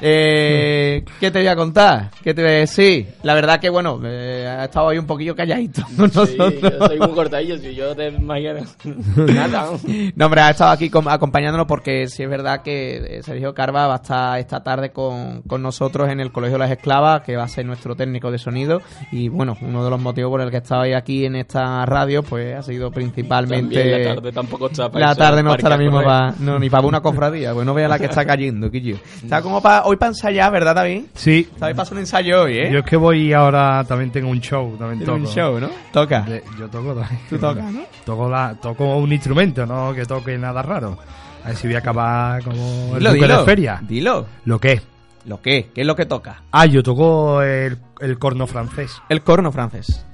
Eh, 0.05 1.03
¿Qué 1.19 1.31
te 1.31 1.39
voy 1.39 1.47
a 1.47 1.55
contar? 1.55 2.09
¿Qué 2.23 2.33
te 2.33 2.41
voy 2.41 2.51
a 2.51 2.55
decir? 2.55 3.07
La 3.23 3.33
verdad 3.33 3.59
que, 3.59 3.69
bueno, 3.69 3.99
eh, 4.03 4.45
ha 4.47 4.65
estado 4.65 4.89
ahí 4.89 4.97
un 4.97 5.05
poquillo 5.05 5.33
calladito 5.35 5.81
con 5.95 6.09
Sí, 6.11 6.17
nosotros. 6.37 6.53
yo 6.61 6.87
soy 6.87 6.99
muy 6.99 7.09
cortadillo, 7.11 7.57
si 7.57 7.73
yo 7.73 7.95
te 7.95 8.07
imagino. 8.09 8.53
Nada. 9.15 9.69
No, 10.15 10.25
hombre, 10.25 10.41
ha 10.41 10.49
estado 10.49 10.71
aquí 10.71 10.89
com- 10.89 11.07
acompañándonos 11.07 11.67
porque 11.67 12.07
sí 12.07 12.23
es 12.23 12.29
verdad 12.29 12.61
que 12.63 13.17
eh, 13.19 13.23
Sergio 13.23 13.53
Carva 13.53 13.87
va 13.87 13.93
a 13.93 13.97
estar 13.97 14.39
esta 14.39 14.61
tarde 14.61 14.91
con, 14.91 15.41
con 15.43 15.61
nosotros 15.61 16.09
en 16.09 16.19
el 16.19 16.31
Colegio 16.33 16.55
de 16.57 16.59
las 16.65 16.71
Esclavas, 16.71 17.21
que 17.21 17.37
va 17.37 17.43
a 17.43 17.47
ser 17.47 17.65
nuestro 17.65 17.95
técnico 17.95 18.29
de 18.31 18.39
sonido. 18.39 18.81
Y 19.11 19.29
bueno, 19.29 19.55
uno 19.61 19.83
de 19.85 19.89
los 19.89 20.01
motivos 20.01 20.31
por 20.31 20.41
el 20.41 20.51
que 20.51 20.57
estaba 20.57 20.83
aquí 20.97 21.25
en 21.25 21.35
esta 21.37 21.85
radio, 21.85 22.02
pues 22.23 22.55
ha 22.55 22.61
sido 22.63 22.91
principalmente. 22.91 23.75
También 23.75 24.03
la 24.07 24.15
tarde 24.15 24.31
tampoco 24.31 24.67
está 24.67 24.91
para 24.91 25.07
La 25.07 25.15
tarde 25.15 25.43
no 25.43 25.53
está 25.55 25.67
ahora 25.67 25.77
mismo 25.77 26.03
para. 26.03 26.33
No, 26.39 26.59
ni 26.59 26.69
para 26.69 26.85
una 26.87 27.01
cofradía, 27.01 27.53
pues 27.53 27.65
no 27.65 27.73
vea 27.73 27.87
la 27.87 27.97
que 27.99 28.05
está 28.05 28.25
cayendo, 28.25 28.69
Quillo. 28.69 28.97
Está 29.23 29.41
como 29.41 29.61
para. 29.61 29.83
Hoy 29.85 29.95
para 29.97 30.09
ensayar, 30.09 30.51
¿verdad, 30.51 30.75
David? 30.75 31.03
Sí. 31.13 31.47
Sabéis 31.57 31.75
para 31.75 31.83
hacer 31.83 31.93
un 31.93 31.99
ensayo 31.99 32.43
hoy, 32.43 32.57
¿eh? 32.59 32.69
Yo 32.71 32.79
es 32.79 32.85
que 32.85 32.97
voy 32.97 33.33
ahora, 33.33 33.83
también 33.87 34.11
tengo 34.11 34.29
un 34.29 34.39
show. 34.41 34.75
También 34.77 34.99
Tienes 34.99 35.15
un 35.15 35.23
toco. 35.23 35.35
show, 35.35 35.59
¿no? 35.59 35.69
Toca. 35.91 36.21
De- 36.21 36.43
yo 36.59 36.67
toco 36.69 36.93
también. 36.93 37.19
Tú 37.29 37.37
tocas, 37.37 37.71
¿no? 37.71 37.81
Toco, 38.05 38.29
la, 38.29 38.55
toco 38.61 38.97
un 38.97 39.11
instrumento, 39.13 39.65
no 39.65 39.93
que 39.93 40.05
toque 40.05 40.37
nada 40.37 40.61
raro. 40.61 40.97
A 41.43 41.47
ver 41.47 41.55
si 41.57 41.67
voy 41.67 41.75
a 41.75 41.79
acabar 41.79 42.43
como 42.43 42.93
el 42.93 42.99
Dilo, 42.99 43.13
dilo. 43.13 43.39
de 43.39 43.45
feria. 43.45 43.79
Dilo. 43.81 44.25
¿Lo 44.45 44.59
qué? 44.59 44.81
¿Lo 45.25 45.41
qué? 45.41 45.69
¿Qué 45.73 45.81
es 45.81 45.87
lo 45.87 45.95
que 45.95 46.05
toca? 46.05 46.41
Ah, 46.51 46.65
yo 46.65 46.83
toco 46.83 47.41
el, 47.41 47.77
el 48.01 48.19
corno 48.19 48.45
francés. 48.47 48.91
El 49.09 49.21
corno 49.21 49.51
francés. 49.51 50.05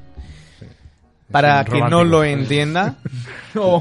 Para 1.32 1.64
quien 1.64 1.90
no 1.90 2.04
lo 2.04 2.24
entienda. 2.24 2.96
O, 3.56 3.78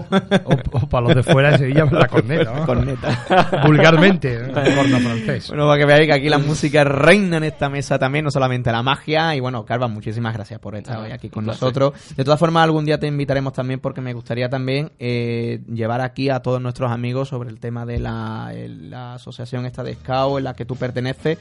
o 0.47 0.89
para 0.89 1.09
los 1.09 1.15
de 1.17 1.23
fuera 1.23 1.51
de 1.51 1.59
Sevilla, 1.59 1.85
la 1.91 2.09
corneta. 2.09 2.55
¿no? 2.55 2.65
Corneta. 2.65 3.63
Vulgarmente, 3.67 4.39
corno 4.75 4.99
francés. 4.99 5.49
Bueno, 5.49 5.67
para 5.67 5.79
que 5.79 5.85
veáis 5.85 6.07
que 6.07 6.15
aquí 6.15 6.31
la 6.31 6.39
música 6.39 6.85
reina 6.85 7.37
en 7.37 7.45
esta 7.45 7.69
mesa 7.69 7.99
también, 7.99 8.25
no 8.25 8.31
solamente 8.31 8.73
la 8.73 8.83
magia. 8.83 9.37
Y 9.37 9.41
bueno, 9.41 9.67
Carva, 9.67 9.87
muchísimas 9.87 10.33
gracias 10.33 10.59
por 10.59 10.75
estar 10.75 10.97
Ah, 10.97 11.01
hoy 11.03 11.13
aquí 11.13 11.29
con 11.29 11.45
nosotros. 11.45 11.93
De 12.17 12.25
todas 12.25 12.41
formas, 12.41 12.65
algún 12.65 12.87
día 12.87 12.99
te 12.99 13.09
invitaremos 13.09 13.53
también 13.53 13.79
porque 13.79 14.01
me 14.01 14.15
gustaría 14.15 14.49
también 14.49 14.91
eh, 14.99 15.61
llevar 15.71 16.01
aquí 16.01 16.31
a 16.31 16.41
todos 16.41 16.63
nuestros 16.63 16.91
amigos 16.91 17.29
sobre 17.29 17.51
el 17.51 17.61
tema 17.61 17.85
de 17.85 17.99
la, 17.99 18.51
el- 18.55 18.89
la 18.91 19.15
asociación 19.17 19.67
esta 19.67 19.83
de 19.83 19.97
Scout 19.97 20.39
en 20.39 20.45
la 20.45 20.55
que 20.55 20.65
tú 20.65 20.77
perteneces. 20.77 21.37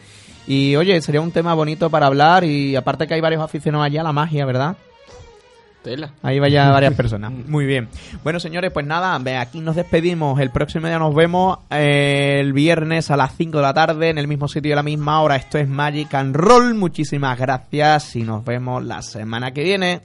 Y 0.48 0.76
oye, 0.76 1.02
sería 1.02 1.22
un 1.22 1.32
tema 1.32 1.54
bonito 1.54 1.90
para 1.90 2.08
hablar 2.08 2.44
y 2.44 2.76
aparte 2.76 3.08
que 3.08 3.14
hay 3.14 3.22
varios 3.22 3.42
aficionados 3.42 3.86
allá 3.86 4.02
a 4.02 4.04
la 4.04 4.12
magia, 4.14 4.46
¿verdad? 4.46 4.76
Tela. 5.84 6.12
Ahí 6.22 6.40
vaya 6.40 6.70
varias 6.72 6.94
personas. 6.94 7.32
Muy 7.32 7.66
bien. 7.66 7.88
Bueno, 8.24 8.40
señores, 8.40 8.72
pues 8.72 8.86
nada, 8.86 9.20
aquí 9.40 9.60
nos 9.60 9.76
despedimos. 9.76 10.40
El 10.40 10.50
próximo 10.50 10.88
día 10.88 11.00
nos 11.00 11.16
vemos 11.16 11.60
eh, 11.70 12.38
el 12.40 12.54
viernes 12.54 13.12
a 13.12 13.18
las 13.18 13.36
5 13.36 13.58
de 13.58 13.64
la 13.64 13.74
tarde 13.74 14.10
en 14.10 14.18
el 14.18 14.28
mismo 14.28 14.48
sitio 14.48 14.70
y 14.70 14.74
a 14.74 14.78
la 14.78 14.84
misma 14.84 15.22
hora. 15.22 15.36
Esto 15.36 15.58
es 15.58 15.68
Magic 15.68 16.14
and 16.14 16.36
Roll. 16.36 16.74
Muchísimas 16.74 17.38
gracias 17.38 18.16
y 18.16 18.24
nos 18.24 18.44
vemos 18.44 18.84
la 18.84 19.02
semana 19.02 19.52
que 19.52 19.64
viene. 19.64 20.02